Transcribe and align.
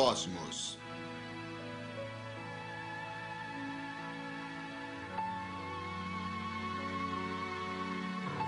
cosmos. 0.00 0.78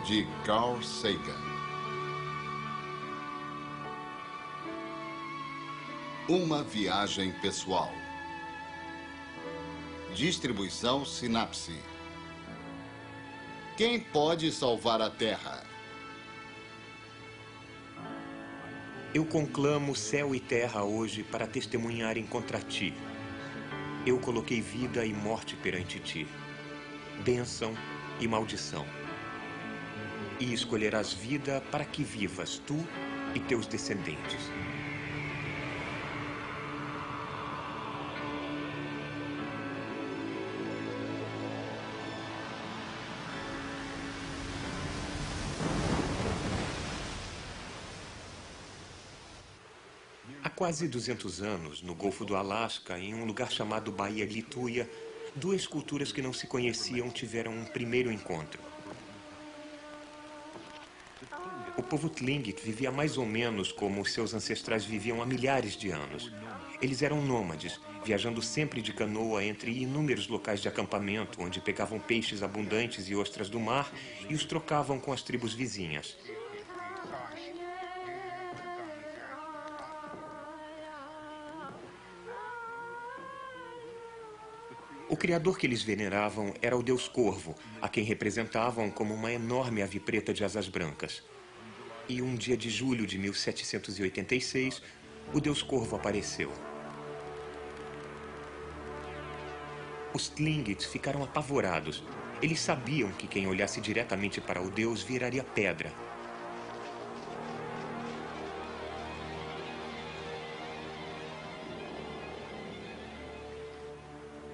De 0.07 0.27
Carl 0.47 0.83
Sagan. 0.83 1.43
Uma 6.27 6.63
viagem 6.63 7.33
pessoal. 7.43 7.93
Distribuição 10.15 11.05
Sinapse. 11.05 11.79
Quem 13.77 14.01
pode 14.01 14.51
salvar 14.51 15.03
a 15.03 15.11
Terra? 15.11 15.72
Eu 19.15 19.27
conclamo 19.27 19.95
céu 19.95 20.35
e 20.35 20.41
terra 20.41 20.85
hoje 20.85 21.23
para 21.23 21.47
testemunharem 21.47 22.25
contra 22.25 22.59
ti. 22.59 22.95
Eu 24.07 24.19
coloquei 24.19 24.59
vida 24.63 25.05
e 25.05 25.13
morte 25.13 25.55
perante 25.55 26.01
ti, 26.01 26.27
bênção 27.23 27.75
e 28.19 28.27
maldição. 28.27 28.87
E 30.41 30.55
escolherás 30.55 31.13
vida 31.13 31.63
para 31.71 31.85
que 31.85 32.03
vivas 32.03 32.57
tu 32.67 32.83
e 33.35 33.41
teus 33.41 33.67
descendentes. 33.67 34.51
Quase 50.63 50.87
200 50.87 51.43
anos, 51.43 51.83
no 51.83 51.93
Golfo 51.93 52.25
do 52.25 52.37
Alasca, 52.37 52.97
em 52.97 53.15
um 53.15 53.25
lugar 53.25 53.51
chamado 53.51 53.91
Baía 53.91 54.25
Lituia, 54.25 54.89
duas 55.35 55.67
culturas 55.67 56.13
que 56.13 56.23
não 56.23 56.33
se 56.33 56.47
conheciam 56.47 57.11
tiveram 57.11 57.51
um 57.51 57.65
primeiro 57.65 58.13
encontro. 58.13 58.63
O 61.77 61.83
povo 61.83 62.09
Tlingit 62.09 62.63
vivia 62.63 62.93
mais 62.93 63.19
ou 63.19 63.27
menos 63.27 63.73
como 63.73 64.07
seus 64.07 64.35
ancestrais 64.35 64.85
viviam 64.85 65.21
há 65.21 65.27
milhares 65.27 65.77
de 65.77 65.91
anos. 65.91 66.33
Eles 66.81 67.03
eram 67.03 67.21
nômades, 67.21 67.81
viajando 68.05 68.41
sempre 68.41 68.81
de 68.81 68.93
canoa 68.93 69.45
entre 69.45 69.73
inúmeros 69.73 70.29
locais 70.29 70.61
de 70.61 70.69
acampamento, 70.69 71.43
onde 71.43 71.61
pegavam 71.61 71.99
peixes 71.99 72.41
abundantes 72.41 73.09
e 73.09 73.17
ostras 73.17 73.51
do 73.51 73.59
mar 73.59 73.93
e 74.31 74.35
os 74.35 74.45
trocavam 74.45 75.01
com 75.01 75.13
as 75.13 75.23
tribos 75.23 75.55
vizinhas. 75.55 76.17
O 85.13 85.17
criador 85.17 85.59
que 85.59 85.67
eles 85.67 85.83
veneravam 85.83 86.55
era 86.63 86.75
o 86.75 86.83
deus 86.83 87.07
Corvo, 87.07 87.55
a 87.83 87.87
quem 87.87 88.03
representavam 88.03 88.91
como 88.91 89.13
uma 89.13 89.31
enorme 89.31 89.83
ave 89.83 90.01
preta 90.01 90.33
de 90.33 90.43
asas 90.43 90.71
brancas. 90.71 91.23
E 92.09 92.23
um 92.23 92.35
dia 92.35 92.57
de 92.57 92.71
julho 92.71 93.07
de 93.07 93.19
1786, 93.19 94.81
o 95.35 95.39
deus 95.39 95.63
Corvo 95.63 95.97
apareceu. 95.97 96.51
Os 100.15 100.31
Tlingits 100.31 100.87
ficaram 100.87 101.23
apavorados. 101.23 102.03
Eles 102.41 102.61
sabiam 102.61 103.13
que 103.13 103.27
quem 103.27 103.47
olhasse 103.47 103.83
diretamente 103.83 104.41
para 104.41 104.63
o 104.63 104.71
deus 104.71 105.03
viraria 105.03 105.45
pedra. 105.45 105.93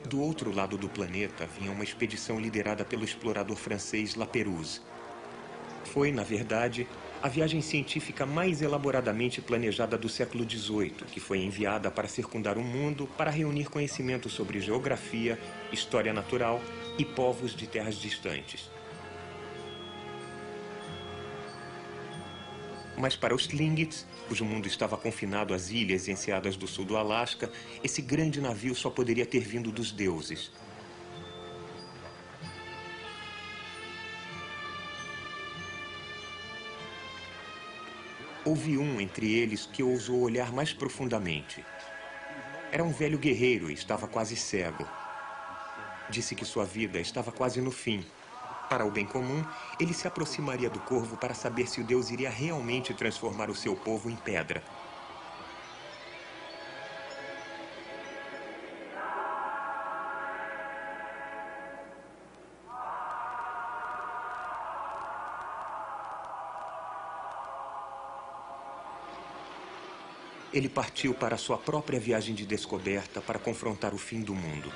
Do 0.08 0.22
outro 0.22 0.50
lado 0.50 0.78
do 0.78 0.88
planeta 0.88 1.46
vinha 1.46 1.70
uma 1.70 1.84
expedição 1.84 2.40
liderada 2.40 2.82
pelo 2.82 3.04
explorador 3.04 3.56
francês 3.56 4.14
Lapérouse. 4.14 4.80
Foi, 5.84 6.10
na 6.10 6.22
verdade, 6.22 6.88
a 7.22 7.28
viagem 7.28 7.60
científica 7.60 8.24
mais 8.24 8.62
elaboradamente 8.62 9.42
planejada 9.42 9.98
do 9.98 10.08
século 10.08 10.48
XVIII, 10.48 11.04
que 11.12 11.20
foi 11.20 11.40
enviada 11.40 11.90
para 11.90 12.08
circundar 12.08 12.56
o 12.56 12.64
mundo 12.64 13.06
para 13.18 13.30
reunir 13.30 13.68
conhecimento 13.68 14.30
sobre 14.30 14.62
geografia, 14.62 15.38
história 15.70 16.14
natural 16.14 16.58
e 16.98 17.04
povos 17.04 17.54
de 17.54 17.66
terras 17.66 17.96
distantes. 17.96 18.70
Mas 22.98 23.14
para 23.14 23.32
os 23.32 23.46
Tlingits, 23.46 24.04
cujo 24.26 24.44
mundo 24.44 24.66
estava 24.66 24.96
confinado 24.96 25.54
às 25.54 25.70
ilhas 25.70 26.08
enseadas 26.08 26.56
do 26.56 26.66
sul 26.66 26.84
do 26.84 26.96
Alasca, 26.96 27.48
esse 27.82 28.02
grande 28.02 28.40
navio 28.40 28.74
só 28.74 28.90
poderia 28.90 29.24
ter 29.24 29.38
vindo 29.38 29.70
dos 29.70 29.92
deuses. 29.92 30.50
Houve 38.44 38.76
um 38.76 39.00
entre 39.00 39.32
eles 39.32 39.64
que 39.64 39.82
ousou 39.82 40.20
olhar 40.20 40.52
mais 40.52 40.72
profundamente. 40.72 41.64
Era 42.72 42.82
um 42.82 42.90
velho 42.90 43.18
guerreiro 43.18 43.70
e 43.70 43.74
estava 43.74 44.08
quase 44.08 44.34
cego. 44.34 44.84
Disse 46.10 46.34
que 46.34 46.44
sua 46.44 46.64
vida 46.64 46.98
estava 46.98 47.30
quase 47.30 47.60
no 47.60 47.70
fim 47.70 48.04
para 48.68 48.84
o 48.84 48.90
bem 48.90 49.06
comum, 49.06 49.42
ele 49.80 49.94
se 49.94 50.06
aproximaria 50.06 50.68
do 50.68 50.78
corvo 50.80 51.16
para 51.16 51.34
saber 51.34 51.66
se 51.66 51.80
o 51.80 51.84
Deus 51.84 52.10
iria 52.10 52.30
realmente 52.30 52.92
transformar 52.92 53.50
o 53.50 53.54
seu 53.54 53.74
povo 53.74 54.10
em 54.10 54.16
pedra. 54.16 54.62
Ele 70.52 70.68
partiu 70.68 71.14
para 71.14 71.36
sua 71.36 71.58
própria 71.58 72.00
viagem 72.00 72.34
de 72.34 72.46
descoberta 72.46 73.20
para 73.20 73.38
confrontar 73.38 73.94
o 73.94 73.98
fim 73.98 74.22
do 74.22 74.34
mundo. 74.34 74.72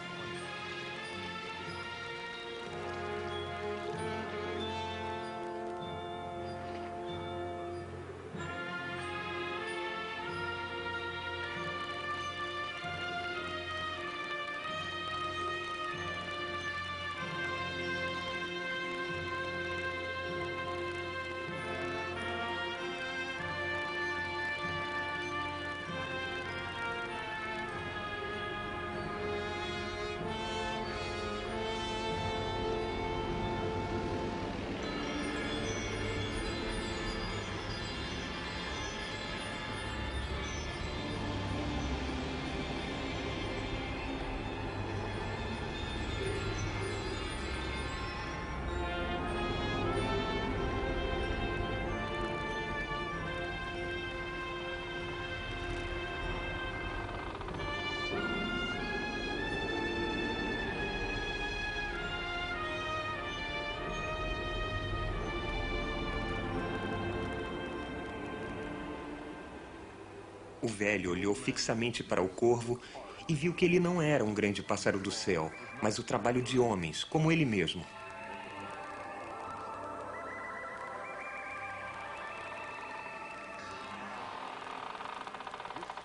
O 70.62 70.68
velho 70.68 71.10
olhou 71.10 71.34
fixamente 71.34 72.04
para 72.04 72.22
o 72.22 72.28
corvo 72.28 72.80
e 73.28 73.34
viu 73.34 73.52
que 73.52 73.64
ele 73.64 73.80
não 73.80 74.00
era 74.00 74.24
um 74.24 74.32
grande 74.32 74.62
pássaro 74.62 75.00
do 75.00 75.10
céu, 75.10 75.50
mas 75.82 75.98
o 75.98 76.04
trabalho 76.04 76.40
de 76.40 76.56
homens, 76.56 77.02
como 77.02 77.32
ele 77.32 77.44
mesmo. 77.44 77.84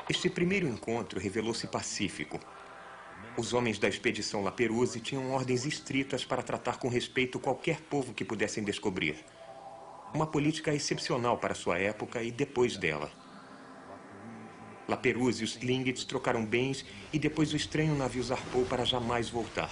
Este 0.10 0.28
primeiro 0.28 0.68
encontro 0.68 1.20
revelou-se 1.20 1.68
pacífico. 1.68 2.40
Os 3.38 3.54
homens 3.54 3.78
da 3.78 3.88
expedição 3.88 4.42
Laperouse 4.42 5.00
tinham 5.02 5.32
ordens 5.32 5.66
estritas 5.66 6.26
para 6.26 6.42
tratar 6.42 6.80
com 6.80 6.88
respeito 6.88 7.40
qualquer 7.40 7.82
povo 7.82 8.12
que 8.12 8.26
pudessem 8.26 8.64
descobrir. 8.64 9.24
Uma 10.16 10.26
política 10.26 10.74
excepcional 10.74 11.38
para 11.38 11.54
sua 11.54 11.78
época 11.78 12.24
e 12.24 12.32
depois 12.32 12.76
dela. 12.78 13.27
La 14.88 14.96
Perouse 14.96 15.42
e 15.42 15.44
os 15.44 15.56
Tlingits 15.56 16.06
trocaram 16.06 16.46
bens 16.46 16.86
e 17.12 17.20
depois 17.20 17.52
o 17.52 17.58
estranho 17.58 17.96
navio 17.96 18.24
zarpou 18.24 18.66
para 18.66 18.86
jamais 18.86 19.30
voltar. 19.30 19.70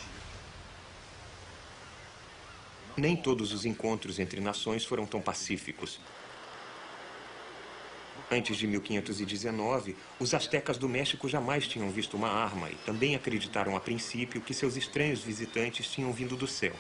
Nem 2.98 3.16
todos 3.16 3.54
os 3.54 3.66
encontros 3.66 4.20
entre 4.20 4.42
nações 4.42 4.86
foram 4.86 5.06
tão 5.06 5.22
pacíficos. 5.22 6.00
Antes 8.32 8.58
de 8.58 8.66
1519, 8.66 9.96
os 10.20 10.34
astecas 10.34 10.78
do 10.78 10.90
México 10.90 11.30
jamais 11.30 11.68
tinham 11.68 11.90
visto 11.92 12.18
uma 12.18 12.30
arma 12.30 12.70
e 12.70 12.76
também 12.86 13.16
acreditaram 13.16 13.76
a 13.76 13.80
princípio 13.80 14.42
que 14.42 14.54
seus 14.54 14.76
estranhos 14.76 15.22
visitantes 15.22 15.88
tinham 15.88 16.12
vindo 16.12 16.36
do 16.36 16.48
céu. 16.48 16.74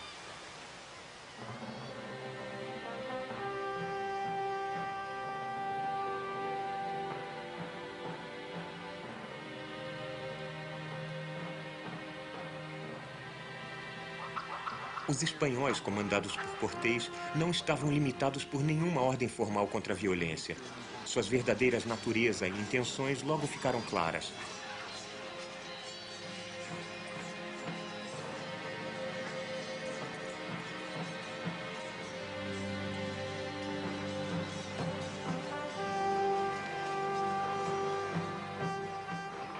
Os 15.07 15.21
espanhóis, 15.21 15.79
comandados 15.79 16.35
por 16.35 16.71
Cortés, 16.71 17.11
não 17.35 17.51
estavam 17.51 17.91
limitados 17.91 18.43
por 18.43 18.63
nenhuma 18.63 19.01
ordem 19.01 19.27
formal 19.27 19.67
contra 19.67 19.93
a 19.93 19.95
violência. 19.95 20.57
Suas 21.05 21.27
verdadeiras 21.27 21.85
natureza 21.85 22.47
e 22.47 22.51
intenções 22.51 23.21
logo 23.21 23.45
ficaram 23.45 23.79
claras. 23.81 24.33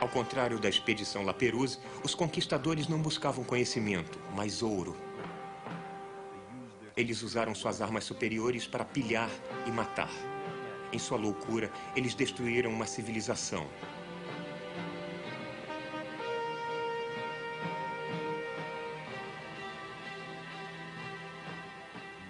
Ao 0.01 0.09
contrário 0.09 0.57
da 0.57 0.69
expedição 0.69 1.24
La 1.24 1.33
Perouse, 1.33 1.77
os 2.03 2.15
conquistadores 2.15 2.88
não 2.88 3.00
buscavam 3.00 3.44
conhecimento, 3.44 4.18
mas 4.36 4.63
ouro. 4.63 4.95
Eles 6.97 7.21
usaram 7.24 7.53
suas 7.53 7.81
armas 7.81 8.06
superiores 8.06 8.65
para 8.65 8.86
pilhar 8.86 9.30
e 9.65 9.71
matar. 9.71 10.12
Em 10.94 10.97
sua 10.97 11.18
loucura, 11.18 11.69
eles 11.94 12.13
destruíram 12.13 12.71
uma 12.71 12.86
civilização. 12.86 13.68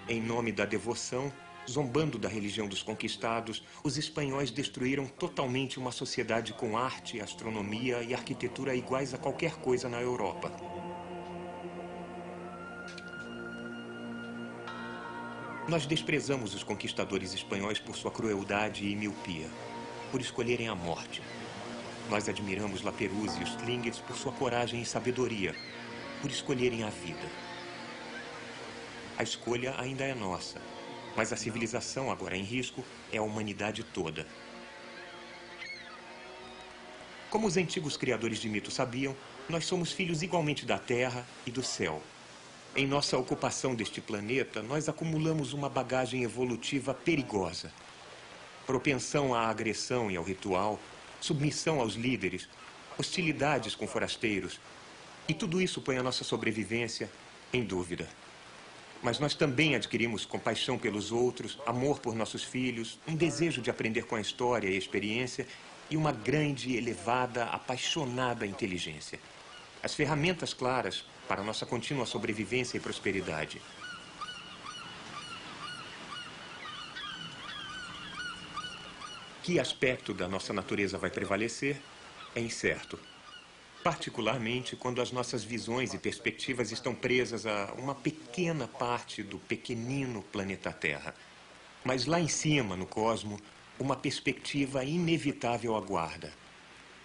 Em 0.10 0.20
nome 0.20 0.52
da 0.52 0.66
devoção, 0.66 1.32
zombando 1.70 2.18
da 2.18 2.28
religião 2.28 2.68
dos 2.68 2.82
conquistados, 2.82 3.64
os 3.84 3.98
espanhóis 3.98 4.50
destruíram 4.50 5.06
totalmente 5.06 5.78
uma 5.78 5.92
sociedade 5.92 6.54
com 6.54 6.76
arte, 6.76 7.22
astronomia 7.22 8.02
e 8.02 8.16
arquitetura 8.16 8.76
iguais 8.76 9.14
a 9.14 9.18
qualquer 9.20 9.58
coisa 9.58 9.88
na 9.88 10.02
Europa. 10.02 10.75
Nós 15.68 15.88
desprezamos 15.88 16.54
os 16.54 16.64
conquistadores 16.64 17.34
espanhóis 17.34 17.80
por 17.80 17.96
sua 17.96 18.12
crueldade 18.12 18.88
e 18.88 18.96
miopia, 18.96 19.50
por 20.12 20.22
escolherem 20.22 20.68
a 20.68 20.76
morte. 20.76 21.24
Nós 22.08 22.30
admiramos 22.30 22.84
La 22.84 22.92
Perouse 22.92 23.40
e 23.40 23.44
os 23.44 23.56
Tlingits 23.56 23.98
por 23.98 24.16
sua 24.16 24.32
coragem 24.32 24.80
e 24.84 24.86
sabedoria, 24.86 25.56
por 26.22 26.30
escolherem 26.30 26.84
a 26.84 26.90
vida. 26.92 27.28
A 29.18 29.24
escolha 29.24 29.74
ainda 29.80 30.04
é 30.04 30.14
nossa, 30.14 30.62
mas 31.16 31.34
a 31.34 31.38
civilização 31.38 32.12
agora 32.12 32.38
em 32.38 32.44
risco 32.44 32.86
é 33.12 33.18
a 33.18 33.24
humanidade 33.24 33.84
toda. 33.84 34.28
Como 37.28 37.48
os 37.48 37.58
antigos 37.58 37.98
criadores 37.98 38.38
de 38.38 38.48
mitos 38.48 38.76
sabiam, 38.76 39.16
nós 39.50 39.66
somos 39.66 39.92
filhos 39.92 40.22
igualmente 40.22 40.64
da 40.64 40.78
terra 40.78 41.26
e 41.44 41.50
do 41.50 41.64
céu. 41.64 42.04
Em 42.78 42.86
nossa 42.86 43.18
ocupação 43.18 43.74
deste 43.74 44.02
planeta, 44.02 44.62
nós 44.62 44.90
acumulamos 44.90 45.54
uma 45.54 45.70
bagagem 45.70 46.24
evolutiva 46.24 46.94
perigosa. 46.94 47.72
Propensão 48.68 49.34
à 49.34 49.48
agressão 49.48 50.12
e 50.12 50.18
ao 50.18 50.24
ritual, 50.26 50.78
submissão 51.22 51.80
aos 51.80 51.94
líderes, 51.94 52.50
hostilidades 52.98 53.76
com 53.76 53.88
forasteiros. 53.88 54.60
E 55.26 55.34
tudo 55.34 55.62
isso 55.62 55.80
põe 55.80 55.98
a 55.98 56.04
nossa 56.04 56.26
sobrevivência 56.26 57.10
em 57.54 57.64
dúvida. 57.64 58.10
Mas 59.02 59.20
nós 59.20 59.34
também 59.34 59.74
adquirimos 59.74 60.26
compaixão 60.26 60.78
pelos 60.78 61.14
outros, 61.14 61.58
amor 61.66 62.02
por 62.02 62.14
nossos 62.14 62.44
filhos, 62.44 63.00
um 63.08 63.16
desejo 63.16 63.62
de 63.62 63.70
aprender 63.70 64.04
com 64.04 64.18
a 64.18 64.22
história 64.22 64.68
e 64.68 64.76
a 64.76 64.78
experiência 64.78 65.48
e 65.90 65.96
uma 65.96 66.12
grande, 66.12 66.76
elevada, 66.76 67.46
apaixonada 67.46 68.46
inteligência. 68.46 69.18
As 69.82 69.94
ferramentas 69.94 70.54
claras 70.54 71.06
para 71.28 71.44
nossa 71.44 71.66
contínua 71.66 72.06
sobrevivência 72.06 72.78
e 72.78 72.80
prosperidade. 72.80 73.62
Que 79.44 79.60
aspecto 79.60 80.14
da 80.14 80.28
nossa 80.28 80.52
natureza 80.52 80.98
vai 80.98 81.12
prevalecer 81.12 81.80
é 82.36 82.42
incerto. 82.42 82.98
Particularmente 83.84 84.76
quando 84.76 85.00
as 85.00 85.12
nossas 85.12 85.44
visões 85.44 85.94
e 85.94 86.00
perspectivas 86.00 86.72
estão 86.72 86.96
presas 86.96 87.46
a 87.46 87.72
uma 87.78 87.94
pequena 87.94 88.68
parte 88.68 89.22
do 89.22 89.38
pequenino 89.38 90.24
planeta 90.24 90.72
Terra. 90.72 91.14
Mas 91.84 92.08
lá 92.08 92.20
em 92.20 92.28
cima, 92.28 92.76
no 92.76 92.88
cosmo, 92.88 93.40
uma 93.78 93.96
perspectiva 93.96 94.84
inevitável 94.84 95.76
aguarda. 95.76 96.34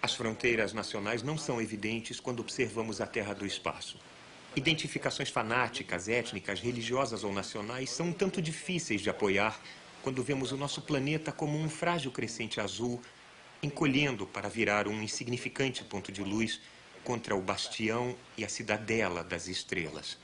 As 0.01 0.15
fronteiras 0.15 0.73
nacionais 0.73 1.21
não 1.21 1.37
são 1.37 1.61
evidentes 1.61 2.19
quando 2.19 2.39
observamos 2.39 2.99
a 2.99 3.05
Terra 3.05 3.35
do 3.35 3.45
espaço. 3.45 3.99
Identificações 4.53 5.29
fanáticas, 5.29 6.09
étnicas, 6.09 6.59
religiosas 6.59 7.23
ou 7.23 7.31
nacionais 7.31 7.89
são 7.89 8.07
um 8.07 8.13
tanto 8.13 8.41
difíceis 8.41 8.99
de 8.99 9.09
apoiar 9.09 9.57
quando 10.03 10.21
vemos 10.21 10.51
o 10.51 10.57
nosso 10.57 10.81
planeta 10.81 11.31
como 11.31 11.57
um 11.57 11.69
frágil 11.69 12.11
crescente 12.11 12.59
azul, 12.59 13.01
encolhendo 13.63 14.27
para 14.27 14.49
virar 14.49 14.89
um 14.89 15.01
insignificante 15.01 15.85
ponto 15.85 16.11
de 16.11 16.21
luz 16.21 16.59
contra 17.01 17.33
o 17.33 17.41
bastião 17.41 18.13
e 18.37 18.43
a 18.43 18.49
cidadela 18.49 19.23
das 19.23 19.47
estrelas. 19.47 20.17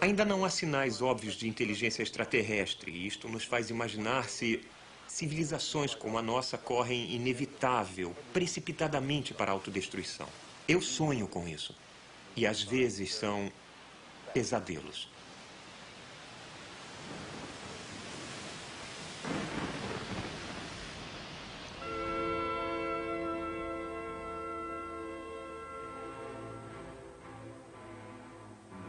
Ainda 0.00 0.24
não 0.24 0.42
há 0.42 0.48
sinais 0.48 1.02
óbvios 1.02 1.34
de 1.34 1.46
inteligência 1.46 2.02
extraterrestre, 2.02 2.90
e 2.90 3.06
isto 3.06 3.28
nos 3.28 3.44
faz 3.44 3.68
imaginar 3.68 4.28
se 4.28 4.64
civilizações 5.06 5.94
como 5.94 6.16
a 6.16 6.22
nossa 6.22 6.56
correm 6.56 7.12
inevitável, 7.12 8.16
precipitadamente 8.32 9.34
para 9.34 9.50
a 9.50 9.54
autodestruição. 9.54 10.28
Eu 10.66 10.80
sonho 10.80 11.28
com 11.28 11.46
isso. 11.46 11.74
E 12.36 12.46
às 12.46 12.62
vezes 12.62 13.14
são 13.14 13.50
pesadelos. 14.32 15.08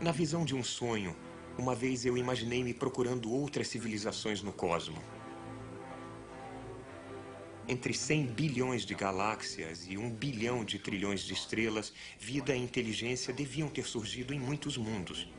Na 0.02 0.12
visão 0.12 0.44
de 0.44 0.54
um 0.54 0.62
sonho, 0.64 1.16
uma 1.58 1.74
vez 1.74 2.06
eu 2.06 2.18
imaginei-me 2.18 2.74
procurando 2.74 3.32
outras 3.32 3.70
civilizações 3.70 4.42
no 4.42 4.52
cosmo. 4.52 5.02
Entre 7.66 7.94
100 7.94 8.26
bilhões 8.26 8.86
de 8.86 8.94
galáxias 8.94 9.88
e 9.88 9.98
um 9.98 10.10
bilhão 10.10 10.66
de 10.66 10.78
trilhões 10.78 11.22
de 11.22 11.34
estrelas, 11.34 11.94
vida 12.20 12.54
e 12.54 12.60
inteligência 12.60 13.34
deviam 13.34 13.70
ter 13.70 13.86
surgido 13.86 14.34
em 14.34 14.40
muitos 14.40 14.76
mundos. 14.76 15.30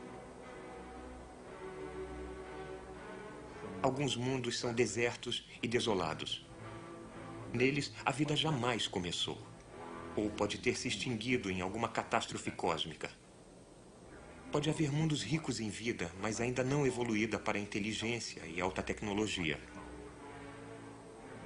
Alguns 3.79 4.15
mundos 4.15 4.57
são 4.57 4.73
desertos 4.73 5.47
e 5.61 5.67
desolados. 5.67 6.43
Neles, 7.53 7.93
a 8.03 8.11
vida 8.11 8.35
jamais 8.35 8.87
começou. 8.87 9.37
Ou 10.15 10.31
pode 10.31 10.57
ter 10.57 10.75
se 10.75 10.87
extinguido 10.87 11.51
em 11.51 11.61
alguma 11.61 11.87
catástrofe 11.87 12.49
cósmica. 12.49 13.11
Pode 14.51 14.67
haver 14.67 14.91
mundos 14.91 15.21
ricos 15.21 15.59
em 15.59 15.69
vida, 15.69 16.11
mas 16.19 16.41
ainda 16.41 16.63
não 16.63 16.87
evoluída 16.87 17.37
para 17.37 17.59
inteligência 17.59 18.41
e 18.47 18.59
alta 18.59 18.81
tecnologia. 18.81 19.59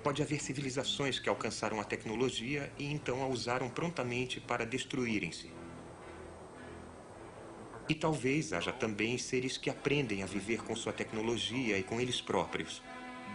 Pode 0.04 0.22
haver 0.22 0.42
civilizações 0.42 1.20
que 1.20 1.28
alcançaram 1.28 1.80
a 1.80 1.84
tecnologia 1.84 2.72
e 2.78 2.86
então 2.86 3.22
a 3.22 3.28
usaram 3.28 3.70
prontamente 3.70 4.40
para 4.40 4.66
destruírem-se. 4.66 5.52
E 7.90 7.96
talvez 7.96 8.54
haja 8.54 8.72
também 8.72 9.18
seres 9.18 9.58
que 9.58 9.70
aprendem 9.70 10.24
a 10.24 10.26
viver 10.26 10.64
com 10.64 10.76
sua 10.76 10.94
tecnologia 10.94 11.78
e 11.78 11.84
com 11.84 12.00
eles 12.00 12.22
próprios. 12.22 12.82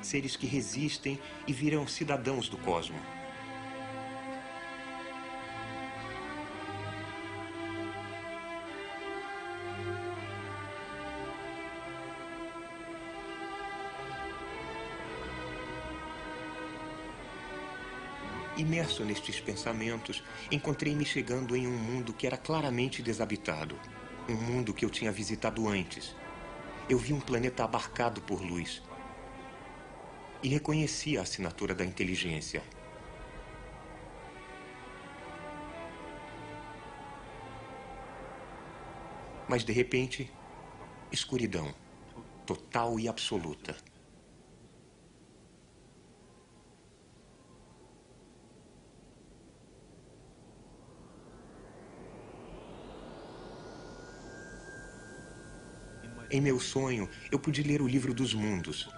Seres 0.00 0.36
que 0.36 0.46
resistem 0.46 1.18
e 1.46 1.52
viram 1.52 1.86
cidadãos 1.86 2.48
do 2.48 2.56
cosmos. 2.58 3.23
Imerso 18.64 19.04
nestes 19.04 19.38
pensamentos, 19.38 20.24
encontrei-me 20.50 21.04
chegando 21.04 21.54
em 21.54 21.66
um 21.66 21.76
mundo 21.76 22.14
que 22.14 22.26
era 22.26 22.38
claramente 22.38 23.02
desabitado. 23.02 23.78
Um 24.26 24.34
mundo 24.34 24.72
que 24.72 24.86
eu 24.86 24.88
tinha 24.88 25.12
visitado 25.12 25.68
antes. 25.68 26.16
Eu 26.88 26.96
vi 26.96 27.12
um 27.12 27.20
planeta 27.20 27.62
abarcado 27.62 28.22
por 28.22 28.40
luz. 28.40 28.82
E 30.42 30.48
reconheci 30.48 31.18
a 31.18 31.20
assinatura 31.20 31.74
da 31.74 31.84
inteligência. 31.84 32.62
Mas 39.46 39.62
de 39.62 39.74
repente, 39.74 40.32
escuridão 41.12 41.74
total 42.46 42.98
e 42.98 43.08
absoluta. 43.08 43.76
Em 56.30 56.40
meu 56.40 56.58
sonho, 56.58 57.08
eu 57.30 57.38
pude 57.38 57.62
ler 57.62 57.80
o 57.82 57.86
livro 57.86 58.14
dos 58.14 58.34
mundos. 58.34 58.88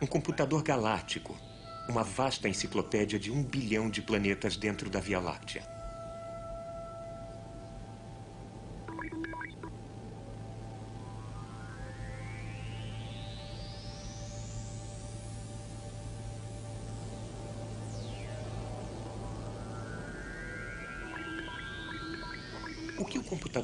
Um 0.00 0.06
computador 0.06 0.62
galáctico, 0.62 1.36
uma 1.88 2.04
vasta 2.04 2.48
enciclopédia 2.48 3.18
de 3.18 3.30
um 3.30 3.42
bilhão 3.42 3.88
de 3.88 4.02
planetas 4.02 4.56
dentro 4.56 4.90
da 4.90 5.00
Via 5.00 5.18
Láctea. 5.18 5.73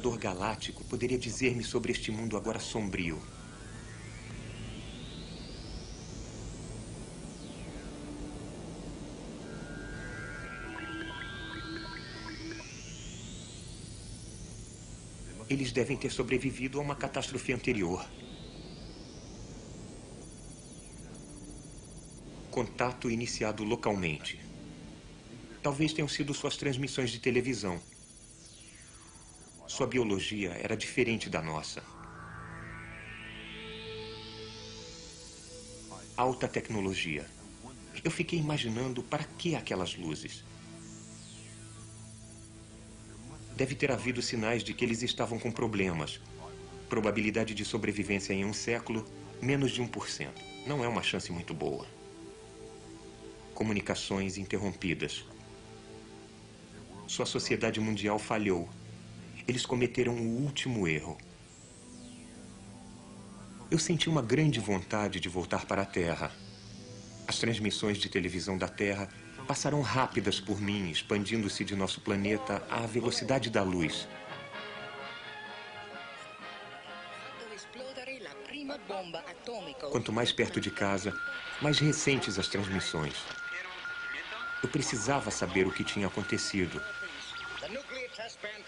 Computador 0.01 0.17
galáctico 0.17 0.83
poderia 0.85 1.17
dizer-me 1.17 1.63
sobre 1.63 1.91
este 1.91 2.11
mundo 2.11 2.35
agora 2.35 2.59
sombrio? 2.59 3.21
Eles 15.47 15.71
devem 15.71 15.97
ter 15.97 16.09
sobrevivido 16.09 16.79
a 16.79 16.81
uma 16.81 16.95
catástrofe 16.95 17.53
anterior. 17.53 18.03
Contato 22.49 23.11
iniciado 23.11 23.63
localmente. 23.63 24.39
Talvez 25.61 25.93
tenham 25.93 26.07
sido 26.07 26.33
suas 26.33 26.57
transmissões 26.57 27.11
de 27.11 27.19
televisão. 27.19 27.79
Sua 29.71 29.87
biologia 29.87 30.49
era 30.61 30.75
diferente 30.75 31.29
da 31.29 31.41
nossa. 31.41 31.81
Alta 36.17 36.45
tecnologia. 36.45 37.25
Eu 38.03 38.11
fiquei 38.11 38.37
imaginando 38.37 39.01
para 39.01 39.23
que 39.23 39.55
aquelas 39.55 39.95
luzes. 39.95 40.43
Deve 43.55 43.73
ter 43.73 43.93
havido 43.93 44.21
sinais 44.21 44.61
de 44.61 44.73
que 44.73 44.83
eles 44.83 45.03
estavam 45.03 45.39
com 45.39 45.49
problemas. 45.49 46.19
Probabilidade 46.89 47.53
de 47.53 47.63
sobrevivência 47.63 48.33
em 48.33 48.43
um 48.43 48.51
século, 48.53 49.05
menos 49.41 49.71
de 49.71 49.81
1%. 49.81 50.27
Não 50.67 50.83
é 50.83 50.87
uma 50.89 51.01
chance 51.01 51.31
muito 51.31 51.53
boa. 51.53 51.87
Comunicações 53.53 54.37
interrompidas. 54.37 55.23
Sua 57.07 57.25
sociedade 57.25 57.79
mundial 57.79 58.19
falhou 58.19 58.67
eles 59.51 59.65
cometeram 59.65 60.13
o 60.13 60.43
último 60.43 60.87
erro. 60.87 61.17
Eu 63.69 63.77
senti 63.77 64.09
uma 64.09 64.21
grande 64.21 64.61
vontade 64.61 65.19
de 65.19 65.27
voltar 65.27 65.65
para 65.65 65.81
a 65.81 65.85
Terra. 65.85 66.31
As 67.27 67.37
transmissões 67.37 67.97
de 67.97 68.07
televisão 68.07 68.57
da 68.57 68.69
Terra 68.69 69.09
passaram 69.45 69.81
rápidas 69.81 70.39
por 70.39 70.61
mim, 70.61 70.89
expandindo-se 70.89 71.65
de 71.65 71.75
nosso 71.75 71.99
planeta 71.99 72.65
à 72.69 72.85
velocidade 72.85 73.49
da 73.49 73.61
luz. 73.61 74.07
Quanto 79.91 80.13
mais 80.13 80.31
perto 80.31 80.61
de 80.61 80.71
casa, 80.71 81.13
mais 81.61 81.77
recentes 81.77 82.39
as 82.39 82.47
transmissões. 82.47 83.15
Eu 84.63 84.69
precisava 84.69 85.29
saber 85.29 85.67
o 85.67 85.71
que 85.71 85.83
tinha 85.83 86.07
acontecido. 86.07 86.81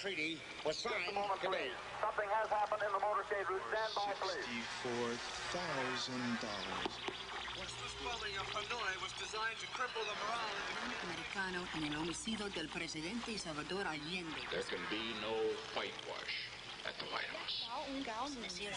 Treaty 0.04 0.36
was 0.68 0.76
signed. 0.76 1.00
Just 1.00 1.12
a 1.12 1.16
moment, 1.16 1.40
please. 1.40 1.72
Something 2.04 2.28
has 2.28 2.52
happened 2.52 2.84
in 2.84 2.92
the 2.92 3.00
motorcade 3.00 3.48
route. 3.48 3.64
Stand 3.72 3.92
by, 3.96 4.12
please. 4.20 4.68
$64,000. 4.84 6.52
What's 7.56 7.96
bombing 8.04 8.36
of 8.36 8.48
Hanoi 8.52 8.94
was 9.00 9.16
designed 9.16 9.56
to 9.64 9.68
cripple 9.72 10.04
the 10.04 10.16
morale 10.20 10.60
Americano 11.08 11.64
en 11.80 11.88
el 11.88 12.04
homicidio 12.04 12.52
del 12.52 12.68
presidente 12.68 13.38
Salvador 13.40 13.88
Allende. 13.88 14.44
There 14.52 14.68
can 14.68 14.84
be 14.92 15.16
no 15.24 15.32
whitewash 15.72 16.52
at 16.84 16.96
the 17.00 17.08
White 17.08 17.32
House. 17.32 17.64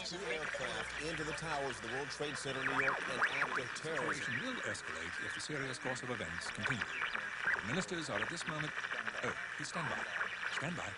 Two 0.06 0.22
aircraft 0.30 0.94
into 1.10 1.24
the 1.24 1.34
towers 1.34 1.74
of 1.78 1.90
the 1.90 1.92
World 1.94 2.10
Trade 2.10 2.38
Center, 2.38 2.62
in 2.62 2.70
New 2.70 2.86
York, 2.86 3.02
in 3.02 3.18
act 3.42 3.58
of 3.58 3.66
terrorism. 3.82 4.34
will 4.46 4.60
escalate 4.70 5.14
if 5.26 5.34
the 5.34 5.40
serious 5.40 5.78
course 5.78 6.02
of 6.02 6.10
events 6.10 6.50
continue. 6.54 6.86
The 6.86 7.66
ministers 7.66 8.10
are 8.10 8.20
at 8.20 8.30
this 8.30 8.46
moment... 8.46 8.70
Oh, 9.24 9.34
please 9.58 9.68
stand 9.68 9.86
by. 9.90 10.25
Stand 10.56 10.72
by. 10.72 10.90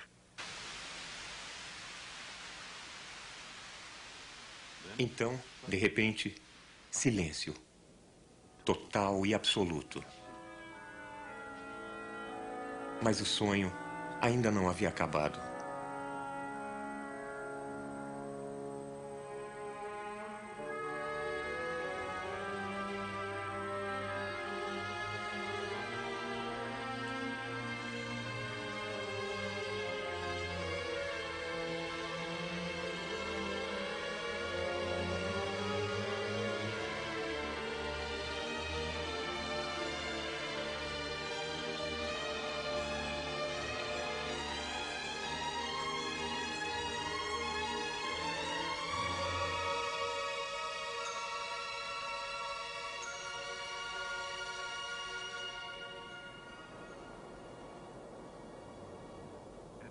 Então, 4.96 5.40
de 5.66 5.76
repente, 5.76 6.40
silêncio. 6.92 7.54
Total 8.64 9.26
e 9.26 9.34
absoluto. 9.34 10.04
Mas 13.02 13.20
o 13.20 13.24
sonho 13.24 13.72
ainda 14.20 14.52
não 14.52 14.68
havia 14.68 14.88
acabado. 14.88 15.47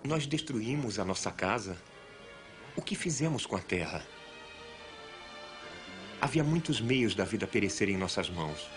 Nós 0.07 0.25
destruímos 0.25 0.99
a 0.99 1.03
nossa 1.03 1.29
casa. 1.29 1.75
O 2.77 2.81
que 2.81 2.95
fizemos 2.95 3.45
com 3.45 3.57
a 3.57 3.59
terra? 3.59 4.07
Havia 6.21 6.45
muitos 6.45 6.79
meios 6.79 7.13
da 7.13 7.25
vida 7.25 7.45
perecer 7.45 7.89
em 7.89 7.97
nossas 7.97 8.29
mãos. 8.29 8.69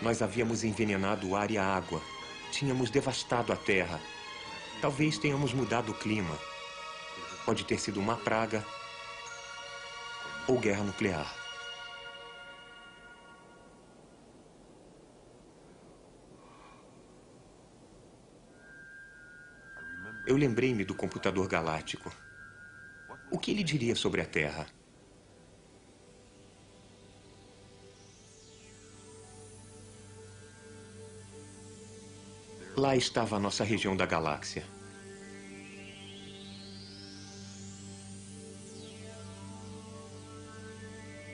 Nós 0.00 0.22
havíamos 0.22 0.62
envenenado 0.62 1.28
o 1.28 1.34
ar 1.34 1.50
e 1.50 1.58
a 1.58 1.64
água. 1.64 2.00
Tínhamos 2.52 2.90
devastado 2.90 3.52
a 3.52 3.56
terra. 3.56 4.00
Talvez 4.80 5.18
tenhamos 5.18 5.52
mudado 5.52 5.90
o 5.90 5.98
clima. 5.98 6.38
Pode 7.44 7.64
ter 7.64 7.80
sido 7.80 7.98
uma 7.98 8.14
praga 8.14 8.64
ou 10.46 10.60
guerra 10.60 10.84
nuclear. 10.84 11.45
Eu 20.26 20.36
lembrei-me 20.36 20.84
do 20.84 20.94
computador 20.94 21.46
galáctico. 21.46 22.12
O 23.30 23.38
que 23.38 23.52
ele 23.52 23.62
diria 23.62 23.94
sobre 23.94 24.20
a 24.20 24.24
Terra? 24.26 24.66
Lá 32.76 32.96
estava 32.96 33.36
a 33.36 33.38
nossa 33.38 33.62
região 33.62 33.96
da 33.96 34.04
galáxia. 34.04 34.66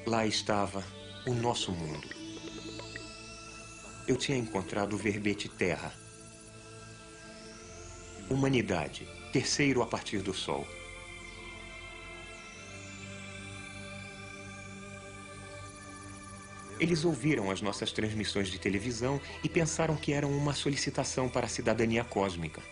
Lá 0.07 0.27
estava 0.27 0.85
o 1.27 1.33
nosso 1.33 1.73
mundo. 1.73 2.09
eu 4.07 4.17
tinha 4.17 4.37
encontrado 4.37 4.93
o 4.93 4.99
verbete 4.99 5.49
terra. 5.49 6.02
Humanidade, 8.33 9.07
terceiro 9.31 9.83
a 9.83 9.87
partir 9.87 10.19
do 10.19 10.33
Sol. 10.33 10.67
Eles 16.81 17.05
ouviram 17.05 17.51
as 17.51 17.61
nossas 17.61 17.93
transmissões 17.93 18.49
de 18.49 18.59
televisão 18.59 19.21
e 19.45 19.49
pensaram 19.49 19.95
que 19.95 20.13
eram 20.13 20.33
uma 20.33 20.55
solicitação 20.55 21.29
para 21.29 21.47
a 21.47 21.49
cidadania 21.49 22.03
cósmica. 22.03 22.63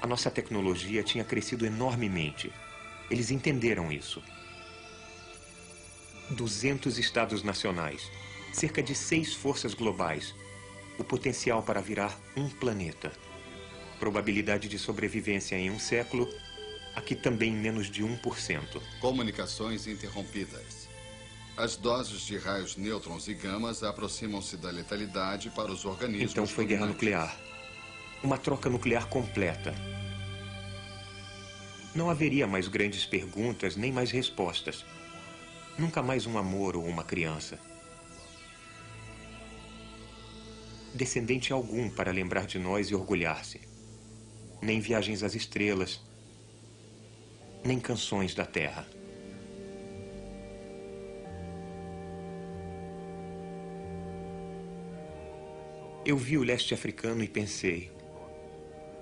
A 0.00 0.06
nossa 0.06 0.30
tecnologia 0.30 1.02
tinha 1.02 1.22
crescido 1.22 1.66
enormemente. 1.66 2.52
Eles 3.10 3.30
entenderam 3.30 3.92
isso. 3.92 4.22
200 6.30 6.98
estados 6.98 7.42
nacionais, 7.42 8.10
cerca 8.52 8.82
de 8.82 8.94
seis 8.94 9.34
forças 9.34 9.74
globais, 9.74 10.34
o 10.98 11.04
potencial 11.04 11.62
para 11.62 11.80
virar 11.80 12.18
um 12.36 12.48
planeta. 12.48 13.12
Probabilidade 13.98 14.68
de 14.68 14.78
sobrevivência 14.78 15.56
em 15.56 15.70
um 15.70 15.78
século, 15.78 16.28
aqui 16.94 17.14
também 17.14 17.52
menos 17.52 17.90
de 17.90 18.02
1%. 18.02 18.80
Comunicações 19.00 19.86
interrompidas. 19.86 20.88
As 21.56 21.76
doses 21.76 22.20
de 22.20 22.36
raios 22.36 22.76
nêutrons 22.76 23.28
e 23.28 23.34
gamas 23.34 23.82
aproximam-se 23.82 24.58
da 24.58 24.70
letalidade 24.70 25.48
para 25.50 25.72
os 25.72 25.86
organismos. 25.86 26.32
Então 26.32 26.46
foi 26.46 26.66
guerra 26.66 26.86
nuclear. 26.86 27.34
Uma 28.22 28.36
troca 28.36 28.68
nuclear 28.68 29.06
completa. 29.06 29.74
Não 31.94 32.10
haveria 32.10 32.46
mais 32.46 32.68
grandes 32.68 33.06
perguntas 33.06 33.74
nem 33.74 33.90
mais 33.90 34.10
respostas. 34.10 34.84
Nunca 35.78 36.02
mais 36.02 36.26
um 36.26 36.36
amor 36.36 36.76
ou 36.76 36.84
uma 36.84 37.02
criança. 37.02 37.58
Descendente 40.96 41.52
algum 41.52 41.90
para 41.90 42.10
lembrar 42.10 42.46
de 42.46 42.58
nós 42.58 42.88
e 42.88 42.94
orgulhar-se. 42.94 43.60
Nem 44.62 44.80
viagens 44.80 45.22
às 45.22 45.34
estrelas, 45.34 46.00
nem 47.62 47.78
canções 47.78 48.34
da 48.34 48.46
terra. 48.46 48.88
Eu 56.02 56.16
vi 56.16 56.38
o 56.38 56.42
leste 56.42 56.72
africano 56.72 57.22
e 57.22 57.28
pensei: 57.28 57.92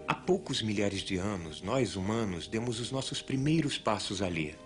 há 0.09 0.17
poucos 0.17 0.63
milhares 0.63 1.01
de 1.01 1.17
anos, 1.17 1.63
nós 1.63 1.95
humanos 1.95 2.49
demos 2.49 2.81
os 2.81 2.91
nossos 2.91 3.23
primeiros 3.23 3.79
passos 3.79 4.21
ali. 4.21 4.57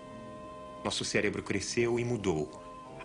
Nosso 0.82 1.04
cérebro 1.04 1.42
cresceu 1.42 2.00
e 2.00 2.04
mudou. 2.06 2.50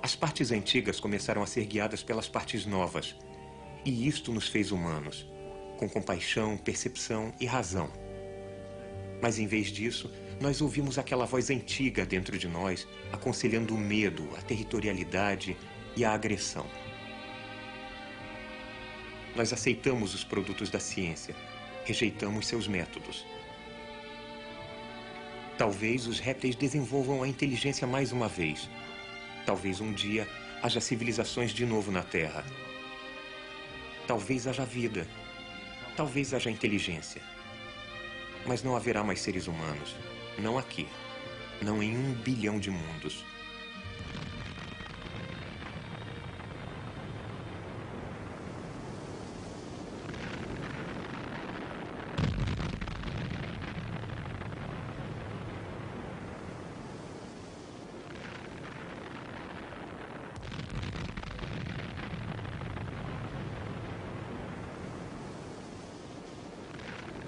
As 0.02 0.16
partes 0.16 0.50
antigas 0.50 0.98
começaram 0.98 1.44
a 1.44 1.46
ser 1.46 1.66
guiadas 1.66 2.02
pelas 2.02 2.30
partes 2.30 2.66
novas. 2.66 3.14
E 3.86 4.08
isto 4.08 4.32
nos 4.32 4.48
fez 4.48 4.72
humanos, 4.72 5.28
com 5.78 5.90
compaixão, 5.90 6.58
percepção 6.58 7.34
e 7.40 7.46
razão. 7.46 7.92
Mas 9.22 9.38
em 9.38 9.48
vez 9.48 9.68
disso, 9.68 10.10
nós 10.40 10.62
ouvimos 10.62 10.98
aquela 10.98 11.26
voz 11.26 11.50
antiga 11.50 12.06
dentro 12.06 12.38
de 12.38 12.48
nós, 12.48 12.88
aconselhando 13.12 13.76
o 13.76 13.78
medo, 13.78 14.30
a 14.38 14.42
territorialidade 14.42 15.58
e 15.96 16.06
a 16.06 16.14
agressão. 16.14 16.66
Nós 19.36 19.52
aceitamos 19.52 20.14
os 20.14 20.24
produtos 20.24 20.70
da 20.70 20.80
ciência, 20.80 21.36
rejeitamos 21.86 22.48
seus 22.48 22.68
métodos. 22.68 23.26
Talvez 25.58 26.08
os 26.08 26.20
répteis 26.20 26.56
desenvolvam 26.56 27.22
a 27.22 27.28
inteligência 27.28 27.86
mais 27.86 28.12
uma 28.12 28.28
vez. 28.28 28.70
Talvez 29.46 29.82
um 29.82 29.92
dia 29.92 30.28
haja 30.62 30.80
civilizações 30.80 31.52
de 31.52 31.66
novo 31.66 31.92
na 31.92 32.02
Terra. 32.02 32.46
Talvez 34.08 34.48
haja 34.48 34.66
vida. 34.66 35.08
Talvez 35.96 36.34
haja 36.34 36.50
inteligência. 36.50 37.22
Mas 38.46 38.64
não 38.64 38.76
haverá 38.76 39.04
mais 39.04 39.22
seres 39.22 39.48
humanos. 39.48 39.96
Não 40.38 40.58
aqui. 40.58 40.88
Não 41.62 41.82
em 41.82 41.98
um 41.98 42.14
bilhão 42.14 42.60
de 42.60 42.70
mundos. 42.70 43.24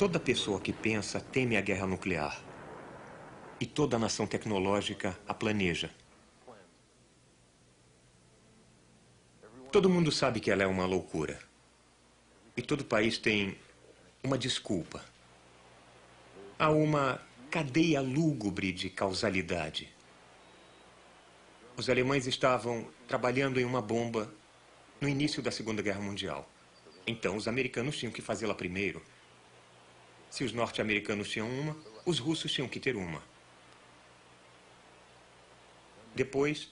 Toda 0.06 0.20
pessoa 0.20 0.62
que 0.62 0.72
pensa 0.72 1.20
teme 1.20 1.58
a 1.58 1.62
guerra 1.62 1.88
nuclear. 1.88 2.40
E 3.60 3.66
toda 3.66 3.98
nação 3.98 4.28
tecnológica 4.28 5.18
a 5.28 5.34
planeja. 5.34 5.90
Todo 9.72 9.90
mundo 9.90 10.12
sabe 10.12 10.40
que 10.40 10.52
ela 10.52 10.62
é 10.62 10.68
uma 10.68 10.86
loucura. 10.86 11.40
E 12.56 12.62
todo 12.62 12.86
país 12.86 13.18
tem 13.18 13.58
uma 14.24 14.38
desculpa. 14.38 15.04
Há 16.60 16.70
uma 16.70 17.20
cadeia 17.50 18.00
lúgubre 18.00 18.72
de 18.72 18.92
causalidade. 18.92 19.92
Os 21.76 21.90
alemães 21.90 22.28
estavam 22.28 22.88
trabalhando 23.08 23.60
em 23.60 23.66
uma 23.66 23.82
bomba 23.82 24.32
no 25.02 25.10
início 25.10 25.42
da 25.42 25.50
Segunda 25.50 25.82
Guerra 25.82 26.00
Mundial. 26.00 26.48
Então, 27.08 27.36
os 27.36 27.48
americanos 27.48 27.98
tinham 27.98 28.14
que 28.14 28.22
fazê-la 28.22 28.54
primeiro. 28.54 29.02
Se 30.30 30.44
os 30.44 30.52
norte-americanos 30.52 31.30
tinham 31.30 31.50
uma, 31.50 31.76
os 32.06 32.20
russos 32.20 32.52
tinham 32.52 32.68
que 32.68 32.80
ter 32.80 32.96
uma. 32.96 33.22
Depois, 36.14 36.70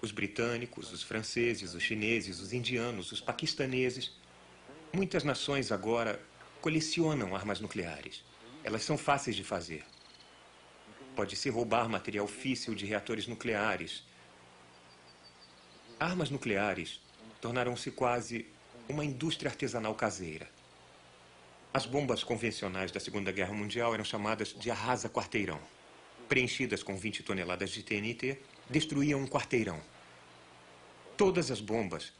os 0.00 0.12
britânicos, 0.12 0.92
os 0.92 1.02
franceses, 1.02 1.74
os 1.74 1.82
chineses, 1.82 2.38
os 2.40 2.52
indianos, 2.52 3.10
os 3.10 3.20
paquistaneses. 3.20 4.12
Muitas 4.92 5.24
nações 5.24 5.72
agora 5.72 6.20
colecionam 6.60 7.34
armas 7.34 7.60
nucleares. 7.60 8.22
Elas 8.62 8.84
são 8.84 8.96
fáceis 8.96 9.34
de 9.34 9.42
fazer. 9.42 9.84
Pode-se 11.16 11.48
roubar 11.48 11.88
material 11.88 12.26
físsil 12.26 12.74
de 12.74 12.86
reatores 12.86 13.26
nucleares. 13.26 14.04
Armas 15.98 16.30
nucleares 16.30 17.00
tornaram-se 17.40 17.90
quase 17.90 18.46
uma 18.88 19.04
indústria 19.04 19.50
artesanal 19.50 19.94
caseira. 19.94 20.48
As 21.76 21.86
bombas 21.86 22.22
convencionais 22.22 22.92
da 22.92 23.00
Segunda 23.00 23.32
Guerra 23.32 23.52
Mundial 23.52 23.92
eram 23.92 24.04
chamadas 24.04 24.54
de 24.56 24.70
arrasa-quarteirão. 24.70 25.58
Preenchidas 26.28 26.84
com 26.84 26.96
20 26.96 27.24
toneladas 27.24 27.70
de 27.70 27.82
TNT, 27.82 28.38
destruíam 28.70 29.18
um 29.18 29.26
quarteirão. 29.26 29.80
Todas 31.16 31.50
as 31.50 31.60
bombas, 31.60 32.12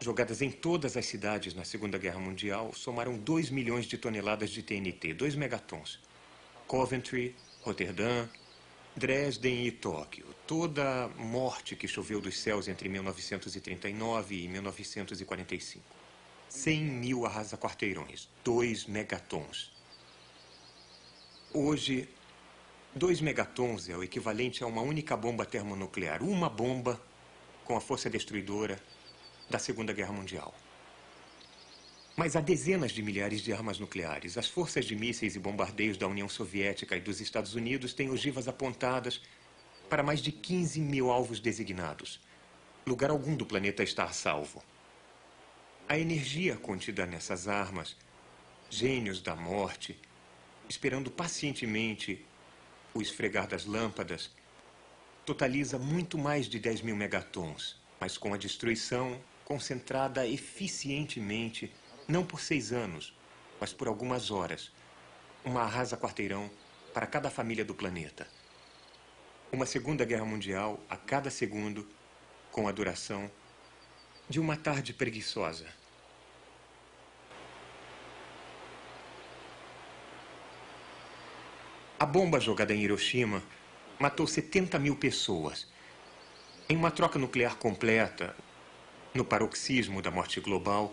jogadas 0.00 0.42
em 0.42 0.50
todas 0.50 0.96
as 0.96 1.06
cidades 1.06 1.54
na 1.54 1.64
Segunda 1.64 1.98
Guerra 1.98 2.18
Mundial, 2.18 2.72
somaram 2.74 3.16
2 3.16 3.50
milhões 3.50 3.86
de 3.86 3.96
toneladas 3.96 4.50
de 4.50 4.60
TNT, 4.60 5.14
2 5.14 5.36
megatons. 5.36 6.00
Coventry, 6.66 7.36
Roterdã, 7.62 8.28
Dresden 8.96 9.68
e 9.68 9.70
Tóquio. 9.70 10.26
Toda 10.48 11.04
a 11.04 11.08
morte 11.10 11.76
que 11.76 11.86
choveu 11.86 12.20
dos 12.20 12.36
céus 12.40 12.66
entre 12.66 12.88
1939 12.88 14.34
e 14.34 14.48
1945. 14.48 15.99
100 16.50 16.82
mil 16.82 17.24
arrasa-quarteirões, 17.24 18.28
2 18.44 18.86
megatons. 18.86 19.70
Hoje, 21.54 22.08
2 22.92 23.20
megatons 23.20 23.88
é 23.88 23.96
o 23.96 24.02
equivalente 24.02 24.64
a 24.64 24.66
uma 24.66 24.82
única 24.82 25.16
bomba 25.16 25.46
termonuclear. 25.46 26.24
Uma 26.24 26.50
bomba 26.50 27.00
com 27.64 27.76
a 27.76 27.80
força 27.80 28.10
destruidora 28.10 28.82
da 29.48 29.60
Segunda 29.60 29.92
Guerra 29.92 30.12
Mundial. 30.12 30.52
Mas 32.16 32.34
há 32.34 32.40
dezenas 32.40 32.90
de 32.90 33.00
milhares 33.00 33.42
de 33.42 33.52
armas 33.52 33.78
nucleares. 33.78 34.36
As 34.36 34.48
forças 34.48 34.84
de 34.84 34.96
mísseis 34.96 35.36
e 35.36 35.38
bombardeios 35.38 35.96
da 35.96 36.08
União 36.08 36.28
Soviética 36.28 36.96
e 36.96 37.00
dos 37.00 37.20
Estados 37.20 37.54
Unidos 37.54 37.94
têm 37.94 38.10
ogivas 38.10 38.48
apontadas 38.48 39.22
para 39.88 40.02
mais 40.02 40.20
de 40.20 40.32
15 40.32 40.80
mil 40.80 41.12
alvos 41.12 41.38
designados. 41.38 42.20
Lugar 42.84 43.10
algum 43.10 43.36
do 43.36 43.46
planeta 43.46 43.84
está 43.84 44.02
a 44.02 44.12
salvo. 44.12 44.60
A 45.90 45.98
energia 45.98 46.56
contida 46.56 47.04
nessas 47.04 47.48
armas, 47.48 47.96
gênios 48.70 49.20
da 49.20 49.34
morte, 49.34 49.98
esperando 50.68 51.10
pacientemente 51.10 52.24
o 52.94 53.02
esfregar 53.02 53.48
das 53.48 53.64
lâmpadas, 53.64 54.30
totaliza 55.26 55.80
muito 55.80 56.16
mais 56.16 56.46
de 56.46 56.60
10 56.60 56.82
mil 56.82 56.94
megatons, 56.94 57.76
mas 57.98 58.16
com 58.16 58.32
a 58.32 58.36
destruição 58.36 59.20
concentrada 59.44 60.24
eficientemente, 60.24 61.74
não 62.06 62.24
por 62.24 62.40
seis 62.40 62.72
anos, 62.72 63.12
mas 63.58 63.72
por 63.72 63.88
algumas 63.88 64.30
horas. 64.30 64.70
Uma 65.44 65.62
arrasa-quarteirão 65.62 66.48
para 66.94 67.04
cada 67.04 67.30
família 67.30 67.64
do 67.64 67.74
planeta. 67.74 68.28
Uma 69.50 69.66
Segunda 69.66 70.04
Guerra 70.04 70.24
Mundial 70.24 70.78
a 70.88 70.96
cada 70.96 71.30
segundo, 71.30 71.84
com 72.52 72.68
a 72.68 72.70
duração 72.70 73.28
de 74.28 74.38
uma 74.38 74.56
tarde 74.56 74.94
preguiçosa. 74.94 75.79
A 82.00 82.06
bomba 82.06 82.40
jogada 82.40 82.74
em 82.74 82.80
Hiroshima 82.80 83.42
matou 83.98 84.26
70 84.26 84.78
mil 84.78 84.96
pessoas. 84.96 85.68
Em 86.66 86.74
uma 86.74 86.90
troca 86.90 87.18
nuclear 87.18 87.56
completa, 87.56 88.34
no 89.12 89.22
paroxismo 89.22 90.00
da 90.00 90.10
morte 90.10 90.40
global, 90.40 90.90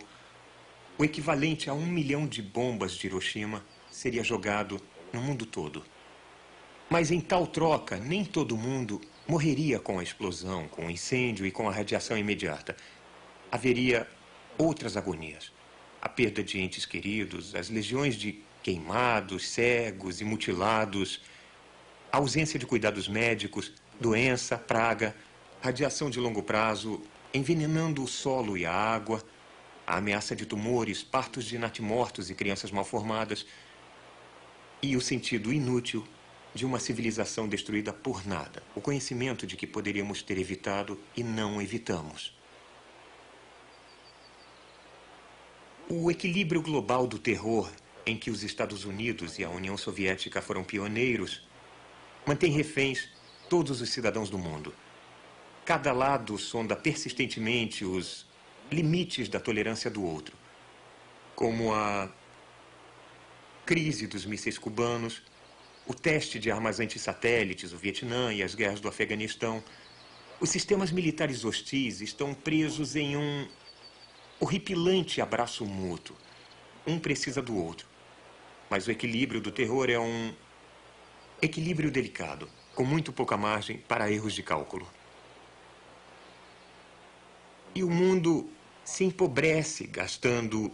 o 0.97 1.05
equivalente 1.05 1.69
a 1.69 1.73
um 1.73 1.85
milhão 1.85 2.27
de 2.27 2.41
bombas 2.41 2.91
de 2.91 3.07
Hiroshima 3.07 3.65
seria 3.89 4.21
jogado 4.21 4.81
no 5.13 5.21
mundo 5.21 5.45
todo. 5.45 5.85
Mas 6.89 7.09
em 7.09 7.21
tal 7.21 7.47
troca, 7.47 7.95
nem 7.95 8.25
todo 8.25 8.57
mundo 8.57 8.99
morreria 9.25 9.79
com 9.79 9.99
a 9.99 10.03
explosão, 10.03 10.67
com 10.67 10.87
o 10.87 10.91
incêndio 10.91 11.45
e 11.45 11.51
com 11.51 11.69
a 11.69 11.71
radiação 11.71 12.17
imediata. 12.17 12.75
Haveria 13.49 14.05
outras 14.57 14.97
agonias. 14.97 15.53
A 16.01 16.09
perda 16.09 16.43
de 16.43 16.59
entes 16.59 16.85
queridos, 16.85 17.55
as 17.55 17.69
legiões 17.69 18.17
de 18.17 18.45
queimados, 18.67 19.47
cegos 19.47 20.19
e 20.19 20.25
mutilados, 20.25 21.21
ausência 22.11 22.59
de 22.59 22.65
cuidados 22.65 23.07
médicos, 23.07 23.71
doença, 23.97 24.57
praga, 24.57 25.15
radiação 25.61 26.09
de 26.09 26.19
longo 26.19 26.43
prazo, 26.43 27.01
envenenando 27.33 28.03
o 28.03 28.07
solo 28.09 28.57
e 28.57 28.65
a 28.65 28.73
água, 28.73 29.23
a 29.85 29.95
ameaça 29.95 30.35
de 30.35 30.45
tumores, 30.45 31.01
partos 31.01 31.45
de 31.45 31.57
natimortos 31.57 32.29
e 32.29 32.35
crianças 32.35 32.69
mal-formadas, 32.69 33.45
e 34.81 34.97
o 34.97 35.01
sentido 35.01 35.53
inútil 35.53 36.05
de 36.53 36.65
uma 36.65 36.77
civilização 36.77 37.47
destruída 37.47 37.93
por 37.93 38.27
nada, 38.27 38.61
o 38.75 38.81
conhecimento 38.81 39.47
de 39.47 39.55
que 39.55 39.65
poderíamos 39.65 40.21
ter 40.21 40.37
evitado 40.37 40.99
e 41.15 41.23
não 41.23 41.61
evitamos. 41.61 42.37
O 45.87 46.11
equilíbrio 46.11 46.61
global 46.61 47.07
do 47.07 47.17
terror 47.17 47.71
em 48.07 48.17
que 48.17 48.31
os 48.31 48.41
Estados 48.41 48.85
Unidos 48.85 49.37
e 49.37 49.43
a 49.43 49.49
União 49.49 49.77
Soviética 49.77 50.41
foram 50.41 50.63
pioneiros, 50.63 51.41
mantém 52.25 52.51
reféns 52.51 53.09
todos 53.49 53.81
os 53.81 53.89
cidadãos 53.89 54.29
do 54.29 54.37
mundo. 54.37 54.73
Cada 55.65 55.91
lado 55.91 56.37
sonda 56.37 56.73
persistentemente 56.73 57.83
os 57.83 58.25
limites 58.71 59.27
da 59.27 59.41
tolerância 59.41 59.91
do 59.91 60.03
outro, 60.03 60.37
como 61.35 61.73
a 61.73 62.09
crise 63.65 64.07
dos 64.07 64.25
mísseis 64.25 64.57
cubanos, 64.57 65.21
o 65.85 65.93
teste 65.93 66.39
de 66.39 66.49
armas 66.49 66.79
antissatélites, 66.79 67.73
o 67.73 67.77
Vietnã 67.77 68.33
e 68.33 68.41
as 68.41 68.55
guerras 68.55 68.79
do 68.79 68.87
Afeganistão. 68.87 69.61
Os 70.39 70.49
sistemas 70.49 70.91
militares 70.91 71.43
hostis 71.43 71.99
estão 71.99 72.33
presos 72.33 72.95
em 72.95 73.17
um 73.17 73.47
horripilante 74.39 75.19
abraço 75.19 75.65
mútuo. 75.65 76.15
Um 76.85 76.97
precisa 76.99 77.41
do 77.41 77.57
outro. 77.57 77.96
Mas 78.69 78.87
o 78.87 78.91
equilíbrio 78.91 79.39
do 79.39 79.51
terror 79.51 79.89
é 79.89 79.99
um 79.99 80.33
equilíbrio 81.41 81.91
delicado, 81.91 82.49
com 82.75 82.83
muito 82.83 83.13
pouca 83.13 83.37
margem 83.37 83.77
para 83.77 84.11
erros 84.11 84.33
de 84.33 84.43
cálculo. 84.43 84.87
E 87.73 87.83
o 87.83 87.89
mundo 87.89 88.49
se 88.83 89.03
empobrece 89.03 89.85
gastando 89.85 90.71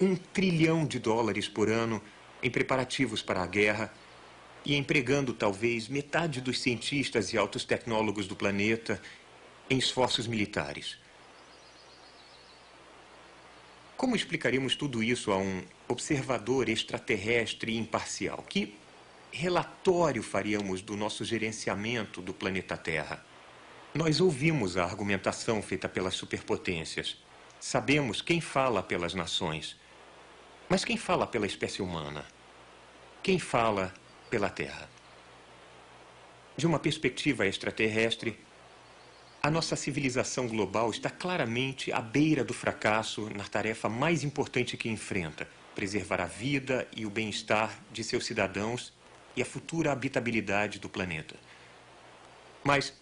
um 0.00 0.16
trilhão 0.16 0.86
de 0.86 0.98
dólares 0.98 1.48
por 1.48 1.68
ano 1.68 2.02
em 2.42 2.50
preparativos 2.50 3.22
para 3.22 3.42
a 3.42 3.46
guerra 3.46 3.92
e 4.64 4.74
empregando 4.74 5.32
talvez 5.32 5.88
metade 5.88 6.40
dos 6.40 6.60
cientistas 6.60 7.32
e 7.32 7.38
altos 7.38 7.64
tecnólogos 7.64 8.26
do 8.26 8.34
planeta 8.34 9.00
em 9.68 9.78
esforços 9.78 10.26
militares. 10.26 10.98
Como 13.96 14.16
explicaríamos 14.16 14.74
tudo 14.74 15.02
isso 15.02 15.30
a 15.30 15.36
um 15.36 15.62
observador 15.92 16.68
extraterrestre 16.68 17.76
imparcial? 17.76 18.44
Que 18.48 18.74
relatório 19.30 20.22
faríamos 20.22 20.82
do 20.82 20.96
nosso 20.96 21.24
gerenciamento 21.24 22.20
do 22.20 22.34
planeta 22.34 22.76
Terra? 22.76 23.24
Nós 23.94 24.20
ouvimos 24.20 24.76
a 24.76 24.84
argumentação 24.84 25.62
feita 25.62 25.88
pelas 25.88 26.14
superpotências. 26.14 27.18
Sabemos 27.60 28.22
quem 28.22 28.40
fala 28.40 28.82
pelas 28.82 29.14
nações. 29.14 29.76
Mas 30.68 30.84
quem 30.84 30.96
fala 30.96 31.26
pela 31.26 31.46
espécie 31.46 31.82
humana? 31.82 32.24
Quem 33.22 33.38
fala 33.38 33.92
pela 34.30 34.48
Terra? 34.48 34.88
De 36.56 36.66
uma 36.66 36.78
perspectiva 36.78 37.46
extraterrestre, 37.46 38.38
a 39.42 39.50
nossa 39.50 39.76
civilização 39.76 40.46
global 40.46 40.90
está 40.90 41.10
claramente 41.10 41.92
à 41.92 42.00
beira 42.00 42.44
do 42.44 42.54
fracasso 42.54 43.28
na 43.36 43.44
tarefa 43.44 43.88
mais 43.88 44.22
importante 44.24 44.76
que 44.76 44.88
enfrenta: 44.88 45.48
preservar 45.74 46.20
a 46.20 46.26
vida 46.26 46.86
e 46.96 47.04
o 47.06 47.10
bem-estar 47.10 47.78
de 47.92 48.04
seus 48.04 48.26
cidadãos 48.26 48.92
e 49.36 49.42
a 49.42 49.44
futura 49.44 49.92
habitabilidade 49.92 50.78
do 50.78 50.88
planeta. 50.88 51.36
Mas, 52.62 52.92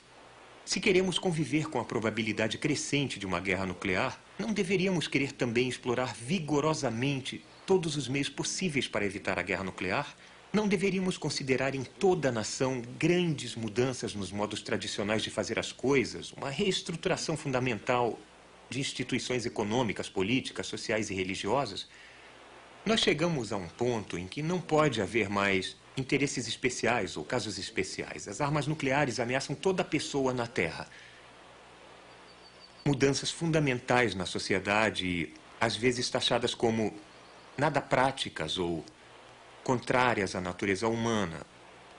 se 0.65 0.81
queremos 0.81 1.19
conviver 1.19 1.69
com 1.69 1.81
a 1.81 1.85
probabilidade 1.85 2.57
crescente 2.59 3.19
de 3.19 3.27
uma 3.27 3.41
guerra 3.41 3.67
nuclear, 3.67 4.21
não 4.39 4.53
deveríamos 4.53 5.09
querer 5.09 5.33
também 5.33 5.69
explorar 5.69 6.15
vigorosamente 6.15 7.45
todos 7.67 7.97
os 7.97 8.09
meios 8.09 8.29
possíveis 8.29 8.89
para 8.89 9.05
evitar 9.05 9.39
a 9.39 9.43
guerra 9.43 9.65
nuclear? 9.65 10.17
Não 10.53 10.67
deveríamos 10.67 11.17
considerar 11.17 11.75
em 11.75 11.85
toda 11.85 12.29
a 12.29 12.33
nação 12.33 12.83
grandes 12.99 13.55
mudanças 13.55 14.15
nos 14.15 14.33
modos 14.33 14.63
tradicionais 14.63 15.23
de 15.23 15.31
fazer 15.31 15.59
as 15.59 15.71
coisas, 15.71 16.33
uma 16.33 16.51
reestruturação 16.51 17.37
fundamental 17.37 18.19
de 18.69 18.81
instituições 18.81 19.47
econômicas, 19.47 20.09
políticas, 20.09 20.67
sociais 20.67 21.11
e 21.11 21.15
religiosas? 21.15 21.89
Nós 22.85 23.01
chegamos 23.01 23.53
a 23.53 23.57
um 23.57 23.69
ponto 23.69 24.17
em 24.17 24.27
que 24.27 24.43
não 24.43 24.59
pode 24.59 25.03
haver 25.03 25.29
mais 25.29 25.77
interesses 25.97 26.49
especiais 26.49 27.15
ou 27.15 27.25
casos 27.25 27.59
especiais. 27.59 28.27
As 28.27 28.41
armas 28.41 28.67
nucleares 28.67 29.21
ameaçam 29.21 29.55
toda 29.55 29.85
pessoa 29.85 30.33
na 30.33 30.47
Terra. 30.47 30.89
Mudanças 32.85 33.31
fundamentais 33.31 34.15
na 34.15 34.25
sociedade, 34.25 35.31
às 35.61 35.77
vezes 35.77 36.09
taxadas 36.09 36.55
como 36.55 36.95
nada 37.57 37.83
práticas 37.83 38.57
ou 38.57 38.83
contrárias 39.63 40.35
à 40.35 40.41
natureza 40.41 40.89
humana, 40.89 41.43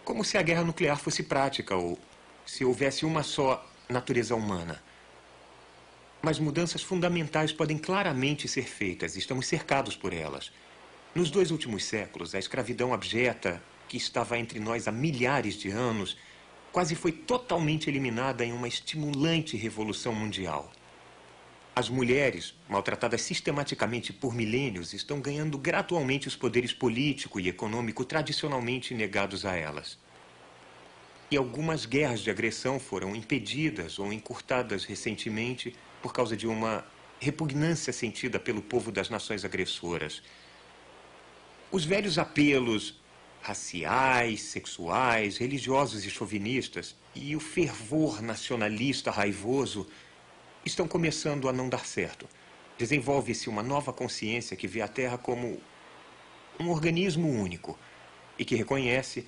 como 0.03 0.25
se 0.25 0.35
a 0.35 0.41
guerra 0.41 0.63
nuclear 0.63 0.97
fosse 0.97 1.21
prática 1.21 1.75
ou 1.75 1.97
se 2.43 2.65
houvesse 2.65 3.05
uma 3.05 3.21
só 3.21 3.63
natureza 3.87 4.35
humana. 4.35 4.81
Mas 6.23 6.39
mudanças 6.39 6.81
fundamentais 6.81 7.53
podem 7.53 7.77
claramente 7.77 8.47
ser 8.47 8.63
feitas, 8.63 9.15
estamos 9.15 9.45
cercados 9.45 9.95
por 9.95 10.11
elas. 10.11 10.51
Nos 11.13 11.29
dois 11.29 11.51
últimos 11.51 11.83
séculos, 11.83 12.33
a 12.33 12.39
escravidão 12.39 12.93
abjeta, 12.93 13.61
que 13.89 13.97
estava 13.97 14.37
entre 14.37 14.61
nós 14.61 14.87
há 14.87 14.93
milhares 14.93 15.55
de 15.55 15.69
anos, 15.69 16.15
quase 16.71 16.95
foi 16.95 17.11
totalmente 17.11 17.89
eliminada 17.89 18.45
em 18.45 18.53
uma 18.53 18.67
estimulante 18.67 19.57
revolução 19.57 20.15
mundial. 20.15 20.71
As 21.75 21.89
mulheres, 21.89 22.55
maltratadas 22.69 23.21
sistematicamente 23.23 24.13
por 24.13 24.33
milênios, 24.33 24.93
estão 24.93 25.19
ganhando 25.19 25.57
gradualmente 25.57 26.29
os 26.29 26.37
poderes 26.37 26.71
político 26.71 27.41
e 27.41 27.49
econômico 27.49 28.05
tradicionalmente 28.05 28.93
negados 28.93 29.45
a 29.45 29.53
elas. 29.53 29.97
E 31.29 31.35
algumas 31.35 31.85
guerras 31.85 32.21
de 32.21 32.29
agressão 32.29 32.79
foram 32.79 33.13
impedidas 33.13 33.99
ou 33.99 34.13
encurtadas 34.13 34.85
recentemente 34.85 35.75
por 36.01 36.13
causa 36.13 36.37
de 36.37 36.47
uma 36.47 36.85
repugnância 37.19 37.91
sentida 37.91 38.39
pelo 38.39 38.61
povo 38.61 38.93
das 38.93 39.09
nações 39.09 39.43
agressoras. 39.43 40.23
Os 41.71 41.85
velhos 41.85 42.17
apelos 42.17 42.99
raciais, 43.41 44.41
sexuais, 44.41 45.37
religiosos 45.37 46.03
e 46.03 46.09
chauvinistas 46.09 46.97
e 47.15 47.33
o 47.33 47.39
fervor 47.39 48.21
nacionalista 48.21 49.09
raivoso 49.09 49.87
estão 50.65 50.85
começando 50.85 51.47
a 51.47 51.53
não 51.53 51.69
dar 51.69 51.85
certo. 51.85 52.27
Desenvolve-se 52.77 53.47
uma 53.47 53.63
nova 53.63 53.93
consciência 53.93 54.57
que 54.57 54.67
vê 54.67 54.81
a 54.81 54.87
Terra 54.87 55.17
como 55.17 55.61
um 56.59 56.69
organismo 56.69 57.29
único 57.29 57.79
e 58.37 58.43
que 58.43 58.55
reconhece 58.55 59.25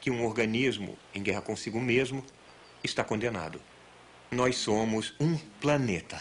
que 0.00 0.10
um 0.10 0.26
organismo 0.26 0.98
em 1.14 1.22
guerra 1.22 1.40
consigo 1.40 1.80
mesmo 1.80 2.24
está 2.82 3.04
condenado. 3.04 3.60
Nós 4.28 4.56
somos 4.56 5.14
um 5.20 5.38
planeta. 5.60 6.20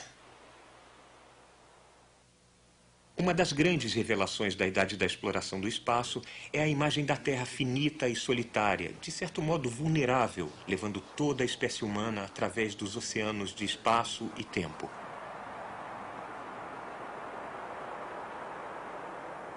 Uma 3.18 3.34
das 3.34 3.54
grandes 3.54 3.94
revelações 3.94 4.56
da 4.56 4.68
idade 4.68 4.98
da 4.98 5.06
exploração 5.06 5.62
do 5.62 5.70
espaço 5.70 6.22
é 6.52 6.62
a 6.62 6.68
imagem 6.68 7.06
da 7.06 7.16
Terra 7.16 7.46
finita 7.46 8.10
e 8.10 8.16
solitária, 8.16 8.92
de 9.00 9.10
certo 9.10 9.42
modo 9.42 9.70
vulnerável, 9.70 10.52
levando 10.68 11.00
toda 11.00 11.42
a 11.42 11.46
espécie 11.46 11.86
humana 11.86 12.26
através 12.26 12.76
dos 12.76 12.98
oceanos 12.98 13.56
de 13.56 13.64
espaço 13.64 14.30
e 14.36 14.44
tempo. 14.44 14.90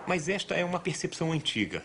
Mas 0.07 0.29
esta 0.29 0.55
é 0.55 0.65
uma 0.65 0.79
percepção 0.79 1.33
antiga. 1.33 1.85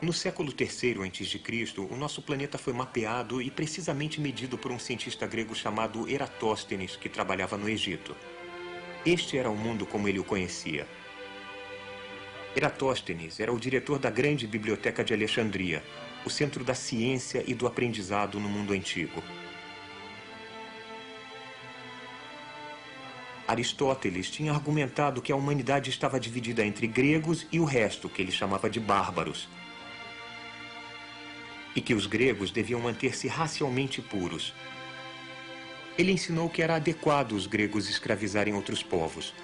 No 0.00 0.14
século 0.14 0.50
III 0.50 1.08
a.C., 1.08 1.80
o 1.90 1.96
nosso 1.96 2.22
planeta 2.22 2.56
foi 2.56 2.72
mapeado 2.72 3.42
e 3.42 3.50
precisamente 3.50 4.18
medido 4.18 4.56
por 4.56 4.72
um 4.72 4.78
cientista 4.78 5.26
grego 5.26 5.54
chamado 5.54 6.08
Eratóstenes, 6.08 6.96
que 6.96 7.10
trabalhava 7.10 7.58
no 7.58 7.68
Egito. 7.68 8.16
Este 9.06 9.38
era 9.38 9.48
o 9.48 9.56
mundo 9.56 9.86
como 9.86 10.08
ele 10.08 10.18
o 10.18 10.24
conhecia. 10.24 10.84
Eratóstenes 12.56 13.38
era 13.38 13.52
o 13.52 13.60
diretor 13.60 14.00
da 14.00 14.10
grande 14.10 14.48
biblioteca 14.48 15.04
de 15.04 15.14
Alexandria, 15.14 15.80
o 16.24 16.30
centro 16.30 16.64
da 16.64 16.74
ciência 16.74 17.44
e 17.46 17.54
do 17.54 17.68
aprendizado 17.68 18.40
no 18.40 18.48
mundo 18.48 18.72
antigo. 18.72 19.22
Aristóteles 23.46 24.28
tinha 24.28 24.50
argumentado 24.50 25.22
que 25.22 25.30
a 25.30 25.36
humanidade 25.36 25.88
estava 25.88 26.18
dividida 26.18 26.66
entre 26.66 26.88
gregos 26.88 27.46
e 27.52 27.60
o 27.60 27.64
resto, 27.64 28.08
que 28.08 28.20
ele 28.20 28.32
chamava 28.32 28.68
de 28.68 28.80
bárbaros. 28.80 29.48
E 31.76 31.80
que 31.80 31.94
os 31.94 32.06
gregos 32.06 32.50
deviam 32.50 32.80
manter-se 32.80 33.28
racialmente 33.28 34.02
puros. 34.02 34.52
Ele 35.98 36.12
ensinou 36.12 36.48
que 36.50 36.62
era 36.62 36.76
adequado 36.76 37.32
os 37.32 37.46
gregos 37.46 37.88
escravizarem 37.88 38.54
outros 38.54 38.82
povos, 38.82 39.34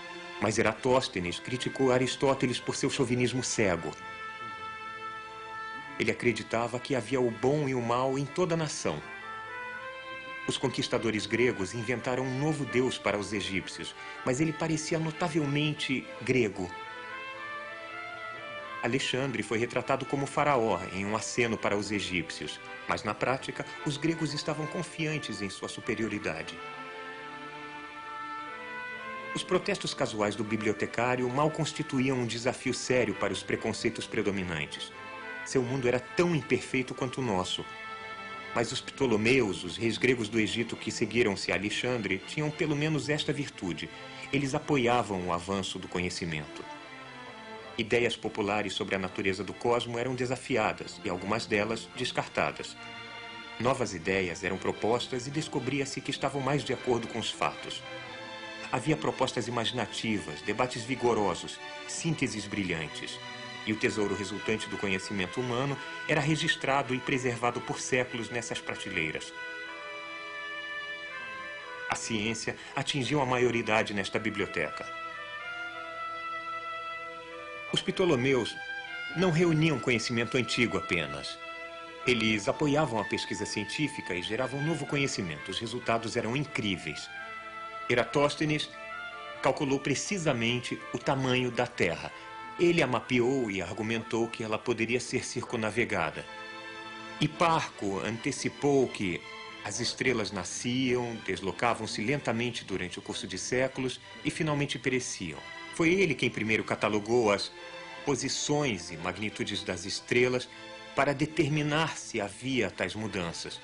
mas 0.41 0.59
Eratóstenes 0.59 1.39
criticou 1.39 1.93
Aristóteles 1.93 2.61
por 2.61 2.77
seu 2.77 2.91
chauvinismo 2.91 3.43
cego. 3.43 3.91
Ele 5.99 6.11
acreditava 6.11 6.79
que 6.79 6.95
havia 6.95 7.21
o 7.21 7.31
bom 7.31 7.69
e 7.69 7.75
o 7.75 7.81
mal 7.81 8.19
em 8.19 8.25
toda 8.25 8.55
a 8.55 8.59
nação 8.59 9.01
os 10.47 10.59
conquistadores 10.59 11.27
gregos 11.27 11.73
inventaram 11.75 12.25
um 12.25 12.39
novo 12.39 12.65
deus 12.65 12.99
para 12.99 13.19
os 13.19 13.33
egípcios, 13.33 13.95
mas 14.25 14.41
ele 14.41 14.53
parecia 14.53 14.99
notavelmente 14.99 16.07
grego. 16.21 16.69
Alexandre 18.83 19.43
foi 19.45 19.59
retratado 19.59 20.05
como 20.05 20.27
faraó 20.27 20.81
em 20.93 21.07
um 21.07 21.15
aceno 21.15 21.57
para 21.57 21.77
os 21.77 21.93
egípcios, 21.93 22.61
mas 22.89 23.05
na 23.05 23.15
prática 23.15 23.65
os 23.87 23.97
gregos 23.97 24.35
estavam 24.35 24.67
confiantes 24.67 25.41
em 25.41 25.49
sua 25.49 25.69
superioridade. 25.69 26.59
Os 29.35 29.45
protestos 29.45 29.95
casuais 29.95 30.35
do 30.35 30.45
bibliotecário 30.45 31.29
mal 31.31 31.51
constituíam 31.51 32.19
um 32.19 32.27
desafio 32.27 32.75
sério 32.75 33.15
para 33.15 33.33
os 33.33 33.43
preconceitos 33.43 34.07
predominantes. 34.07 34.93
Seu 35.45 35.63
mundo 35.63 35.87
era 35.87 36.01
tão 36.01 36.35
imperfeito 36.35 36.93
quanto 36.93 37.21
o 37.21 37.25
nosso, 37.25 37.65
mas 38.55 38.73
os 38.73 38.81
Ptolomeus, 38.81 39.65
os 39.65 39.77
reis 39.77 39.97
gregos 39.97 40.29
do 40.29 40.39
Egito 40.39 40.77
que 40.77 40.91
seguiram-se 40.91 41.53
a 41.53 41.55
Alexandre, 41.55 42.21
tinham 42.27 42.51
pelo 42.51 42.77
menos 42.77 43.09
esta 43.09 43.33
virtude. 43.33 43.89
Eles 44.33 44.55
apoiavam 44.55 45.29
o 45.29 45.33
avanço 45.33 45.79
do 45.79 45.89
conhecimento. 45.89 46.72
Ideias 47.83 48.15
populares 48.15 48.75
sobre 48.75 48.95
a 48.95 48.99
natureza 48.99 49.43
do 49.43 49.53
cosmo 49.53 49.99
eram 49.99 50.15
desafiadas 50.15 51.01
e 51.05 51.11
algumas 51.11 51.47
delas 51.47 51.89
descartadas. 51.97 52.77
Novas 53.59 53.93
ideias 53.93 54.45
eram 54.45 54.57
propostas 54.57 55.27
e 55.27 55.33
descobria-se 55.33 56.01
que 56.01 56.13
estavam 56.13 56.41
mais 56.41 56.63
de 56.63 56.73
acordo 56.73 57.09
com 57.09 57.19
os 57.19 57.29
fatos. 57.29 57.83
Havia 58.71 58.97
propostas 58.97 59.49
imaginativas, 59.49 60.41
debates 60.43 60.85
vigorosos, 60.85 61.59
sínteses 61.89 62.47
brilhantes 62.47 63.19
e 63.67 63.73
o 63.73 63.77
tesouro 63.77 64.15
resultante 64.15 64.69
do 64.69 64.79
conhecimento 64.79 65.41
humano 65.41 65.77
era 66.09 66.21
registrado 66.21 66.95
e 66.95 67.01
preservado 67.01 67.61
por 67.63 67.81
séculos 67.81 68.31
nessas 68.31 68.61
prateleiras. 68.61 69.35
A 71.91 71.97
ciência 71.97 72.57
atingiu 72.77 73.21
a 73.21 73.27
maioridade 73.27 73.93
nesta 73.93 74.21
biblioteca. 74.21 75.02
Os 77.73 77.81
Ptolomeus 77.81 78.57
não 79.17 79.31
reuniam 79.31 79.79
conhecimento 79.79 80.37
antigo 80.37 80.77
apenas. 80.79 81.39
Eles 82.07 82.49
apoiavam 82.49 83.01
a 83.01 83.05
pesquisa 83.05 83.47
científica 83.47 84.15
e 84.15 84.23
geravam 84.23 84.63
novo 84.63 84.87
conhecimento. 84.87 85.51
Os 85.51 85.59
resultados 85.59 86.17
eram 86.17 86.37
incríveis. 86.37 87.09
Eratóstenes 87.89 88.69
calculou 89.43 89.79
precisamente 89.79 90.81
o 90.93 90.99
tamanho 90.99 91.51
da 91.51 91.67
Terra 91.67 92.13
ele 92.59 92.83
a 92.83 92.87
mapeou 92.87 93.51
e 93.51 93.63
argumentou 93.63 94.29
que 94.29 94.45
ela 94.45 94.59
poderia 94.59 95.01
ser 95.01 95.25
circunavegada. 95.25 96.25
Hiparco 97.21 98.01
antecipou 98.01 98.89
que 98.89 99.21
as 99.65 99.81
estrelas 99.81 100.33
nasciam, 100.33 101.17
deslocavam-se 101.25 102.03
lentamente 102.03 102.65
durante 102.65 102.99
o 102.99 103.03
curso 103.03 103.27
de 103.27 103.39
séculos 103.39 104.01
e 104.25 104.31
finalmente 104.31 104.79
pereciam. 104.79 105.39
Foi 105.75 105.93
ele 105.93 106.15
quem 106.15 106.31
primeiro 106.31 106.65
catalogou 106.65 107.31
as 107.31 107.51
posições 108.05 108.91
e 108.91 108.97
magnitudes 108.97 109.63
das 109.63 109.85
estrelas 109.85 110.49
para 110.95 111.15
determinar 111.15 111.97
se 111.97 112.21
havia 112.21 112.71
tais 112.71 112.95
mudanças. 112.95 113.61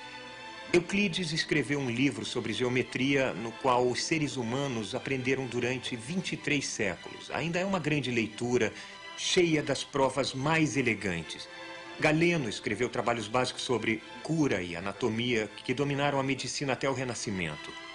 Euclides 0.71 1.31
escreveu 1.31 1.79
um 1.79 1.89
livro 1.89 2.23
sobre 2.23 2.53
geometria 2.53 3.33
no 3.33 3.51
qual 3.51 3.87
os 3.87 4.03
seres 4.03 4.37
humanos 4.37 4.93
aprenderam 4.93 5.47
durante 5.47 5.95
23 5.95 6.65
séculos. 6.65 7.31
Ainda 7.31 7.59
é 7.59 7.65
uma 7.65 7.79
grande 7.79 8.11
leitura, 8.11 8.71
cheia 9.17 9.63
das 9.63 9.83
provas 9.83 10.33
mais 10.33 10.77
elegantes. 10.77 11.47
Galeno 11.99 12.47
escreveu 12.47 12.87
trabalhos 12.87 13.27
básicos 13.27 13.63
sobre 13.63 14.01
cura 14.23 14.61
e 14.61 14.75
anatomia 14.75 15.49
que 15.63 15.73
dominaram 15.73 16.19
a 16.19 16.23
medicina 16.23 16.73
até 16.73 16.89
o 16.89 16.93
Renascimento. 16.93 17.88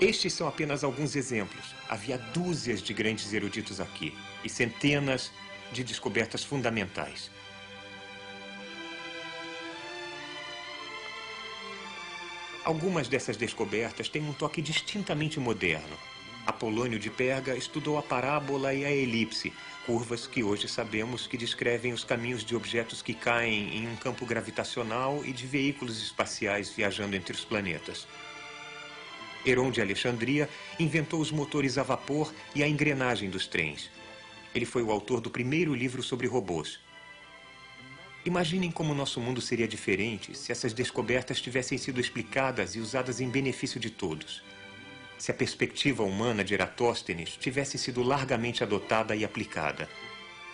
Estes 0.00 0.32
são 0.32 0.48
apenas 0.48 0.82
alguns 0.82 1.14
exemplos. 1.14 1.74
Havia 1.88 2.18
dúzias 2.18 2.82
de 2.82 2.92
grandes 2.92 3.32
eruditos 3.32 3.80
aqui 3.80 4.16
e 4.42 4.48
centenas 4.48 5.30
de 5.72 5.84
descobertas 5.84 6.42
fundamentais. 6.42 7.30
Algumas 12.64 13.08
dessas 13.08 13.36
descobertas 13.36 14.08
têm 14.08 14.22
um 14.22 14.32
toque 14.32 14.62
distintamente 14.62 15.40
moderno. 15.40 15.96
Apolônio 16.46 16.98
de 16.98 17.10
Perga 17.10 17.56
estudou 17.56 17.98
a 17.98 18.02
parábola 18.02 18.72
e 18.74 18.84
a 18.84 18.90
elipse, 18.90 19.52
curvas 19.84 20.26
que 20.26 20.42
hoje 20.42 20.68
sabemos 20.68 21.26
que 21.26 21.36
descrevem 21.36 21.92
os 21.92 22.04
caminhos 22.04 22.44
de 22.44 22.54
objetos 22.54 23.02
que 23.02 23.14
caem 23.14 23.76
em 23.76 23.88
um 23.88 23.96
campo 23.96 24.24
gravitacional 24.24 25.24
e 25.24 25.32
de 25.32 25.46
veículos 25.46 26.00
espaciais 26.00 26.70
viajando 26.70 27.16
entre 27.16 27.32
os 27.32 27.44
planetas. 27.44 28.06
Heron 29.44 29.70
de 29.70 29.80
Alexandria 29.80 30.48
inventou 30.78 31.20
os 31.20 31.30
motores 31.30 31.78
a 31.78 31.82
vapor 31.82 32.32
e 32.54 32.62
a 32.62 32.68
engrenagem 32.68 33.28
dos 33.28 33.46
trens. 33.46 33.90
Ele 34.54 34.64
foi 34.64 34.82
o 34.82 34.90
autor 34.90 35.20
do 35.20 35.30
primeiro 35.30 35.74
livro 35.74 36.02
sobre 36.02 36.26
robôs. 36.26 36.78
Imaginem 38.24 38.70
como 38.70 38.94
nosso 38.94 39.20
mundo 39.20 39.40
seria 39.40 39.66
diferente 39.66 40.36
se 40.36 40.52
essas 40.52 40.72
descobertas 40.72 41.40
tivessem 41.40 41.76
sido 41.76 42.00
explicadas 42.00 42.76
e 42.76 42.78
usadas 42.78 43.20
em 43.20 43.28
benefício 43.28 43.80
de 43.80 43.90
todos. 43.90 44.44
Se 45.18 45.30
a 45.30 45.34
perspectiva 45.34 46.04
humana 46.04 46.44
de 46.44 46.54
Eratóstenes 46.54 47.36
tivesse 47.36 47.78
sido 47.78 48.02
largamente 48.02 48.62
adotada 48.62 49.16
e 49.16 49.24
aplicada. 49.24 49.88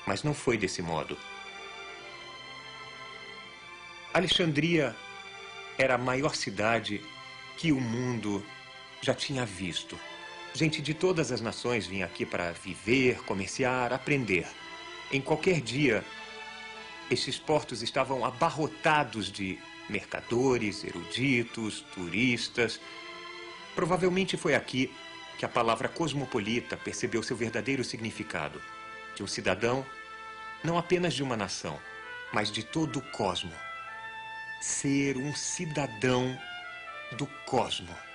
Mas 0.07 0.23
não 0.23 0.33
foi 0.33 0.57
desse 0.57 0.81
modo. 0.81 1.17
Alexandria 4.15 4.97
era 5.77 5.95
a 5.95 5.99
maior 5.99 6.35
cidade 6.35 7.03
que 7.59 7.71
o 7.71 7.81
mundo 7.81 8.43
já 9.01 9.15
tinha 9.15 9.45
visto. 9.45 9.99
Gente 10.55 10.83
de 10.83 10.95
todas 10.95 11.31
as 11.31 11.41
nações 11.41 11.87
vinha 11.87 12.07
aqui 12.07 12.25
para 12.25 12.53
viver, 12.53 13.23
comerciar, 13.25 13.93
aprender. 13.93 14.47
Em 15.13 15.21
qualquer 15.21 15.61
dia, 15.61 16.05
esses 17.11 17.39
portos 17.39 17.83
estavam 17.83 18.25
abarrotados 18.25 19.31
de 19.31 19.59
mercadores, 19.89 20.85
eruditos, 20.85 21.81
turistas. 21.95 22.81
Provavelmente 23.75 24.37
foi 24.37 24.55
aqui 24.55 24.93
que 25.39 25.45
a 25.45 25.49
palavra 25.49 25.89
cosmopolita 25.89 26.77
percebeu 26.77 27.23
seu 27.23 27.37
verdadeiro 27.37 27.85
significado: 27.85 28.61
de 29.15 29.23
um 29.23 29.27
cidadão, 29.27 29.87
não 30.63 30.77
apenas 30.77 31.15
de 31.15 31.23
uma 31.23 31.37
nação, 31.37 31.79
mas 32.33 32.51
de 32.51 32.63
todo 32.63 32.99
o 32.99 33.11
cosmo. 33.13 33.53
Ser 34.61 35.17
um 35.17 35.35
cidadão 35.35 36.37
do 37.17 37.27
cosmo. 37.47 38.08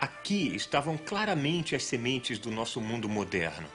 Aqui 0.00 0.56
estavam 0.56 0.96
claramente 0.96 1.76
as 1.76 1.84
sementes 1.84 2.38
do 2.38 2.50
nosso 2.50 2.80
mundo 2.80 3.06
moderno. 3.06 3.68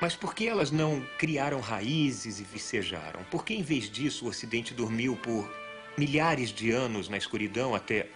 Mas 0.00 0.16
por 0.16 0.34
que 0.34 0.48
elas 0.48 0.70
não 0.70 1.06
criaram 1.18 1.60
raízes 1.60 2.40
e 2.40 2.42
vicejaram? 2.42 3.22
Por 3.24 3.44
que, 3.44 3.52
em 3.52 3.62
vez 3.62 3.90
disso, 3.90 4.24
o 4.24 4.28
Ocidente 4.28 4.72
dormiu 4.72 5.14
por 5.14 5.46
milhares 5.98 6.48
de 6.48 6.70
anos 6.70 7.06
na 7.06 7.18
escuridão 7.18 7.74
até 7.74 8.08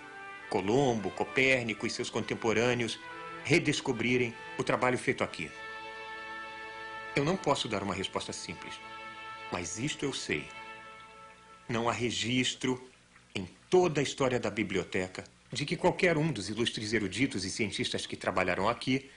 Colombo, 0.49 1.11
Copérnico 1.11 1.87
e 1.87 1.91
seus 1.91 2.09
contemporâneos 2.09 2.99
redescobrirem 3.45 4.35
o 4.59 4.65
trabalho 4.65 4.97
feito 4.97 5.23
aqui? 5.23 5.51
Eu 7.15 7.23
não 7.23 7.37
posso 7.37 7.69
dar 7.69 7.83
uma 7.83 7.95
resposta 7.95 8.33
simples, 8.33 8.81
mas 9.53 9.79
isto 9.79 10.07
eu 10.07 10.13
sei. 10.15 10.49
Não 11.69 11.87
há 11.87 11.93
registro 11.93 12.83
em 13.35 13.47
toda 13.69 14.01
a 14.01 14.03
história 14.03 14.41
da 14.41 14.51
biblioteca 14.51 15.36
de 15.53 15.65
que 15.65 15.77
qualquer 15.77 16.17
um 16.17 16.33
dos 16.33 16.49
ilustres 16.49 16.93
eruditos 16.93 17.45
e 17.45 17.51
cientistas 17.51 18.07
que 18.07 18.17
trabalharam 18.17 18.69
aqui 18.69 19.11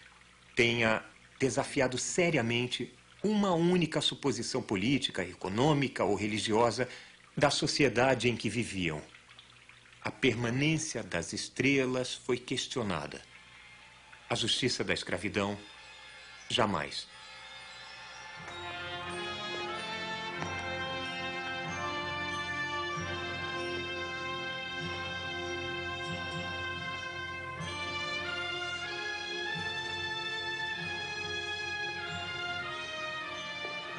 tenha 0.55 1.03
desafiado 1.39 1.97
seriamente 1.97 2.93
uma 3.23 3.53
única 3.53 4.01
suposição 4.01 4.61
política, 4.61 5.23
econômica 5.23 6.03
ou 6.03 6.15
religiosa 6.15 6.87
da 7.35 7.49
sociedade 7.49 8.29
em 8.29 8.35
que 8.35 8.49
viviam. 8.49 9.01
A 10.01 10.11
permanência 10.11 11.03
das 11.03 11.33
estrelas 11.33 12.13
foi 12.13 12.37
questionada. 12.37 13.21
A 14.29 14.35
justiça 14.35 14.83
da 14.83 14.93
escravidão, 14.93 15.57
jamais. 16.49 17.07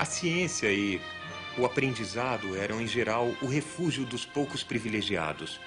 A 0.01 0.07
ciência 0.07 0.73
e 0.73 0.99
o 1.59 1.67
aprendizado 1.67 2.57
eram, 2.57 2.81
em 2.81 2.87
geral, 2.87 3.37
o 3.43 3.47
refúgio 3.47 4.07
dos 4.07 4.25
poucos 4.25 4.65
privilegiados. 4.65 5.61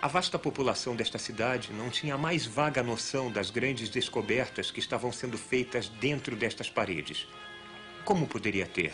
A 0.00 0.06
vasta 0.06 0.38
população 0.38 0.94
desta 0.94 1.18
cidade 1.18 1.72
não 1.72 1.90
tinha 1.90 2.14
a 2.14 2.16
mais 2.16 2.46
vaga 2.46 2.84
noção 2.84 3.32
das 3.32 3.50
grandes 3.50 3.88
descobertas 3.88 4.70
que 4.70 4.78
estavam 4.78 5.10
sendo 5.10 5.36
feitas 5.36 5.88
dentro 5.88 6.36
destas 6.36 6.70
paredes. 6.70 7.26
Como 8.04 8.28
poderia 8.28 8.64
ter? 8.64 8.92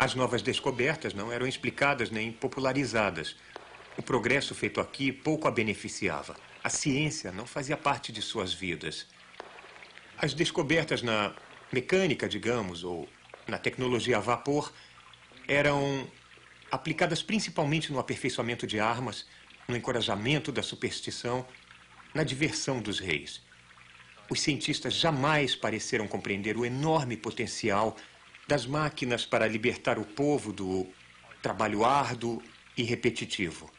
As 0.00 0.16
novas 0.16 0.42
descobertas 0.42 1.14
não 1.14 1.30
eram 1.30 1.46
explicadas 1.46 2.10
nem 2.10 2.32
popularizadas. 2.32 3.36
O 3.96 4.02
progresso 4.02 4.52
feito 4.52 4.80
aqui 4.80 5.12
pouco 5.12 5.46
a 5.46 5.50
beneficiava. 5.52 6.34
A 6.64 6.68
ciência 6.68 7.30
não 7.30 7.46
fazia 7.46 7.76
parte 7.76 8.10
de 8.10 8.20
suas 8.20 8.52
vidas. 8.52 9.06
As 10.18 10.34
descobertas 10.34 11.02
na 11.02 11.32
mecânica, 11.72 12.28
digamos, 12.28 12.82
ou 12.82 13.08
na 13.46 13.58
tecnologia 13.58 14.16
a 14.16 14.20
vapor 14.20 14.72
eram 15.48 16.08
aplicadas 16.70 17.22
principalmente 17.22 17.92
no 17.92 17.98
aperfeiçoamento 17.98 18.66
de 18.66 18.80
armas, 18.80 19.26
no 19.68 19.76
encorajamento 19.76 20.50
da 20.50 20.62
superstição, 20.62 21.46
na 22.14 22.24
diversão 22.24 22.80
dos 22.80 22.98
reis. 22.98 23.42
Os 24.30 24.40
cientistas 24.40 24.94
jamais 24.94 25.54
pareceram 25.54 26.08
compreender 26.08 26.56
o 26.56 26.64
enorme 26.64 27.16
potencial 27.16 27.96
das 28.48 28.66
máquinas 28.66 29.26
para 29.26 29.46
libertar 29.46 29.98
o 29.98 30.04
povo 30.04 30.52
do 30.52 30.86
trabalho 31.42 31.84
árduo 31.84 32.42
e 32.76 32.82
repetitivo. 32.82 33.70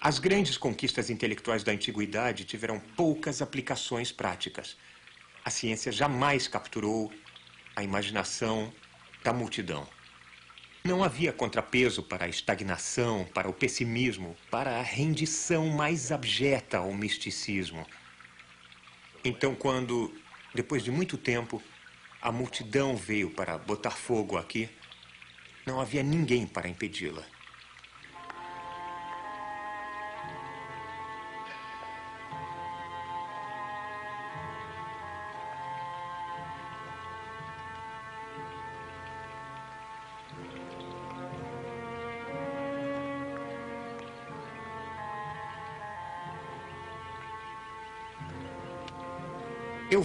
As 0.00 0.18
grandes 0.18 0.56
conquistas 0.56 1.10
intelectuais 1.10 1.62
da 1.62 1.70
antiguidade 1.70 2.44
tiveram 2.44 2.80
poucas 2.80 3.40
aplicações 3.40 4.10
práticas. 4.10 4.76
A 5.44 5.50
ciência 5.50 5.92
jamais 5.92 6.48
capturou 6.48 7.12
a 7.74 7.82
imaginação 7.82 8.72
da 9.22 9.32
multidão. 9.32 9.86
Não 10.84 11.04
havia 11.04 11.32
contrapeso 11.32 12.02
para 12.02 12.24
a 12.24 12.28
estagnação, 12.28 13.24
para 13.32 13.48
o 13.48 13.52
pessimismo, 13.52 14.36
para 14.50 14.78
a 14.78 14.82
rendição 14.82 15.68
mais 15.68 16.10
abjeta 16.10 16.78
ao 16.78 16.92
misticismo. 16.92 17.86
Então, 19.24 19.54
quando, 19.54 20.12
depois 20.52 20.82
de 20.82 20.90
muito 20.90 21.16
tempo, 21.16 21.62
a 22.20 22.32
multidão 22.32 22.96
veio 22.96 23.30
para 23.30 23.56
botar 23.58 23.92
fogo 23.92 24.36
aqui, 24.36 24.68
não 25.64 25.80
havia 25.80 26.02
ninguém 26.02 26.46
para 26.46 26.68
impedi-la. 26.68 27.24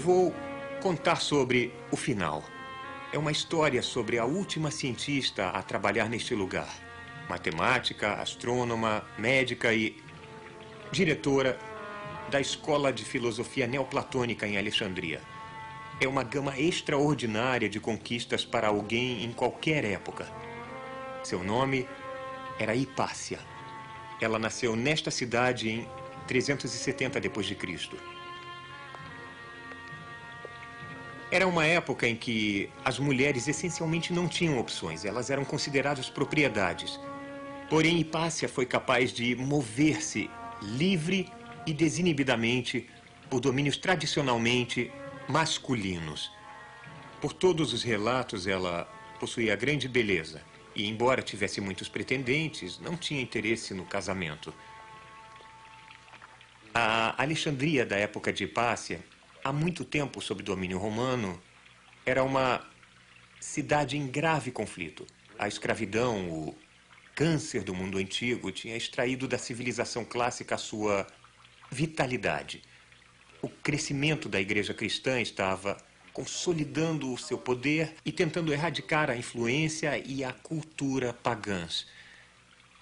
Vou 0.08 0.34
contar 0.82 1.18
sobre 1.18 1.74
o 1.92 1.98
final. 1.98 2.42
É 3.12 3.18
uma 3.18 3.30
história 3.30 3.82
sobre 3.82 4.18
a 4.18 4.24
última 4.24 4.72
cientista 4.72 5.50
a 5.50 5.62
trabalhar 5.62 6.08
neste 6.08 6.34
lugar. 6.34 6.74
Matemática, 7.28 8.14
astrônoma, 8.14 9.04
médica 9.18 9.74
e 9.74 10.02
diretora 10.94 11.60
da 12.32 12.40
Escola 12.40 12.94
de 12.94 13.04
Filosofia 13.04 13.68
Neoplatônica 13.68 14.48
em 14.48 14.58
Alexandria. 14.58 15.20
É 16.00 16.08
uma 16.08 16.24
gama 16.24 16.58
extraordinária 16.58 17.68
de 17.68 17.82
conquistas 17.82 18.46
para 18.46 18.70
alguém 18.70 19.26
em 19.26 19.34
qualquer 19.34 19.84
época. 19.84 20.26
Seu 21.22 21.44
nome 21.44 21.86
era 22.58 22.74
Hipácia. 22.74 23.40
Ela 24.22 24.40
nasceu 24.40 24.74
nesta 24.74 25.12
cidade 25.12 25.70
em 25.70 25.88
370 26.28 27.20
d.C. 27.20 28.17
Era 31.30 31.46
uma 31.46 31.66
época 31.66 32.08
em 32.08 32.16
que 32.16 32.70
as 32.86 32.98
mulheres 33.00 33.50
essencialmente 33.50 34.14
não 34.14 34.30
tinham 34.30 34.58
opções, 34.58 35.04
elas 35.04 35.30
eram 35.30 35.44
consideradas 35.44 36.10
propriedades. 36.10 36.98
Porém, 37.70 38.00
Hipácia 38.00 38.48
foi 38.48 38.66
capaz 38.66 39.12
de 39.12 39.36
mover-se 39.36 40.30
livre 40.62 41.30
e 41.66 41.74
desinibidamente 41.74 42.90
por 43.30 43.42
domínios 43.42 43.76
tradicionalmente 43.76 44.90
masculinos. 45.28 46.32
Por 47.20 47.34
todos 47.34 47.74
os 47.74 47.84
relatos, 47.84 48.48
ela 48.48 48.86
possuía 49.20 49.54
grande 49.58 49.90
beleza 49.90 50.42
e, 50.74 50.88
embora 50.88 51.22
tivesse 51.22 51.60
muitos 51.60 51.90
pretendentes, 51.90 52.80
não 52.80 52.96
tinha 52.96 53.22
interesse 53.22 53.74
no 53.74 53.84
casamento. 53.84 54.54
A 56.74 57.22
Alexandria 57.22 57.86
da 57.86 57.98
época 57.98 58.32
de 58.32 58.46
Hipácia 58.46 59.04
há 59.44 59.52
muito 59.52 59.86
tempo 59.86 60.22
sob 60.22 60.44
domínio 60.44 60.78
romano, 60.78 61.42
era 62.06 62.24
uma 62.24 62.66
cidade 63.40 63.98
em 63.98 64.08
grave 64.08 64.52
conflito. 64.52 65.06
A 65.38 65.48
escravidão, 65.48 66.30
o 66.30 66.56
câncer 67.16 67.64
do 67.64 67.74
mundo 67.74 67.98
antigo, 67.98 68.52
tinha 68.52 68.76
extraído 68.76 69.28
da 69.28 69.38
civilização 69.38 70.04
clássica 70.04 70.56
a 70.56 70.58
sua 70.58 71.08
vitalidade. 71.72 72.62
O 73.42 73.50
crescimento 73.50 74.28
da 74.28 74.40
igreja 74.40 74.74
cristã 74.74 75.22
estava 75.22 75.78
consolidando 76.12 77.14
o 77.14 77.18
seu 77.18 77.38
poder 77.38 77.94
e 78.04 78.12
tentando 78.12 78.52
erradicar 78.52 79.10
a 79.10 79.16
influência 79.16 80.02
e 80.04 80.24
a 80.24 80.34
cultura 80.34 81.14
pagãs. 81.14 81.86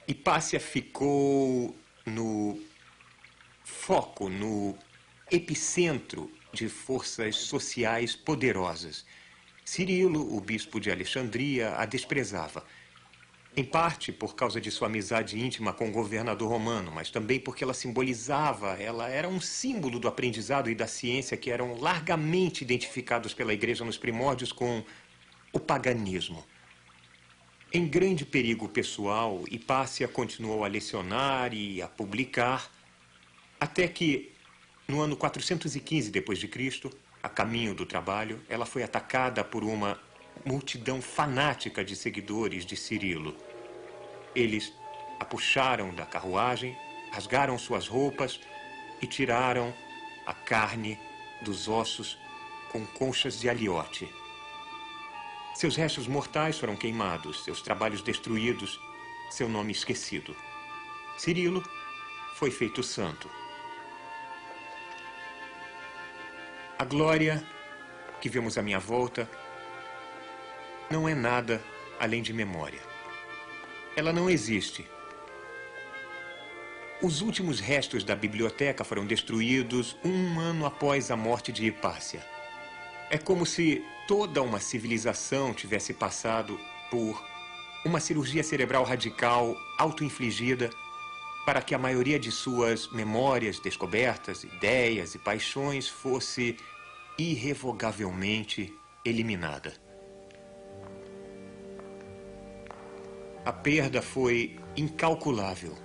Hipácia 0.08 0.60
ficou 0.60 1.76
no 2.06 2.62
foco, 3.64 4.30
no 4.30 4.78
epicentro 5.30 6.32
de 6.56 6.70
forças 6.70 7.36
sociais 7.36 8.16
poderosas. 8.16 9.06
Cirilo, 9.64 10.36
o 10.36 10.40
bispo 10.40 10.80
de 10.80 10.90
Alexandria, 10.90 11.76
a 11.76 11.86
desprezava. 11.86 12.66
Em 13.58 13.64
parte 13.64 14.12
por 14.12 14.36
causa 14.36 14.60
de 14.60 14.70
sua 14.70 14.88
amizade 14.88 15.40
íntima 15.40 15.74
com 15.74 15.88
o 15.88 15.92
governador 15.92 16.50
romano, 16.50 16.92
mas 16.92 17.10
também 17.10 17.40
porque 17.40 17.64
ela 17.64 17.74
simbolizava, 17.74 18.74
ela 18.82 19.10
era 19.10 19.28
um 19.28 19.40
símbolo 19.40 20.00
do 20.00 20.08
aprendizado 20.08 20.70
e 20.70 20.76
da 20.76 20.88
ciência 20.88 21.38
que 21.38 21.50
eram 21.50 21.80
largamente 21.80 22.64
identificados 22.64 23.34
pela 23.34 23.54
igreja 23.54 23.86
nos 23.86 23.98
primórdios 23.98 24.52
com 24.52 24.84
o 25.54 25.60
paganismo. 25.60 26.46
Em 27.72 27.88
grande 27.88 28.26
perigo 28.26 28.70
pessoal, 28.70 29.44
Hipácia 29.50 30.08
continuou 30.08 30.64
a 30.64 30.68
lecionar 30.68 31.54
e 31.54 31.82
a 31.82 31.88
publicar, 31.88 32.72
até 33.60 33.88
que 33.88 34.35
no 34.88 35.02
ano 35.02 35.16
415 35.16 36.12
d.C., 36.12 36.92
a 37.24 37.30
caminho 37.30 37.74
do 37.74 37.86
trabalho, 37.86 38.40
ela 38.48 38.66
foi 38.66 38.84
atacada 38.84 39.44
por 39.44 39.64
uma 39.64 40.00
multidão 40.46 41.02
fanática 41.02 41.84
de 41.84 41.96
seguidores 41.96 42.66
de 42.66 42.76
Cirilo. 42.76 43.36
Eles 44.36 44.72
a 45.20 45.26
puxaram 45.26 45.94
da 45.96 46.06
carruagem, 46.06 46.78
rasgaram 47.12 47.58
suas 47.58 47.88
roupas 47.88 48.40
e 49.02 49.08
tiraram 49.08 49.74
a 50.26 50.34
carne 50.34 51.00
dos 51.42 51.68
ossos 51.68 52.18
com 52.72 52.86
conchas 52.86 53.40
de 53.40 53.50
aliote. 53.50 54.08
Seus 55.56 55.76
restos 55.76 56.08
mortais 56.08 56.60
foram 56.60 56.76
queimados, 56.76 57.44
seus 57.44 57.62
trabalhos 57.62 58.02
destruídos, 58.02 58.80
seu 59.32 59.48
nome 59.48 59.72
esquecido. 59.72 60.36
Cirilo 61.18 61.64
foi 62.36 62.52
feito 62.52 62.84
santo. 62.84 63.30
A 66.78 66.84
glória 66.84 67.42
que 68.20 68.28
vemos 68.28 68.58
à 68.58 68.62
minha 68.62 68.80
volta 68.80 69.30
não 70.92 71.08
é 71.08 71.16
nada 71.16 71.64
além 71.98 72.22
de 72.22 72.34
memória. 72.34 72.82
Ela 73.96 74.12
não 74.12 74.30
existe. 74.30 74.86
Os 77.02 77.22
últimos 77.22 77.62
restos 77.62 78.04
da 78.04 78.14
biblioteca 78.14 78.84
foram 78.84 79.06
destruídos 79.06 79.96
um 80.04 80.38
ano 80.38 80.66
após 80.66 81.10
a 81.10 81.16
morte 81.16 81.50
de 81.54 81.66
Hipácia. 81.66 82.26
É 83.10 83.18
como 83.18 83.46
se 83.46 83.82
toda 84.06 84.42
uma 84.42 84.60
civilização 84.60 85.54
tivesse 85.54 85.94
passado 85.94 86.60
por 86.92 87.24
uma 87.86 88.02
cirurgia 88.02 88.44
cerebral 88.44 88.84
radical 88.84 89.56
auto-infligida 89.78 90.70
para 91.46 91.62
que 91.62 91.76
a 91.76 91.78
maioria 91.78 92.20
de 92.20 92.32
suas 92.32 92.88
memórias, 92.92 93.60
descobertas, 93.60 94.44
ideias 94.44 95.14
e 95.14 95.20
paixões 95.20 95.88
fosse 95.88 96.58
irrevogavelmente 97.18 98.74
eliminada. 99.06 99.74
A 103.46 103.54
perda 103.54 104.02
foi 104.02 104.60
incalculável. 104.76 105.76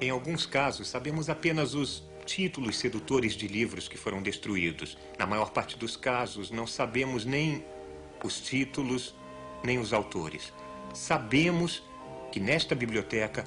Em 0.00 0.08
alguns 0.08 0.46
casos, 0.46 0.88
sabemos 0.88 1.28
apenas 1.28 1.74
os 1.74 2.08
títulos 2.24 2.78
sedutores 2.78 3.34
de 3.34 3.46
livros 3.46 3.86
que 3.86 3.98
foram 3.98 4.22
destruídos. 4.22 4.96
Na 5.18 5.26
maior 5.26 5.50
parte 5.50 5.76
dos 5.76 5.94
casos, 5.94 6.50
não 6.50 6.66
sabemos 6.66 7.26
nem 7.26 7.62
os 8.24 8.40
títulos, 8.40 9.14
nem 9.62 9.78
os 9.78 9.92
autores. 9.92 10.54
Sabemos 10.94 11.82
que 12.32 12.40
nesta 12.40 12.74
biblioteca 12.74 13.44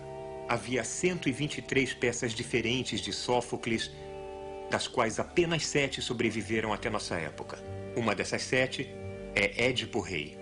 havia 0.47 0.83
123 0.83 1.93
peças 1.93 2.33
diferentes 2.33 2.99
de 3.01 3.13
Sófocles, 3.13 3.91
das 4.69 4.87
quais 4.87 5.19
apenas 5.19 5.65
sete 5.65 6.01
sobreviveram 6.01 6.73
até 6.73 6.89
nossa 6.89 7.15
época. 7.15 7.57
Uma 7.95 8.15
dessas 8.15 8.41
sete 8.41 8.89
é 9.35 9.67
Édipo 9.67 9.99
Rei. 9.99 10.37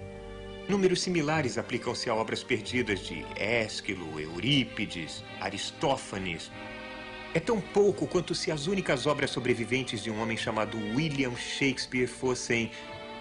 Números 0.70 1.02
similares 1.02 1.58
aplicam-se 1.58 2.10
a 2.10 2.16
obras 2.16 2.44
perdidas 2.44 3.00
de 3.02 3.26
Ésquilo, 3.36 4.20
Eurípides, 4.20 5.24
Aristófanes. 5.40 6.52
É 7.34 7.40
tão 7.40 7.60
pouco 7.60 8.08
quanto 8.08 8.36
se 8.36 8.52
as 8.52 8.68
únicas 8.68 9.06
obras 9.06 9.32
sobreviventes 9.32 10.04
de 10.04 10.12
um 10.12 10.22
homem 10.22 10.38
chamado 10.38 10.78
William 10.96 11.36
Shakespeare 11.36 12.08
fossem 12.08 12.72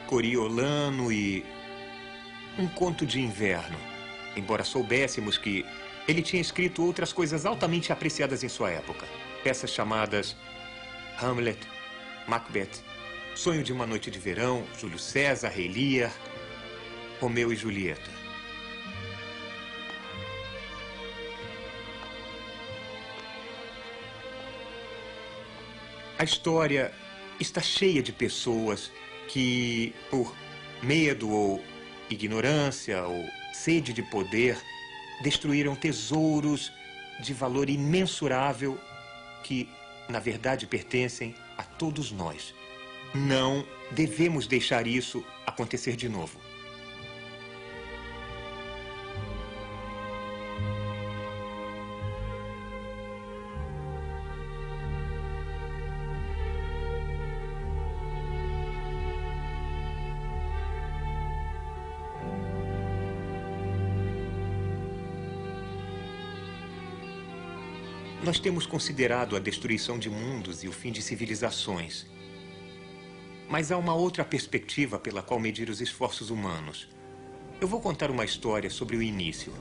Coriolano 0.07 1.11
e 1.11 1.45
Um 2.59 2.69
Conto 2.69 3.07
de 3.07 3.21
Inverno. 3.21 3.79
Embora 4.37 4.63
soubéssemos 4.63 5.39
que 5.39 5.65
ele 6.09 6.23
tinha 6.23 6.41
escrito 6.41 6.85
outras 6.85 7.13
coisas 7.13 7.47
altamente 7.47 7.93
apreciadas 7.93 8.43
em 8.43 8.49
sua 8.49 8.71
época. 8.71 9.07
Peças 9.43 9.71
chamadas 9.71 10.37
Hamlet, 11.21 11.59
Macbeth, 12.27 12.83
Sonho 13.35 13.63
de 13.63 13.73
uma 13.73 13.87
Noite 13.87 14.11
de 14.11 14.19
Verão, 14.19 14.65
Júlio 14.79 14.99
César, 14.99 15.49
Rei 15.49 15.69
Lear, 15.69 16.13
Romeu 17.21 17.53
e 17.53 17.57
Julieta. 17.57 18.11
A 26.19 26.25
história 26.25 26.93
está 27.39 27.63
cheia 27.63 28.03
de 28.03 28.13
pessoas 28.13 28.93
que, 29.27 29.95
por 30.11 30.35
medo 30.83 31.31
ou 31.31 31.65
ignorância 32.11 33.03
ou 33.05 33.25
sede 33.55 33.93
de 33.93 34.03
poder, 34.03 34.59
destruíram 35.23 35.75
tesouros 35.75 36.73
de 37.21 37.35
valor 37.35 37.69
imensurável 37.69 38.79
que, 39.43 39.69
na 40.09 40.19
verdade, 40.19 40.67
pertencem 40.67 41.35
a 41.57 41.63
todos 41.63 42.11
nós. 42.11 42.55
Não 43.15 43.67
devemos 43.91 44.47
deixar 44.47 44.87
isso 44.87 45.25
acontecer 45.47 45.97
de 45.97 46.09
novo. 46.09 46.39
Nós 68.23 68.39
temos 68.39 68.67
considerado 68.67 69.35
a 69.35 69.39
destruição 69.39 69.99
de 69.99 70.11
mundos 70.11 70.63
e 70.63 70.69
o 70.69 70.73
fim 70.73 70.93
de 70.93 71.01
civilizações. 71.01 72.07
Mas 73.49 73.73
há 73.73 73.79
uma 73.79 73.95
outra 73.95 74.23
perspectiva 74.23 74.99
pela 74.99 75.23
qual 75.23 75.41
medir 75.41 75.71
os 75.71 75.81
esforços 75.81 76.29
humanos. 76.29 76.87
Eu 77.59 77.67
vou 77.67 77.81
contar 77.81 78.11
uma 78.11 78.23
história 78.23 78.69
sobre 78.69 78.95
o 78.95 79.03
início. 79.03 79.55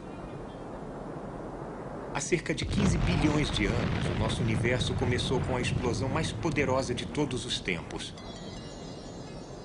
Há 2.14 2.20
cerca 2.20 2.53
de 2.53 2.66
15 2.66 2.97
bilhões 2.97 3.49
de 3.49 3.66
anos, 3.66 4.05
o 4.14 4.20
nosso 4.20 4.41
universo 4.41 4.93
começou 4.95 5.39
com 5.39 5.55
a 5.55 5.62
explosão 5.62 6.10
mais 6.10 6.34
poderosa 6.34 6.93
de 6.93 7.05
todos 7.05 7.45
os 7.45 7.62
tempos. 7.62 8.14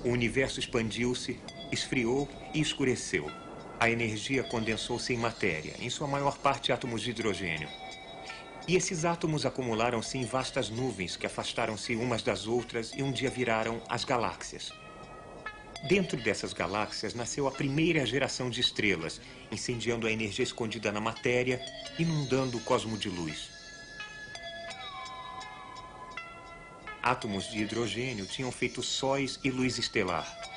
O 0.05 0.09
universo 0.09 0.57
expandiu-se, 0.57 1.37
esfriou 1.69 2.29
e 2.53 2.61
escureceu. 2.61 3.29
A 3.77 3.89
energia 3.89 4.41
condensou-se 4.43 5.13
em 5.13 5.17
matéria, 5.17 5.73
em 5.81 5.89
sua 5.89 6.07
maior 6.07 6.37
parte 6.37 6.71
átomos 6.71 7.01
de 7.01 7.09
hidrogênio. 7.09 7.67
E 8.67 8.75
esses 8.75 9.05
átomos 9.05 9.45
acumularam-se 9.45 10.17
em 10.17 10.25
vastas 10.25 10.69
nuvens 10.69 11.15
que 11.15 11.27
afastaram-se 11.27 11.95
umas 11.95 12.23
das 12.23 12.47
outras 12.47 12.91
e 12.95 13.03
um 13.03 13.11
dia 13.11 13.29
viraram 13.29 13.79
as 13.87 14.03
galáxias. 14.03 14.71
Dentro 15.87 16.17
dessas 16.17 16.51
galáxias 16.51 17.13
nasceu 17.13 17.47
a 17.47 17.51
primeira 17.51 18.03
geração 18.07 18.49
de 18.49 18.59
estrelas, 18.59 19.21
incendiando 19.51 20.07
a 20.07 20.11
energia 20.11 20.41
escondida 20.41 20.91
na 20.91 20.99
matéria, 20.99 21.63
inundando 21.99 22.57
o 22.57 22.61
cosmo 22.61 22.97
de 22.97 23.07
luz. 23.07 23.51
Átomos 27.03 27.51
de 27.51 27.59
hidrogênio 27.59 28.25
tinham 28.25 28.51
feito 28.51 28.81
sóis 28.81 29.39
e 29.43 29.51
luz 29.51 29.77
estelar. 29.77 30.54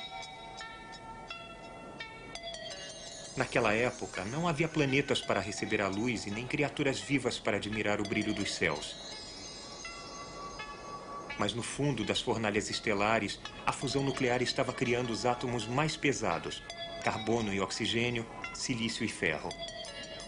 Naquela 3.39 3.73
época, 3.73 4.25
não 4.25 4.49
havia 4.49 4.67
planetas 4.67 5.21
para 5.21 5.39
receber 5.39 5.79
a 5.79 5.87
luz 5.87 6.27
e 6.27 6.29
nem 6.29 6.45
criaturas 6.45 6.99
vivas 6.99 7.39
para 7.39 7.55
admirar 7.55 8.01
o 8.01 8.03
brilho 8.03 8.33
dos 8.33 8.53
céus. 8.53 8.93
Mas 11.37 11.53
no 11.53 11.63
fundo 11.63 12.03
das 12.03 12.19
fornalhas 12.19 12.69
estelares, 12.69 13.39
a 13.65 13.71
fusão 13.71 14.03
nuclear 14.03 14.41
estava 14.41 14.73
criando 14.73 15.11
os 15.11 15.25
átomos 15.25 15.65
mais 15.65 15.95
pesados: 15.95 16.61
carbono 17.01 17.53
e 17.53 17.61
oxigênio, 17.61 18.27
silício 18.53 19.05
e 19.05 19.07
ferro. 19.07 19.47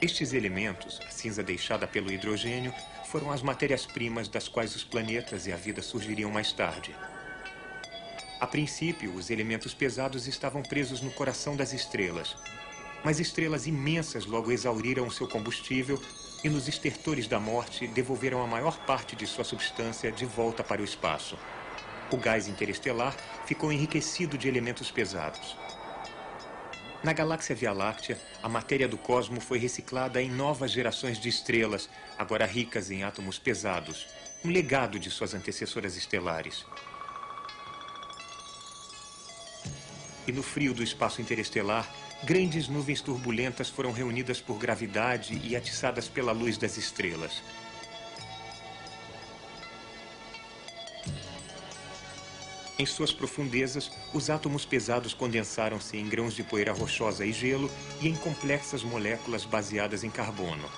Estes 0.02 0.32
elementos, 0.32 1.02
a 1.06 1.12
cinza 1.12 1.44
deixada 1.44 1.86
pelo 1.86 2.14
hidrogênio, 2.14 2.74
foram 3.08 3.30
as 3.30 3.42
matérias-primas 3.42 4.30
das 4.30 4.48
quais 4.48 4.74
os 4.74 4.86
planetas 4.86 5.48
e 5.48 5.52
a 5.52 5.58
vida 5.58 5.82
surgiriam 5.82 6.32
mais 6.32 6.54
tarde. 6.54 6.96
A 8.40 8.48
princípio, 8.48 9.14
os 9.14 9.30
elementos 9.30 9.74
pesados 9.74 10.28
estavam 10.28 10.64
presos 10.64 11.02
no 11.02 11.12
coração 11.12 11.58
das 11.58 11.74
estrelas, 11.74 12.38
mas 13.04 13.20
estrelas 13.20 13.68
imensas 13.68 14.26
logo 14.26 14.52
exauriram 14.52 15.10
seu 15.10 15.28
combustível 15.28 16.02
e 16.44 16.50
nos 16.50 16.68
estertores 16.68 17.28
da 17.28 17.40
morte 17.40 17.88
devolveram 17.88 18.42
a 18.42 18.48
maior 18.48 18.78
parte 18.86 19.16
de 19.16 19.28
sua 19.28 19.44
substância 19.44 20.12
de 20.12 20.26
volta 20.26 20.64
para 20.64 20.82
o 20.82 20.86
espaço. 20.86 21.38
O 22.12 22.18
gás 22.18 22.48
interestelar 22.48 23.16
ficou 23.46 23.72
enriquecido 23.72 24.38
de 24.38 24.48
elementos 24.48 24.92
pesados. 24.92 25.56
Na 27.04 27.14
galáxia 27.14 27.56
Via 27.56 27.72
Láctea, 27.72 28.20
a 28.44 28.50
matéria 28.50 28.88
do 28.88 28.98
cosmo 28.98 29.42
foi 29.42 29.58
reciclada 29.58 30.22
em 30.22 30.30
novas 30.30 30.72
gerações 30.72 31.20
de 31.20 31.30
estrelas, 31.30 31.90
agora 32.18 32.46
ricas 32.46 32.92
em 32.92 33.04
átomos 33.04 33.40
pesados, 33.40 34.08
um 34.46 34.50
legado 34.50 35.00
de 35.00 35.10
suas 35.10 35.34
antecessoras 35.34 35.98
estelares. 35.98 36.64
E 40.28 40.32
no 40.32 40.44
frio 40.44 40.76
do 40.76 40.84
espaço 40.84 41.22
interestelar, 41.22 41.92
Grandes 42.24 42.68
nuvens 42.68 43.02
turbulentas 43.02 43.68
foram 43.68 43.92
reunidas 43.92 44.40
por 44.40 44.60
gravidade 44.60 45.42
e 45.44 45.56
atiçadas 45.56 46.08
pela 46.08 46.32
luz 46.32 46.56
das 46.56 46.78
estrelas. 46.78 47.42
Em 52.78 52.86
suas 52.86 53.12
profundezas, 53.12 53.92
os 54.14 54.30
átomos 54.30 54.66
pesados 54.66 55.16
condensaram-se 55.16 55.98
em 55.98 56.08
grãos 56.08 56.36
de 56.36 56.44
poeira 56.44 56.74
rochosa 56.74 57.26
e 57.26 57.34
gelo 57.34 57.72
e 58.00 58.08
em 58.08 58.16
complexas 58.16 58.84
moléculas 58.84 59.44
baseadas 59.44 60.04
em 60.04 60.10
carbono. 60.12 60.70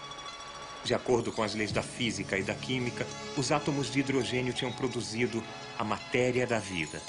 De 0.86 0.94
acordo 0.94 1.30
com 1.32 1.44
as 1.44 1.56
leis 1.56 1.74
da 1.74 1.84
física 1.84 2.38
e 2.38 2.44
da 2.44 2.56
química, 2.56 3.06
os 3.38 3.52
átomos 3.52 3.92
de 3.92 4.00
hidrogênio 4.00 4.54
tinham 4.54 4.72
produzido 4.72 5.44
a 5.78 5.84
matéria 5.84 6.48
da 6.48 6.60
vida. 6.60 7.02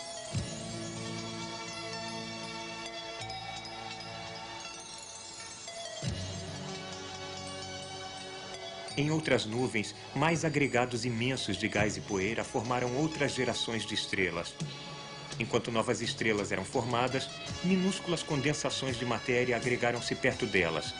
Em 8.97 9.11
outras 9.11 9.45
nuvens, 9.45 9.93
mais 10.15 10.45
agregados 10.45 11.05
imensos 11.05 11.57
de 11.57 11.67
gás 11.67 11.97
e 11.97 12.01
poeira 12.01 12.45
formaram 12.45 12.95
outras 12.97 13.35
gerações 13.35 13.85
de 13.85 13.95
estrelas. 13.95 14.55
Enquanto 15.39 15.73
novas 15.73 16.01
estrelas 16.01 16.53
eram 16.53 16.65
formadas, 16.65 17.29
minúsculas 17.65 18.23
condensações 18.23 18.97
de 18.97 19.05
matéria 19.05 19.57
agregaram-se 19.57 20.15
perto 20.15 20.47
delas. 20.47 20.95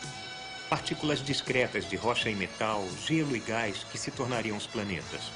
Partículas 0.69 1.23
discretas 1.23 1.87
de 1.87 1.95
rocha 1.95 2.29
e 2.29 2.35
metal, 2.35 2.85
gelo 3.07 3.33
e 3.33 3.39
gás 3.39 3.85
que 3.89 3.97
se 3.97 4.11
tornariam 4.11 4.57
os 4.57 4.67
planetas. 4.67 5.31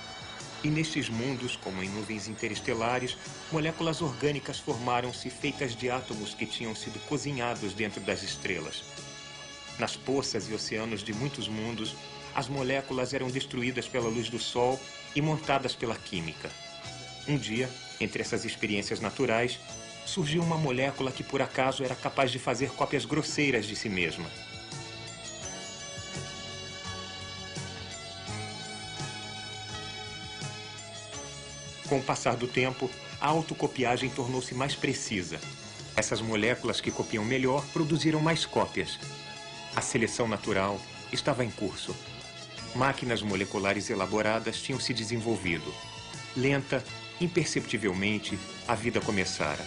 E 0.62 0.68
nestes 0.68 1.08
mundos, 1.08 1.56
como 1.56 1.82
em 1.82 1.88
nuvens 1.88 2.28
interestelares, 2.28 3.16
moléculas 3.54 4.02
orgânicas 4.02 4.60
formaram-se 4.60 5.30
feitas 5.30 5.74
de 5.74 5.90
átomos 5.90 6.34
que 6.34 6.46
tinham 6.46 6.76
sido 6.76 7.00
cozinhados 7.08 7.74
dentro 7.74 8.02
das 8.02 8.22
estrelas. 8.22 8.84
Nas 9.78 9.96
poças 9.96 10.50
e 10.50 10.54
oceanos 10.54 11.02
de 11.02 11.14
muitos 11.14 11.48
mundos, 11.48 11.96
as 12.36 12.48
moléculas 12.48 13.14
eram 13.14 13.30
destruídas 13.30 13.88
pela 13.88 14.10
luz 14.10 14.30
do 14.30 14.40
Sol 14.40 14.80
e 15.16 15.22
montadas 15.22 15.76
pela 15.76 15.96
química. 15.96 16.50
Um 17.28 17.38
dia, 17.38 17.70
entre 18.00 18.22
essas 18.22 18.46
experiências 18.46 19.00
naturais, 19.00 19.60
surgiu 20.06 20.42
uma 20.42 20.58
molécula 20.58 21.12
que 21.12 21.24
por 21.24 21.42
acaso 21.42 21.84
era 21.84 21.96
capaz 21.96 22.32
de 22.32 22.40
fazer 22.40 22.72
cópias 22.72 23.06
grosseiras 23.06 23.66
de 23.66 23.76
si 23.76 23.90
mesma. 23.90 24.30
Com 31.88 31.98
o 31.98 32.04
passar 32.04 32.36
do 32.36 32.48
tempo, 32.48 32.90
a 33.20 33.28
autocopiagem 33.28 34.10
tornou-se 34.12 34.54
mais 34.54 34.76
precisa. 34.76 35.40
Essas 35.96 36.22
moléculas 36.22 36.80
que 36.80 36.92
copiam 36.92 37.26
melhor 37.26 37.66
produziram 37.74 38.22
mais 38.22 38.46
cópias. 38.46 39.00
A 39.76 39.82
seleção 39.82 40.28
natural 40.28 40.80
estava 41.12 41.44
em 41.44 41.50
curso. 41.50 41.96
Máquinas 42.76 43.22
moleculares 43.22 43.90
elaboradas 43.90 44.62
tinham 44.62 44.80
se 44.80 44.94
desenvolvido. 44.94 45.74
Lenta, 46.38 46.84
imperceptivelmente, 47.20 48.38
a 48.68 48.76
vida 48.76 49.02
começara. 49.02 49.66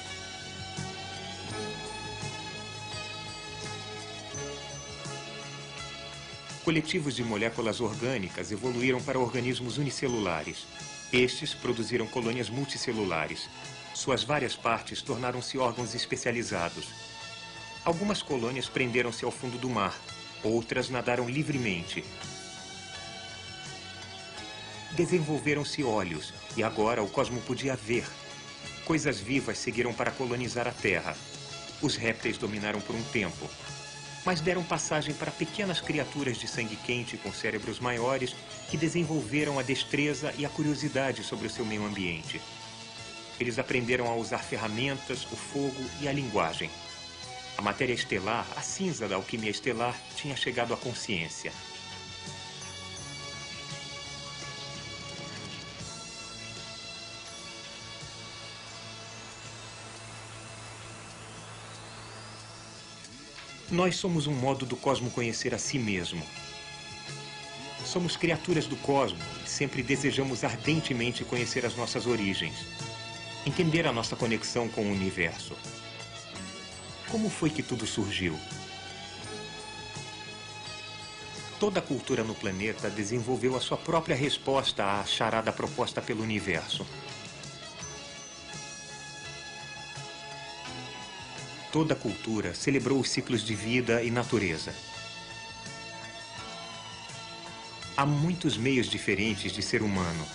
Coletivos 6.64 7.16
de 7.16 7.24
moléculas 7.24 7.80
orgânicas 7.80 8.52
evoluíram 8.52 9.02
para 9.02 9.18
organismos 9.18 9.78
unicelulares. 9.78 10.64
Estes 11.12 11.52
produziram 11.52 12.06
colônias 12.06 12.48
multicelulares. 12.48 13.48
Suas 13.92 14.22
várias 14.22 14.54
partes 14.54 15.02
tornaram-se 15.02 15.58
órgãos 15.58 15.92
especializados. 15.92 16.86
Algumas 17.84 18.22
colônias 18.22 18.68
prenderam-se 18.68 19.24
ao 19.24 19.32
fundo 19.32 19.58
do 19.58 19.68
mar, 19.68 20.00
outras 20.44 20.88
nadaram 20.88 21.28
livremente. 21.28 22.04
Desenvolveram-se 24.92 25.82
olhos 25.82 26.34
e 26.54 26.62
agora 26.62 27.02
o 27.02 27.08
cosmo 27.08 27.40
podia 27.40 27.74
ver. 27.74 28.04
Coisas 28.84 29.18
vivas 29.18 29.56
seguiram 29.56 29.94
para 29.94 30.10
colonizar 30.10 30.68
a 30.68 30.72
Terra. 30.72 31.16
Os 31.80 31.96
répteis 31.96 32.36
dominaram 32.36 32.78
por 32.78 32.94
um 32.94 33.02
tempo, 33.04 33.48
mas 34.24 34.42
deram 34.42 34.62
passagem 34.62 35.14
para 35.14 35.30
pequenas 35.30 35.80
criaturas 35.80 36.36
de 36.36 36.46
sangue 36.46 36.76
quente 36.76 37.16
com 37.16 37.32
cérebros 37.32 37.80
maiores 37.80 38.36
que 38.68 38.76
desenvolveram 38.76 39.58
a 39.58 39.62
destreza 39.62 40.32
e 40.36 40.44
a 40.44 40.50
curiosidade 40.50 41.24
sobre 41.24 41.46
o 41.46 41.50
seu 41.50 41.64
meio 41.64 41.86
ambiente. 41.86 42.38
Eles 43.40 43.58
aprenderam 43.58 44.08
a 44.08 44.14
usar 44.14 44.38
ferramentas, 44.38 45.24
o 45.32 45.36
fogo 45.36 45.84
e 46.02 46.06
a 46.06 46.12
linguagem. 46.12 46.70
A 47.56 47.62
matéria 47.62 47.94
estelar, 47.94 48.46
a 48.54 48.60
cinza 48.60 49.08
da 49.08 49.16
alquimia 49.16 49.50
estelar, 49.50 49.98
tinha 50.16 50.36
chegado 50.36 50.74
à 50.74 50.76
consciência. 50.76 51.50
Nós 63.72 63.96
somos 63.96 64.26
um 64.26 64.34
modo 64.34 64.66
do 64.66 64.76
cosmo 64.76 65.10
conhecer 65.10 65.54
a 65.54 65.58
si 65.58 65.78
mesmo. 65.78 66.22
Somos 67.86 68.18
criaturas 68.18 68.66
do 68.66 68.76
cosmo 68.76 69.18
e 69.42 69.48
sempre 69.48 69.82
desejamos 69.82 70.44
ardentemente 70.44 71.24
conhecer 71.24 71.64
as 71.64 71.74
nossas 71.74 72.06
origens, 72.06 72.66
entender 73.46 73.86
a 73.86 73.92
nossa 73.92 74.14
conexão 74.14 74.68
com 74.68 74.82
o 74.82 74.92
universo. 74.92 75.56
Como 77.10 77.30
foi 77.30 77.48
que 77.48 77.62
tudo 77.62 77.86
surgiu? 77.86 78.38
Toda 81.58 81.80
cultura 81.80 82.22
no 82.22 82.34
planeta 82.34 82.90
desenvolveu 82.90 83.56
a 83.56 83.60
sua 83.60 83.78
própria 83.78 84.14
resposta 84.14 85.00
à 85.00 85.04
charada 85.06 85.50
proposta 85.50 86.02
pelo 86.02 86.22
universo. 86.22 86.86
Toda 91.72 91.94
a 91.94 91.96
cultura 91.96 92.52
celebrou 92.52 93.00
os 93.00 93.08
ciclos 93.08 93.42
de 93.42 93.54
vida 93.54 94.02
e 94.02 94.10
natureza. 94.10 94.74
Há 97.96 98.04
muitos 98.04 98.58
meios 98.58 98.86
diferentes 98.86 99.50
de 99.52 99.62
ser 99.62 99.80
humano. 99.80 100.26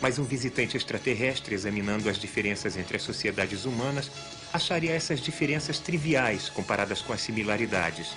Mas 0.00 0.20
um 0.20 0.24
visitante 0.24 0.76
extraterrestre, 0.76 1.52
examinando 1.52 2.08
as 2.08 2.16
diferenças 2.16 2.76
entre 2.76 2.96
as 2.96 3.02
sociedades 3.02 3.64
humanas, 3.64 4.08
acharia 4.52 4.92
essas 4.92 5.20
diferenças 5.20 5.80
triviais 5.80 6.48
comparadas 6.48 7.02
com 7.02 7.12
as 7.12 7.20
similaridades. 7.20 8.14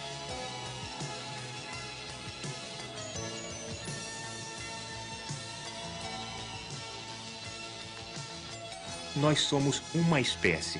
Nós 9.15 9.39
somos 9.41 9.81
uma 9.93 10.19
espécie. 10.19 10.79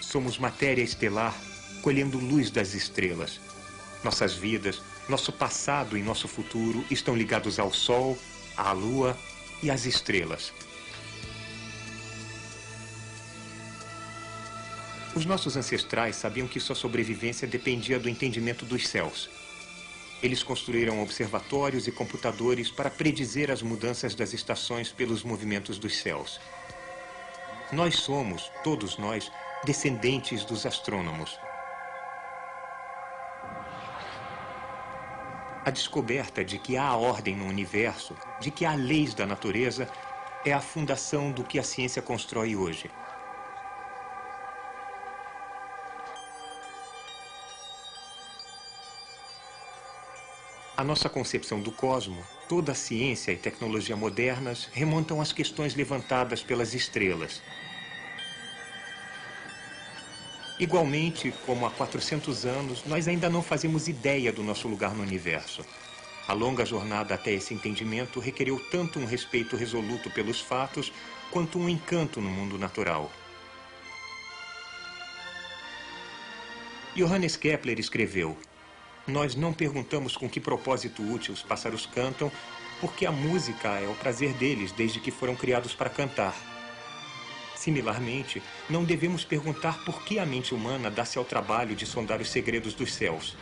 Somos 0.00 0.38
matéria 0.38 0.82
estelar 0.82 1.34
colhendo 1.82 2.18
luz 2.18 2.50
das 2.50 2.74
estrelas. 2.74 3.40
Nossas 4.02 4.34
vidas, 4.34 4.80
nosso 5.08 5.32
passado 5.32 5.96
e 5.96 6.02
nosso 6.02 6.26
futuro 6.26 6.84
estão 6.90 7.14
ligados 7.14 7.58
ao 7.58 7.72
Sol, 7.72 8.18
à 8.56 8.72
Lua 8.72 9.16
e 9.62 9.70
às 9.70 9.86
estrelas. 9.86 10.52
Os 15.14 15.24
nossos 15.24 15.56
ancestrais 15.56 16.16
sabiam 16.16 16.46
que 16.46 16.60
sua 16.60 16.74
sobrevivência 16.74 17.48
dependia 17.48 17.98
do 17.98 18.08
entendimento 18.08 18.66
dos 18.66 18.86
céus. 18.86 19.30
Eles 20.22 20.42
construíram 20.42 21.02
observatórios 21.02 21.86
e 21.86 21.92
computadores 21.92 22.70
para 22.70 22.90
predizer 22.90 23.50
as 23.50 23.62
mudanças 23.62 24.14
das 24.14 24.34
estações 24.34 24.90
pelos 24.90 25.22
movimentos 25.22 25.78
dos 25.78 25.96
céus. 25.96 26.40
Nós 27.72 27.96
somos, 27.96 28.50
todos 28.62 28.98
nós, 28.98 29.30
descendentes 29.64 30.44
dos 30.44 30.66
astrônomos. 30.66 31.38
A 35.66 35.70
descoberta 35.72 36.44
de 36.44 36.60
que 36.60 36.76
há 36.76 36.94
ordem 36.94 37.34
no 37.34 37.44
universo, 37.44 38.14
de 38.38 38.52
que 38.52 38.64
há 38.64 38.76
leis 38.76 39.14
da 39.14 39.26
natureza, 39.26 39.90
é 40.44 40.52
a 40.52 40.60
fundação 40.60 41.32
do 41.32 41.42
que 41.42 41.58
a 41.58 41.62
ciência 41.64 42.00
constrói 42.00 42.54
hoje. 42.54 42.88
A 50.76 50.84
nossa 50.84 51.08
concepção 51.08 51.60
do 51.60 51.72
cosmo, 51.72 52.22
toda 52.48 52.70
a 52.70 52.74
ciência 52.76 53.32
e 53.32 53.36
tecnologia 53.36 53.96
modernas 53.96 54.68
remontam 54.72 55.20
às 55.20 55.32
questões 55.32 55.74
levantadas 55.74 56.44
pelas 56.44 56.74
estrelas, 56.74 57.42
Igualmente, 60.58 61.34
como 61.44 61.66
há 61.66 61.70
400 61.70 62.46
anos, 62.46 62.82
nós 62.86 63.06
ainda 63.06 63.28
não 63.28 63.42
fazemos 63.42 63.88
ideia 63.88 64.32
do 64.32 64.42
nosso 64.42 64.66
lugar 64.66 64.94
no 64.94 65.02
universo. 65.02 65.62
A 66.26 66.32
longa 66.32 66.64
jornada 66.64 67.14
até 67.14 67.32
esse 67.32 67.52
entendimento 67.52 68.18
requereu 68.20 68.58
tanto 68.70 68.98
um 68.98 69.04
respeito 69.04 69.54
resoluto 69.54 70.10
pelos 70.10 70.40
fatos, 70.40 70.90
quanto 71.30 71.58
um 71.58 71.68
encanto 71.68 72.22
no 72.22 72.30
mundo 72.30 72.58
natural. 72.58 73.12
Johannes 76.94 77.36
Kepler 77.36 77.78
escreveu: 77.78 78.34
Nós 79.06 79.34
não 79.34 79.52
perguntamos 79.52 80.16
com 80.16 80.26
que 80.26 80.40
propósito 80.40 81.02
útil 81.02 81.34
os 81.34 81.42
pássaros 81.42 81.84
cantam, 81.84 82.32
porque 82.80 83.04
a 83.04 83.12
música 83.12 83.68
é 83.78 83.86
o 83.86 83.94
prazer 83.94 84.32
deles 84.32 84.72
desde 84.72 85.00
que 85.00 85.10
foram 85.10 85.36
criados 85.36 85.74
para 85.74 85.90
cantar. 85.90 86.55
Similarmente, 87.66 88.40
não 88.70 88.84
devemos 88.84 89.24
perguntar 89.24 89.84
por 89.84 90.04
que 90.04 90.20
a 90.20 90.24
mente 90.24 90.54
humana 90.54 90.88
dá-se 90.88 91.18
ao 91.18 91.24
trabalho 91.24 91.74
de 91.74 91.84
sondar 91.84 92.20
os 92.20 92.30
segredos 92.30 92.74
dos 92.74 92.94
céus. 92.94 93.36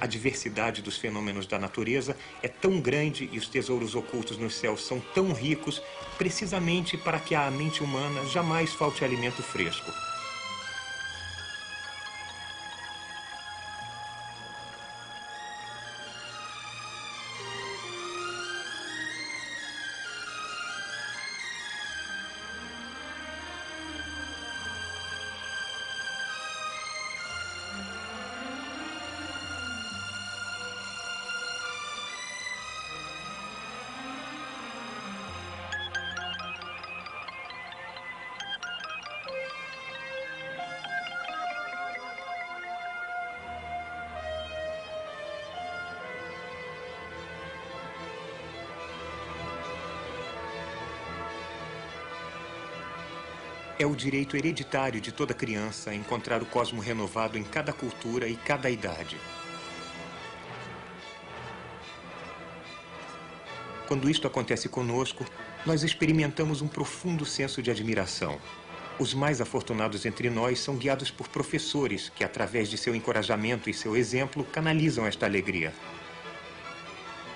A 0.00 0.06
diversidade 0.06 0.80
dos 0.80 0.96
fenômenos 0.96 1.46
da 1.46 1.58
natureza 1.58 2.16
é 2.42 2.48
tão 2.48 2.80
grande 2.80 3.28
e 3.30 3.36
os 3.36 3.46
tesouros 3.46 3.94
ocultos 3.94 4.38
nos 4.38 4.54
céus 4.54 4.86
são 4.86 5.00
tão 5.14 5.34
ricos, 5.34 5.82
precisamente 6.16 6.96
para 6.96 7.20
que 7.20 7.34
à 7.34 7.50
mente 7.50 7.84
humana 7.84 8.24
jamais 8.24 8.72
falte 8.72 9.04
alimento 9.04 9.42
fresco. 9.42 9.92
É 53.80 53.86
o 53.86 53.94
direito 53.94 54.36
hereditário 54.36 55.00
de 55.00 55.12
toda 55.12 55.32
criança 55.32 55.94
encontrar 55.94 56.42
o 56.42 56.46
cosmo 56.46 56.80
renovado 56.80 57.38
em 57.38 57.44
cada 57.44 57.72
cultura 57.72 58.26
e 58.26 58.34
cada 58.34 58.68
idade. 58.68 59.16
Quando 63.86 64.10
isto 64.10 64.26
acontece 64.26 64.68
conosco, 64.68 65.24
nós 65.64 65.84
experimentamos 65.84 66.60
um 66.60 66.66
profundo 66.66 67.24
senso 67.24 67.62
de 67.62 67.70
admiração. 67.70 68.40
Os 68.98 69.14
mais 69.14 69.40
afortunados 69.40 70.04
entre 70.04 70.28
nós 70.28 70.58
são 70.58 70.76
guiados 70.76 71.12
por 71.12 71.28
professores 71.28 72.08
que, 72.08 72.24
através 72.24 72.68
de 72.68 72.76
seu 72.76 72.96
encorajamento 72.96 73.70
e 73.70 73.74
seu 73.74 73.96
exemplo, 73.96 74.42
canalizam 74.42 75.06
esta 75.06 75.24
alegria. 75.24 75.72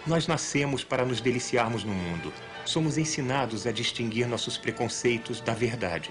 Nós 0.05 0.26
nascemos 0.26 0.82
para 0.82 1.05
nos 1.05 1.20
deliciarmos 1.20 1.84
no 1.84 1.95
mundo. 1.95 2.32
Somos 2.64 2.99
ensinados 2.99 3.64
a 3.64 3.70
distinguir 3.70 4.26
nossos 4.26 4.59
preconceitos 4.59 5.40
da 5.40 5.55
verdade. 5.55 6.11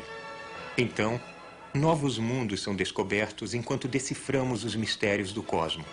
Então, 0.77 1.19
novos 1.73 2.17
mundos 2.17 2.61
são 2.61 2.75
descobertos 2.75 3.53
enquanto 3.53 3.87
deciframos 3.87 4.63
os 4.63 4.75
mistérios 4.75 5.33
do 5.33 5.43
cosmos. 5.43 5.85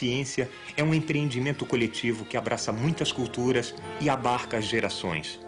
Ciência 0.00 0.48
é 0.76 0.82
um 0.82 0.94
empreendimento 0.94 1.66
coletivo 1.66 2.24
que 2.24 2.36
abraça 2.36 2.72
muitas 2.72 3.12
culturas 3.12 3.74
e 4.00 4.08
abarca 4.08 4.56
as 4.56 4.64
gerações. 4.64 5.38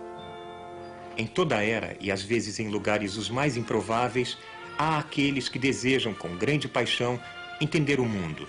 Em 1.16 1.26
toda 1.26 1.62
era, 1.62 1.96
e 2.00 2.10
às 2.10 2.22
vezes 2.22 2.58
em 2.58 2.68
lugares 2.68 3.16
os 3.16 3.30
mais 3.30 3.56
improváveis, 3.56 4.36
há 4.78 4.98
aqueles 4.98 5.48
que 5.48 5.58
desejam 5.58 6.12
com 6.12 6.36
grande 6.36 6.68
paixão 6.68 7.18
entender 7.60 7.98
o 7.98 8.04
mundo. 8.04 8.46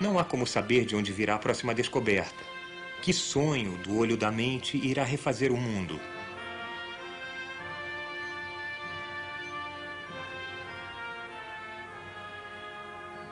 Não 0.00 0.18
há 0.18 0.24
como 0.24 0.46
saber 0.46 0.84
de 0.84 0.94
onde 0.94 1.12
virá 1.12 1.34
a 1.34 1.38
próxima 1.38 1.74
descoberta. 1.74 2.44
Que 3.02 3.12
sonho 3.12 3.76
do 3.78 3.96
olho 3.96 4.16
da 4.16 4.30
mente 4.30 4.76
irá 4.76 5.02
refazer 5.02 5.52
o 5.52 5.56
mundo? 5.56 6.00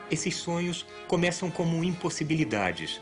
Esses 0.09 0.37
sonhos 0.37 0.87
começam 1.09 1.51
como 1.51 1.83
impossibilidades. 1.83 3.01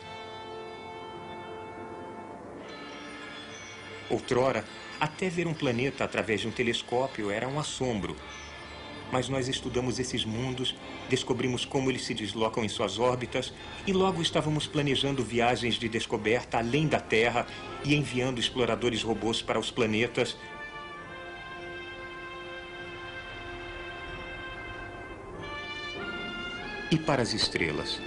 Outrora, 4.09 4.65
até 4.99 5.29
ver 5.29 5.47
um 5.47 5.53
planeta 5.53 6.05
através 6.05 6.41
de 6.41 6.49
um 6.49 6.51
telescópio 6.51 7.31
era 7.31 7.47
um 7.47 7.59
assombro. 7.59 8.17
Mas 9.13 9.29
nós 9.29 9.49
estudamos 9.49 9.99
esses 9.99 10.25
mundos, 10.25 10.75
descobrimos 11.11 11.67
como 11.67 11.91
eles 11.91 12.05
se 12.05 12.15
deslocam 12.15 12.65
em 12.65 12.69
suas 12.71 12.99
órbitas 12.99 13.53
e 13.87 13.93
logo 13.93 14.23
estávamos 14.23 14.67
planejando 14.67 15.23
viagens 15.23 15.75
de 15.75 15.91
descoberta 15.91 16.57
além 16.57 16.89
da 16.89 17.01
Terra 17.01 17.47
e 17.85 17.95
enviando 17.95 18.41
exploradores 18.41 19.03
robôs 19.03 19.43
para 19.43 19.59
os 19.59 19.71
planetas 19.71 20.39
e 26.95 26.99
para 26.99 27.23
as 27.23 27.35
estrelas. 27.35 28.01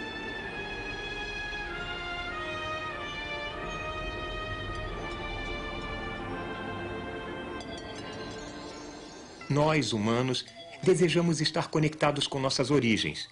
Nós, 9.49 9.91
humanos, 9.91 10.45
desejamos 10.81 11.41
estar 11.41 11.67
conectados 11.67 12.27
com 12.27 12.39
nossas 12.39 12.71
origens. 12.71 13.27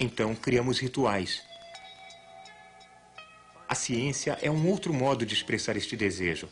Então, 0.00 0.34
criamos 0.34 0.78
rituais. 0.78 1.42
A 3.68 3.74
ciência 3.74 4.38
é 4.40 4.50
um 4.50 4.68
outro 4.68 4.94
modo 4.94 5.26
de 5.26 5.34
expressar 5.34 5.76
este 5.76 5.98
desejo. 5.98 6.48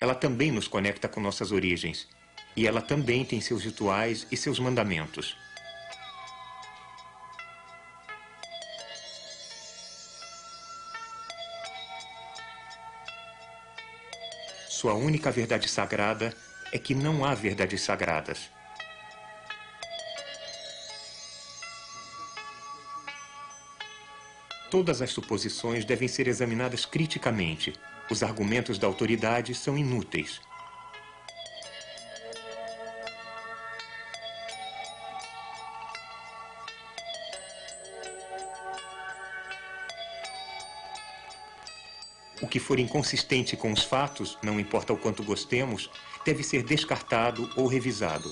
Ela 0.00 0.16
também 0.16 0.50
nos 0.50 0.66
conecta 0.66 1.06
com 1.06 1.20
nossas 1.20 1.52
origens. 1.52 2.08
E 2.56 2.66
ela 2.66 2.82
também 2.82 3.24
tem 3.24 3.40
seus 3.40 3.62
rituais 3.62 4.26
e 4.32 4.36
seus 4.36 4.58
mandamentos. 4.58 5.36
Sua 14.82 14.94
única 14.94 15.30
verdade 15.30 15.68
sagrada 15.68 16.34
é 16.72 16.76
que 16.76 16.92
não 16.92 17.24
há 17.24 17.34
verdades 17.34 17.82
sagradas. 17.82 18.50
Todas 24.68 25.00
as 25.00 25.10
suposições 25.10 25.84
devem 25.84 26.08
ser 26.08 26.26
examinadas 26.26 26.84
criticamente. 26.84 27.72
Os 28.10 28.24
argumentos 28.24 28.76
da 28.76 28.88
autoridade 28.88 29.54
são 29.54 29.78
inúteis. 29.78 30.40
O 42.42 42.48
que 42.48 42.58
for 42.58 42.80
inconsistente 42.80 43.56
com 43.56 43.70
os 43.72 43.84
fatos, 43.84 44.36
não 44.42 44.58
importa 44.58 44.92
o 44.92 44.96
quanto 44.98 45.22
gostemos, 45.22 45.88
deve 46.26 46.42
ser 46.42 46.64
descartado 46.64 47.48
ou 47.56 47.68
revisado. 47.68 48.28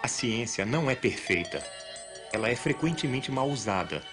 A 0.00 0.06
ciência 0.06 0.64
não 0.64 0.88
é 0.88 0.94
perfeita. 0.94 1.60
Ela 2.32 2.48
é 2.48 2.54
frequentemente 2.54 3.32
mal 3.32 3.48
usada. 3.48 4.04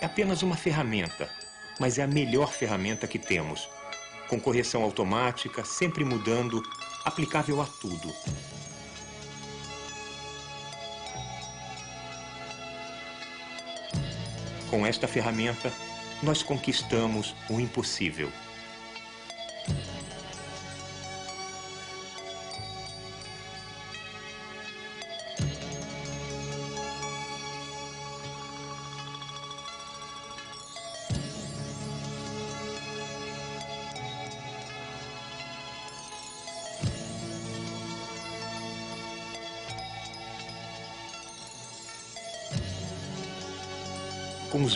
É 0.00 0.06
apenas 0.06 0.42
uma 0.42 0.56
ferramenta, 0.56 1.30
mas 1.78 1.98
é 1.98 2.02
a 2.02 2.06
melhor 2.08 2.52
ferramenta 2.52 3.06
que 3.06 3.18
temos. 3.18 3.68
Com 4.28 4.40
correção 4.40 4.82
automática, 4.82 5.64
sempre 5.64 6.04
mudando, 6.04 6.60
aplicável 7.04 7.60
a 7.60 7.64
tudo. 7.64 8.12
Com 14.70 14.86
esta 14.86 15.08
ferramenta, 15.08 15.72
nós 16.22 16.42
conquistamos 16.42 17.34
o 17.48 17.58
impossível. 17.58 18.30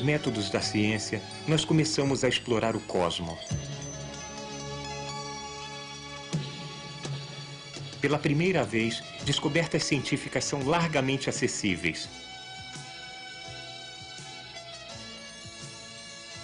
Métodos 0.02 0.50
da 0.50 0.60
ciência, 0.60 1.22
nós 1.46 1.64
começamos 1.64 2.24
a 2.24 2.28
explorar 2.28 2.76
o 2.76 2.80
cosmos. 2.80 3.38
Pela 8.00 8.18
primeira 8.18 8.64
vez, 8.64 9.00
descobertas 9.24 9.84
científicas 9.84 10.44
são 10.44 10.66
largamente 10.66 11.30
acessíveis. 11.30 12.08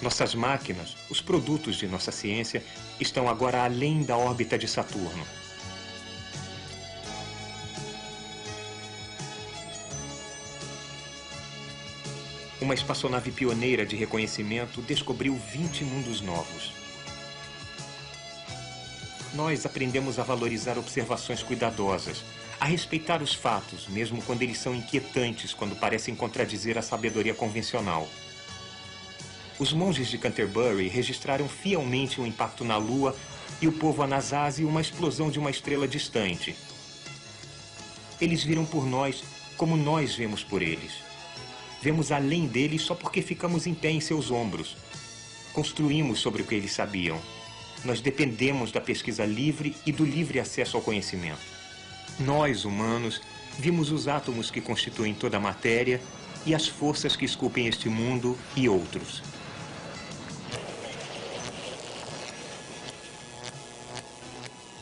Nossas 0.01 0.35
máquinas, 0.37 0.97
os 1.11 1.21
produtos 1.21 1.77
de 1.77 1.89
nossa 1.89 2.13
ciência, 2.13 2.63
estão 3.01 3.29
agora 3.29 3.65
além 3.65 4.05
da 4.05 4.17
órbita 4.17 4.57
de 4.57 4.69
Saturno. 4.69 5.27
Uma 12.69 12.75
espaçonave 12.75 13.33
pioneira 13.33 13.87
de 13.87 13.97
reconhecimento 13.97 14.83
descobriu 14.83 15.35
20 15.35 15.85
mundos 15.85 16.21
novos. 16.21 16.71
Nós 19.33 19.64
aprendemos 19.64 20.19
a 20.19 20.23
valorizar 20.23 20.77
observações 20.77 21.43
cuidadosas, 21.43 22.23
a 22.61 22.66
respeitar 22.66 23.23
os 23.23 23.33
fatos, 23.33 23.89
mesmo 23.89 24.21
quando 24.21 24.43
eles 24.43 24.59
são 24.59 24.75
inquietantes, 24.75 25.55
quando 25.55 25.77
parecem 25.77 26.14
contradizer 26.14 26.77
a 26.77 26.83
sabedoria 26.83 27.33
convencional. 27.33 28.07
Os 29.59 29.73
monges 29.73 30.09
de 30.09 30.19
Canterbury 30.19 30.89
registraram 30.89 31.49
fielmente 31.49 32.21
um 32.21 32.27
impacto 32.27 32.66
na 32.66 32.77
Lua 32.77 33.16
e 33.62 33.66
o 33.66 33.73
povo 33.73 34.03
Anasazi 34.03 34.62
uma 34.62 34.83
explosão 34.83 35.31
de 35.31 35.39
uma 35.39 35.49
estrela 35.49 35.89
distante. 35.89 36.55
Eles 38.21 38.45
viram 38.45 38.66
por 38.66 38.85
nós 38.85 39.25
como 39.57 39.75
nós 39.75 40.14
vemos 40.14 40.45
por 40.45 40.61
eles. 40.61 41.08
Vemos 41.81 42.11
além 42.11 42.47
deles 42.47 42.83
só 42.83 42.95
porque 42.95 43.22
ficamos 43.22 43.66
em 43.66 43.74
pé 43.74 43.91
em 43.91 44.01
seus 44.01 44.31
ombros. 44.31 44.76
Construímos 45.53 46.18
sobre 46.18 46.43
o 46.43 46.45
que 46.45 46.55
eles 46.55 46.72
sabiam. 46.72 47.20
Nós 47.85 48.01
dependemos 48.01 48.72
da 48.72 48.81
pesquisa 48.81 49.24
livre 49.24 49.76
e 49.87 49.93
do 49.93 50.05
livre 50.05 50.41
acesso 50.41 50.76
ao 50.76 50.83
conhecimento. 50.83 51.41
Nós, 52.18 52.64
humanos, 52.64 53.20
vimos 53.59 53.93
os 53.93 54.09
átomos 54.09 54.51
que 54.51 54.61
constituem 54.61 55.14
toda 55.14 55.37
a 55.37 55.41
matéria 55.41 56.01
e 56.45 56.55
as 56.55 56.66
forças 56.66 57.14
que 57.14 57.24
esculpem 57.24 57.68
este 57.68 57.89
mundo 57.89 58.37
e 58.57 58.68
outros. 58.68 59.22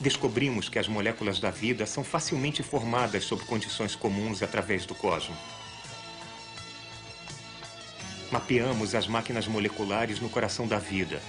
Descobrimos 0.00 0.68
que 0.68 0.78
as 0.78 0.88
moléculas 0.88 1.40
da 1.40 1.50
vida 1.50 1.84
são 1.84 2.04
facilmente 2.04 2.62
formadas 2.62 3.24
sob 3.24 3.44
condições 3.44 3.94
comuns 3.94 4.42
através 4.42 4.86
do 4.86 4.94
cosmo. 4.94 5.36
Mapeamos 8.30 8.94
as 8.96 9.06
máquinas 9.06 9.46
moleculares 9.46 10.18
no 10.18 10.28
coração 10.28 10.66
da 10.66 10.78
vida. 10.78 11.22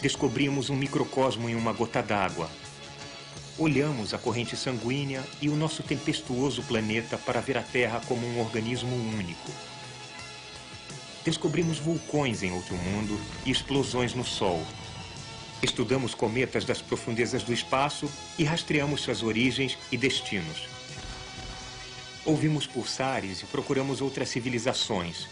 Descobrimos 0.00 0.70
um 0.70 0.76
microcosmo 0.76 1.48
em 1.48 1.56
uma 1.56 1.72
gota 1.72 2.00
d'água. 2.00 2.48
Olhamos 3.58 4.14
a 4.14 4.18
corrente 4.18 4.56
sanguínea 4.56 5.24
e 5.42 5.48
o 5.48 5.56
nosso 5.56 5.82
tempestuoso 5.82 6.62
planeta 6.62 7.18
para 7.18 7.40
ver 7.40 7.58
a 7.58 7.62
Terra 7.62 8.00
como 8.06 8.24
um 8.24 8.40
organismo 8.40 8.94
único. 8.94 9.50
Descobrimos 11.24 11.78
vulcões 11.78 12.42
em 12.44 12.52
outro 12.52 12.76
mundo 12.76 13.20
e 13.44 13.50
explosões 13.50 14.14
no 14.14 14.24
Sol. 14.24 14.64
Estudamos 15.62 16.14
cometas 16.14 16.64
das 16.64 16.80
profundezas 16.80 17.42
do 17.42 17.52
espaço 17.52 18.08
e 18.38 18.44
rastreamos 18.44 19.02
suas 19.02 19.22
origens 19.22 19.76
e 19.90 19.98
destinos. 19.98 20.79
Ouvimos 22.24 22.66
pulsares 22.66 23.40
e 23.40 23.46
procuramos 23.46 24.00
outras 24.00 24.28
civilizações. 24.28 25.26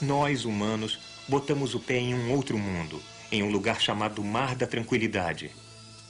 Nós, 0.00 0.44
humanos, 0.44 0.98
botamos 1.28 1.74
o 1.74 1.80
pé 1.80 1.98
em 1.98 2.14
um 2.14 2.32
outro 2.32 2.56
mundo, 2.58 3.02
em 3.30 3.42
um 3.42 3.50
lugar 3.50 3.80
chamado 3.80 4.22
Mar 4.24 4.54
da 4.54 4.66
Tranquilidade. 4.66 5.50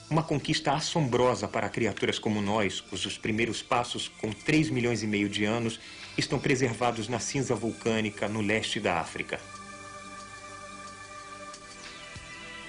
Uma 0.09 0.23
conquista 0.23 0.73
assombrosa 0.73 1.49
para 1.49 1.69
criaturas 1.69 2.19
como 2.19 2.41
nós, 2.41 2.81
cujos 2.81 3.19
primeiros 3.19 3.61
passos, 3.61 4.07
com 4.21 4.31
3 4.31 4.71
milhões 4.71 5.03
e 5.03 5.07
meio 5.07 5.29
de 5.29 5.45
anos, 5.45 5.81
estão 6.17 6.39
preservados 6.39 7.09
na 7.09 7.19
cinza 7.19 7.57
vulcânica 7.57 8.29
no 8.29 8.41
leste 8.41 8.79
da 8.79 9.01
África. 9.01 9.41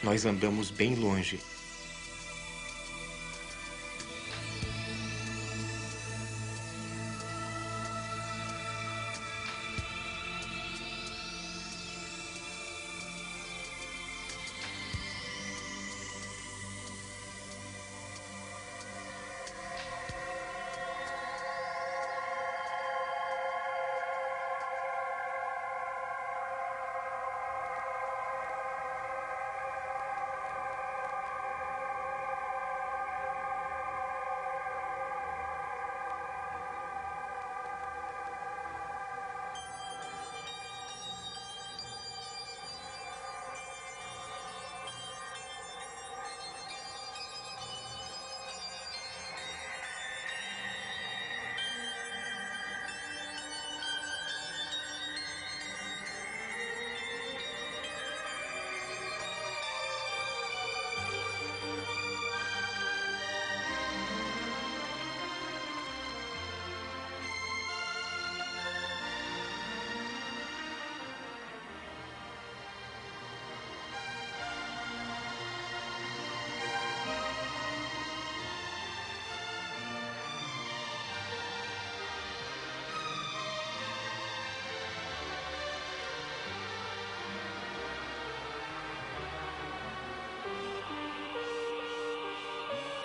Nós 0.02 0.26
andamos 0.26 0.72
bem 0.72 0.96
longe. 0.96 1.40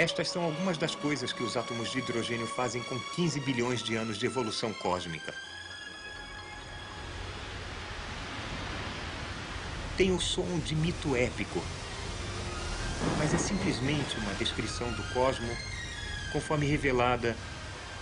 Estas 0.03 0.31
são 0.31 0.43
algumas 0.43 0.77
das 0.77 0.97
coisas 0.97 1.33
que 1.33 1.45
os 1.45 1.57
átomos 1.57 1.93
de 1.93 2.01
hidrogênio 2.01 2.49
fazem 2.49 2.83
com 2.83 2.99
15 3.15 3.39
bilhões 3.39 3.81
de 3.81 3.95
anos 3.95 4.19
de 4.19 4.27
evolução 4.27 4.75
cósmica. 4.75 5.33
Tem 9.97 10.11
o 10.11 10.21
som 10.21 10.59
de 10.59 10.75
mito 10.75 11.15
épico, 11.15 11.63
mas 13.17 13.33
é 13.33 13.39
simplesmente 13.39 14.17
uma 14.17 14.35
descrição 14.35 14.91
do 14.91 15.05
cosmo 15.15 15.57
conforme 16.33 16.67
revelada 16.67 17.37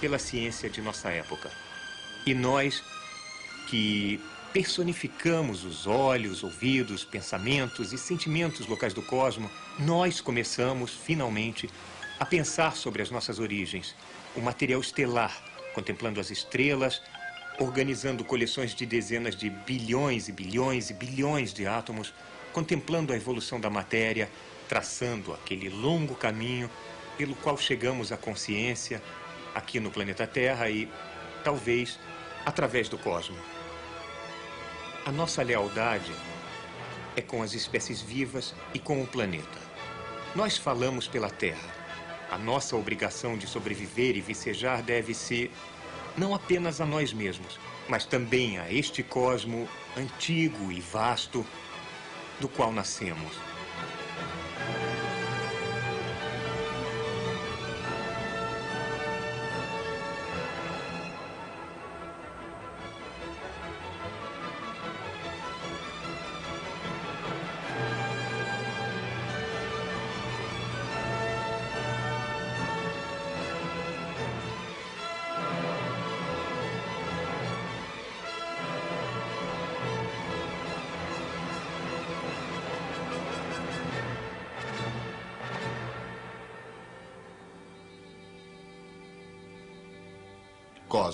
pela 0.01 0.19
ciência 0.19 0.71
de 0.71 0.81
nossa 0.81 1.11
época. 1.11 1.51
E 2.25 2.33
nós, 2.33 2.83
que 3.69 4.19
personificamos 4.53 5.65
os 5.65 5.87
olhos, 5.87 6.43
ouvidos, 6.43 7.05
pensamentos 7.05 7.93
e 7.93 7.99
sentimentos 7.99 8.67
locais 8.67 8.93
do 8.93 9.03
cosmo, 9.03 9.49
nós 9.79 10.21
começamos, 10.21 10.93
finalmente, 10.93 11.71
a 12.19 12.27
pensar 12.27 12.75
sobre 12.75 13.01
as 13.01 13.11
nossas 13.11 13.39
origens, 13.39 13.95
o 14.35 14.41
material 14.41 14.81
estelar, 14.81 15.41
contemplando 15.73 16.19
as 16.19 16.31
estrelas, 16.31 17.01
organizando 17.59 18.25
coleções 18.25 18.75
de 18.75 18.85
dezenas 18.85 19.37
de 19.37 19.51
bilhões 19.51 20.29
e 20.29 20.33
bilhões 20.33 20.91
e 20.91 20.95
bilhões 20.95 21.53
de 21.53 21.67
átomos, 21.67 22.13
contemplando 22.53 23.13
a 23.13 23.17
evolução 23.17 23.61
da 23.61 23.71
matéria, 23.71 24.29
traçando 24.69 25.33
aquele 25.33 25.69
longo 25.69 26.15
caminho 26.15 26.69
pelo 27.17 27.37
qual 27.37 27.57
chegamos 27.57 28.11
à 28.11 28.17
consciência 28.17 29.01
aqui 29.55 29.79
no 29.79 29.91
planeta 29.91 30.27
Terra 30.27 30.69
e, 30.69 30.89
talvez, 31.45 31.99
através 32.45 32.89
do 32.89 32.99
cosmos. 32.99 33.60
A 35.11 35.13
nossa 35.13 35.43
lealdade 35.43 36.13
é 37.17 37.21
com 37.21 37.43
as 37.43 37.53
espécies 37.53 38.01
vivas 38.01 38.55
e 38.73 38.79
com 38.79 39.03
o 39.03 39.07
planeta. 39.09 39.59
Nós 40.37 40.57
falamos 40.57 41.09
pela 41.09 41.29
Terra. 41.29 41.69
A 42.31 42.39
nossa 42.39 42.77
obrigação 42.77 43.37
de 43.37 43.45
sobreviver 43.45 44.17
e 44.17 44.21
vicejar 44.21 44.83
deve-se 44.83 45.51
não 46.17 46.33
apenas 46.33 46.81
a 46.81 46.87
nós 46.87 47.13
mesmos, 47.13 47.59
mas 47.89 48.05
também 48.05 48.61
a 48.61 48.73
este 48.73 49.03
cosmo 49.03 49.69
antigo 49.97 50.71
e 50.71 50.81
vasto 50.81 51.45
do 52.39 52.49
qual 52.49 52.71
nascemos. 52.71 53.50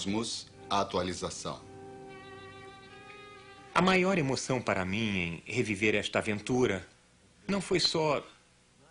Cosmos, 0.06 0.46
atualização. 0.70 1.60
A 3.74 3.82
maior 3.82 4.16
emoção 4.16 4.62
para 4.62 4.84
mim 4.84 5.42
em 5.44 5.52
reviver 5.52 5.96
esta 5.96 6.20
aventura 6.20 6.86
não 7.48 7.60
foi 7.60 7.80
só 7.80 8.24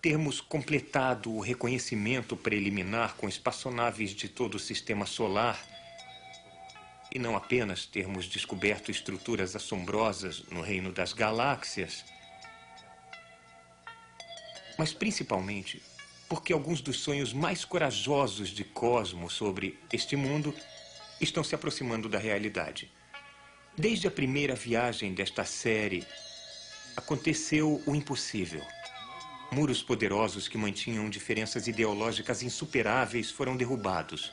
termos 0.01 0.41
completado 0.41 1.31
o 1.31 1.39
reconhecimento 1.39 2.35
preliminar 2.35 3.15
com 3.15 3.29
espaçonaves 3.29 4.11
de 4.11 4.27
todo 4.27 4.55
o 4.55 4.59
sistema 4.59 5.05
solar, 5.05 5.57
e 7.13 7.17
não 7.17 7.37
apenas 7.37 7.85
termos 7.85 8.25
descoberto 8.25 8.91
estruturas 8.91 9.55
assombrosas 9.55 10.43
no 10.51 10.61
reino 10.61 10.91
das 10.91 11.13
galáxias, 11.13 12.03
mas 14.77 14.91
principalmente 14.91 15.81
porque 16.27 16.51
alguns 16.51 16.81
dos 16.81 16.99
sonhos 16.99 17.31
mais 17.31 17.63
corajosos 17.63 18.49
de 18.49 18.65
Cosmo 18.65 19.29
sobre 19.29 19.79
este 19.93 20.17
mundo 20.17 20.53
estão 21.19 21.43
se 21.43 21.55
aproximando 21.55 22.09
da 22.09 22.17
realidade. 22.17 22.91
Desde 23.77 24.07
a 24.07 24.11
primeira 24.11 24.55
viagem 24.55 25.13
desta 25.13 25.43
série, 25.43 26.05
aconteceu 26.95 27.81
o 27.85 27.95
impossível. 27.95 28.61
Muros 29.51 29.83
poderosos 29.83 30.47
que 30.47 30.57
mantinham 30.57 31.09
diferenças 31.09 31.67
ideológicas 31.67 32.41
insuperáveis 32.41 33.29
foram 33.29 33.55
derrubados. 33.55 34.31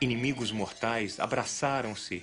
Inimigos 0.00 0.52
mortais 0.52 1.18
abraçaram-se 1.18 2.22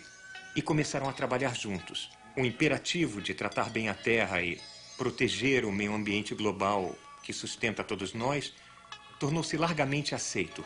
e 0.55 0.61
começaram 0.61 1.09
a 1.09 1.13
trabalhar 1.13 1.55
juntos. 1.55 2.09
O 2.37 2.41
imperativo 2.41 3.21
de 3.21 3.33
tratar 3.33 3.69
bem 3.69 3.89
a 3.89 3.93
Terra 3.93 4.41
e 4.41 4.59
proteger 4.97 5.65
o 5.65 5.71
meio 5.71 5.93
ambiente 5.93 6.35
global 6.35 6.95
que 7.23 7.33
sustenta 7.33 7.83
todos 7.83 8.13
nós 8.13 8.53
tornou-se 9.19 9.55
largamente 9.57 10.13
aceito. 10.13 10.63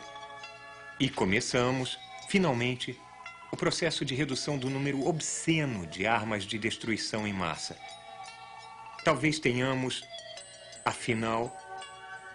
E 0.98 1.10
começamos, 1.10 1.98
finalmente, 2.26 2.98
o 3.52 3.56
processo 3.56 4.02
de 4.02 4.14
redução 4.14 4.56
do 4.56 4.70
número 4.70 5.06
obsceno 5.06 5.86
de 5.86 6.06
armas 6.06 6.44
de 6.44 6.58
destruição 6.58 7.26
em 7.26 7.34
massa. 7.34 7.78
Talvez 9.04 9.38
tenhamos, 9.38 10.02
afinal, 10.86 11.54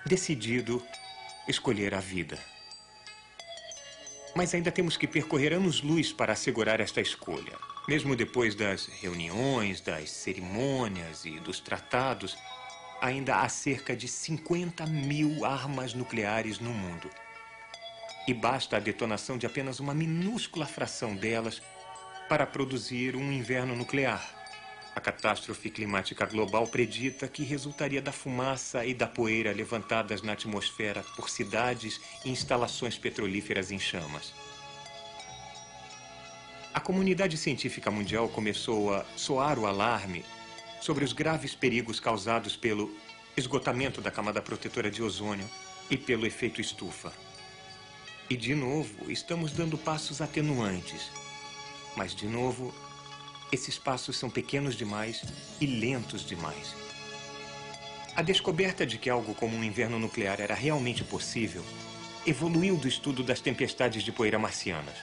decidido 0.06 0.82
escolher 1.48 1.96
a 1.96 2.00
vida. 2.00 2.38
Mas 4.36 4.54
ainda 4.54 4.72
temos 4.72 4.96
que 4.96 5.08
percorrer 5.08 5.54
anos-luz 5.54 6.14
para 6.14 6.34
assegurar 6.34 6.80
esta 6.80 7.02
escolha. 7.02 7.58
Mesmo 7.88 8.16
depois 8.16 8.54
das 8.54 8.86
reuniões, 8.86 9.82
das 9.82 10.12
cerimônias 10.12 11.26
e 11.26 11.40
dos 11.40 11.60
tratados, 11.60 12.38
ainda 13.02 13.38
há 13.38 13.50
cerca 13.50 13.96
de 13.96 14.08
50 14.08 14.86
mil 14.86 15.44
armas 15.44 15.96
nucleares 15.96 16.60
no 16.60 16.72
mundo. 16.72 17.10
E 18.28 18.34
basta 18.34 18.78
a 18.78 18.80
detonação 18.80 19.38
de 19.38 19.46
apenas 19.46 19.80
uma 19.80 19.94
minúscula 19.94 20.66
fração 20.66 21.16
delas 21.16 21.62
para 22.30 22.46
produzir 22.46 23.16
um 23.16 23.32
inverno 23.32 23.76
nuclear. 23.76 24.42
A 24.96 25.00
catástrofe 25.00 25.70
climática 25.70 26.26
global 26.26 26.68
predita 26.68 27.28
que 27.28 27.44
resultaria 27.44 28.02
da 28.02 28.12
fumaça 28.12 28.86
e 28.86 28.94
da 28.94 29.08
poeira 29.08 29.54
levantadas 29.54 30.22
na 30.22 30.34
atmosfera 30.34 31.04
por 31.16 31.30
cidades 31.30 32.00
e 32.26 32.30
instalações 32.30 32.98
petrolíferas 32.98 33.72
em 33.72 33.80
chamas. 33.80 34.34
A 36.74 36.80
comunidade 36.80 37.38
científica 37.38 37.90
mundial 37.90 38.30
começou 38.30 38.94
a 38.94 39.06
soar 39.16 39.58
o 39.58 39.66
alarme 39.66 40.24
sobre 40.80 41.04
os 41.04 41.14
graves 41.14 41.56
perigos 41.56 42.00
causados 42.00 42.56
pelo 42.56 42.94
esgotamento 43.36 44.02
da 44.02 44.12
camada 44.12 44.42
protetora 44.42 44.92
de 44.92 45.02
ozônio 45.02 45.50
e 45.90 45.98
pelo 45.98 46.26
efeito 46.26 46.62
estufa. 46.62 47.12
E, 48.32 48.38
de 48.38 48.56
novo, 48.56 49.12
estamos 49.12 49.52
dando 49.52 49.78
passos 49.78 50.22
atenuantes. 50.22 51.12
Mas, 51.98 52.16
de 52.16 52.28
novo, 52.28 52.74
esses 53.52 53.78
passos 53.78 54.16
são 54.16 54.30
pequenos 54.30 54.78
demais 54.78 55.22
e 55.60 55.66
lentos 55.66 56.26
demais. 56.26 56.74
A 58.16 58.22
descoberta 58.22 58.86
de 58.86 58.98
que 58.98 59.10
algo 59.10 59.36
como 59.36 59.58
um 59.58 59.64
inverno 59.66 60.00
nuclear 60.00 60.40
era 60.40 60.56
realmente 60.56 61.04
possível 61.04 61.62
evoluiu 62.26 62.78
do 62.78 62.88
estudo 62.88 63.22
das 63.22 63.42
tempestades 63.42 64.02
de 64.02 64.14
poeira 64.14 64.40
marcianas. 64.40 64.96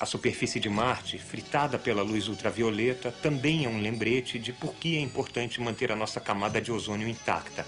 A 0.00 0.06
superfície 0.06 0.58
de 0.58 0.70
Marte, 0.70 1.18
fritada 1.18 1.78
pela 1.78 2.02
luz 2.02 2.26
ultravioleta, 2.26 3.12
também 3.12 3.66
é 3.66 3.68
um 3.68 3.82
lembrete 3.82 4.38
de 4.38 4.50
por 4.50 4.72
que 4.76 4.96
é 4.96 5.00
importante 5.00 5.60
manter 5.60 5.92
a 5.92 5.96
nossa 5.96 6.18
camada 6.18 6.58
de 6.58 6.72
ozônio 6.72 7.06
intacta. 7.06 7.66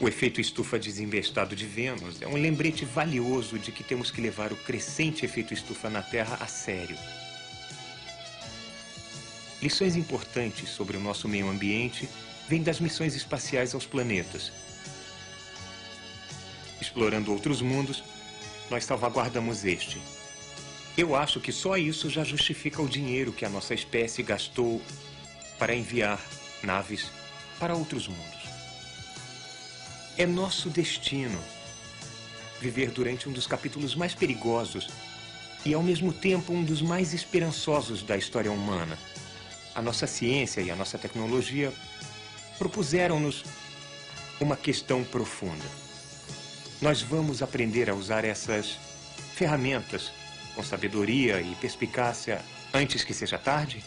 O 0.00 0.08
efeito 0.08 0.40
estufa 0.40 0.78
desinvestado 0.78 1.54
de 1.54 1.66
Vênus 1.66 2.20
é 2.20 2.26
um 2.26 2.34
lembrete 2.34 2.84
valioso 2.84 3.58
de 3.58 3.70
que 3.70 3.84
temos 3.84 4.10
que 4.10 4.20
levar 4.20 4.52
o 4.52 4.56
crescente 4.56 5.24
efeito 5.24 5.54
estufa 5.54 5.88
na 5.88 6.02
Terra 6.02 6.36
a 6.40 6.46
sério. 6.46 6.96
Lições 9.62 9.96
importantes 9.96 10.68
sobre 10.68 10.96
o 10.96 11.00
nosso 11.00 11.28
meio 11.28 11.48
ambiente 11.48 12.08
vêm 12.48 12.62
das 12.62 12.80
missões 12.80 13.14
espaciais 13.14 13.74
aos 13.74 13.86
planetas. 13.86 14.52
Explorando 16.80 17.32
outros 17.32 17.62
mundos, 17.62 18.04
nós 18.70 18.84
salvaguardamos 18.84 19.64
este. 19.64 20.00
Eu 20.96 21.16
acho 21.16 21.40
que 21.40 21.50
só 21.50 21.76
isso 21.76 22.10
já 22.10 22.22
justifica 22.22 22.82
o 22.82 22.88
dinheiro 22.88 23.32
que 23.32 23.44
a 23.44 23.48
nossa 23.48 23.74
espécie 23.74 24.22
gastou 24.22 24.82
para 25.58 25.74
enviar 25.74 26.20
naves 26.62 27.10
para 27.58 27.74
outros 27.74 28.06
mundos. 28.06 28.43
É 30.16 30.24
nosso 30.24 30.70
destino 30.70 31.38
viver 32.60 32.90
durante 32.90 33.28
um 33.28 33.32
dos 33.32 33.48
capítulos 33.48 33.96
mais 33.96 34.14
perigosos 34.14 34.88
e, 35.64 35.74
ao 35.74 35.82
mesmo 35.82 36.12
tempo, 36.12 36.52
um 36.52 36.62
dos 36.62 36.80
mais 36.80 37.12
esperançosos 37.12 38.02
da 38.02 38.16
história 38.16 38.52
humana. 38.52 38.96
A 39.74 39.82
nossa 39.82 40.06
ciência 40.06 40.60
e 40.60 40.70
a 40.70 40.76
nossa 40.76 40.96
tecnologia 40.96 41.72
propuseram-nos 42.58 43.44
uma 44.40 44.56
questão 44.56 45.02
profunda. 45.02 45.64
Nós 46.80 47.02
vamos 47.02 47.42
aprender 47.42 47.90
a 47.90 47.94
usar 47.94 48.24
essas 48.24 48.78
ferramentas 49.34 50.12
com 50.54 50.62
sabedoria 50.62 51.40
e 51.40 51.56
perspicácia 51.56 52.40
antes 52.72 53.02
que 53.02 53.12
seja 53.12 53.36
tarde? 53.36 53.82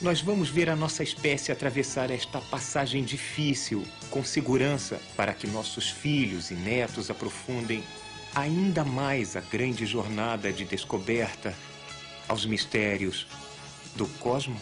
Nós 0.00 0.20
vamos 0.20 0.48
ver 0.48 0.70
a 0.70 0.76
nossa 0.76 1.02
espécie 1.02 1.50
atravessar 1.50 2.08
esta 2.12 2.40
passagem 2.40 3.02
difícil 3.02 3.84
com 4.10 4.22
segurança 4.22 5.00
para 5.16 5.34
que 5.34 5.48
nossos 5.48 5.90
filhos 5.90 6.52
e 6.52 6.54
netos 6.54 7.10
aprofundem 7.10 7.82
ainda 8.32 8.84
mais 8.84 9.34
a 9.34 9.40
grande 9.40 9.84
jornada 9.86 10.52
de 10.52 10.64
descoberta 10.64 11.52
aos 12.28 12.46
mistérios 12.46 13.26
do 13.96 14.06
cosmo? 14.20 14.60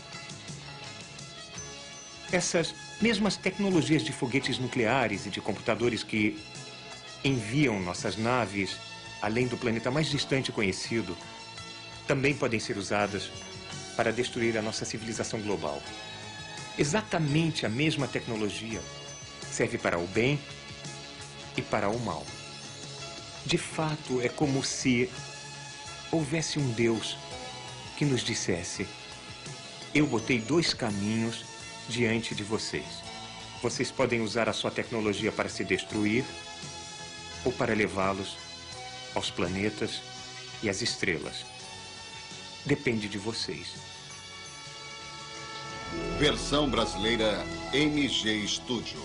Essas 2.33 2.75
mesmas 3.03 3.37
tecnologias 3.37 4.03
de 4.03 4.13
foguetes 4.13 4.59
nucleares 4.59 5.27
e 5.27 5.29
de 5.29 5.43
computadores 5.43 6.03
que 6.03 6.43
enviam 7.23 7.79
nossas 7.79 8.17
naves 8.17 8.79
além 9.21 9.47
do 9.47 9.57
planeta 9.57 9.91
mais 9.91 10.07
distante 10.09 10.53
conhecido, 10.53 11.17
também 12.07 12.35
podem 12.35 12.61
ser 12.61 12.77
usadas 12.79 13.31
para 13.97 14.13
destruir 14.13 14.57
a 14.59 14.63
nossa 14.63 14.85
civilização 14.85 15.41
global. 15.41 15.83
Exatamente 16.79 17.65
a 17.65 17.69
mesma 17.69 18.07
tecnologia 18.07 18.81
serve 19.51 19.79
para 19.79 19.99
o 19.99 20.07
bem 20.09 20.39
e 21.57 21.63
para 21.63 21.89
o 21.89 21.99
mal. 21.99 22.25
De 23.47 23.57
fato, 23.57 24.21
é 24.21 24.29
como 24.29 24.63
se 24.63 25.11
houvesse 26.13 26.59
um 26.59 26.71
Deus 26.73 27.17
que 27.97 28.05
nos 28.05 28.23
dissesse: 28.23 28.87
Eu 29.95 30.07
botei 30.07 30.39
dois 30.39 30.75
caminhos 30.75 31.45
diante 31.89 32.35
de 32.35 32.43
vocês. 32.43 33.03
Vocês 33.63 33.91
podem 33.91 34.21
usar 34.21 34.49
a 34.49 34.53
sua 34.53 34.71
tecnologia 34.71 35.33
para 35.33 35.49
se 35.49 35.65
destruir 35.65 36.25
ou 37.45 37.53
para 37.53 37.75
levá-los 37.75 38.37
aos 39.15 39.31
planetas 39.31 40.03
e 40.63 40.69
às 40.69 40.83
estrelas 40.83 41.56
depende 42.67 43.09
de 43.09 43.17
vocês. 43.17 43.75
Versão 46.19 46.69
brasileira 46.69 47.45
MG 47.73 48.47
Studio. 48.47 49.01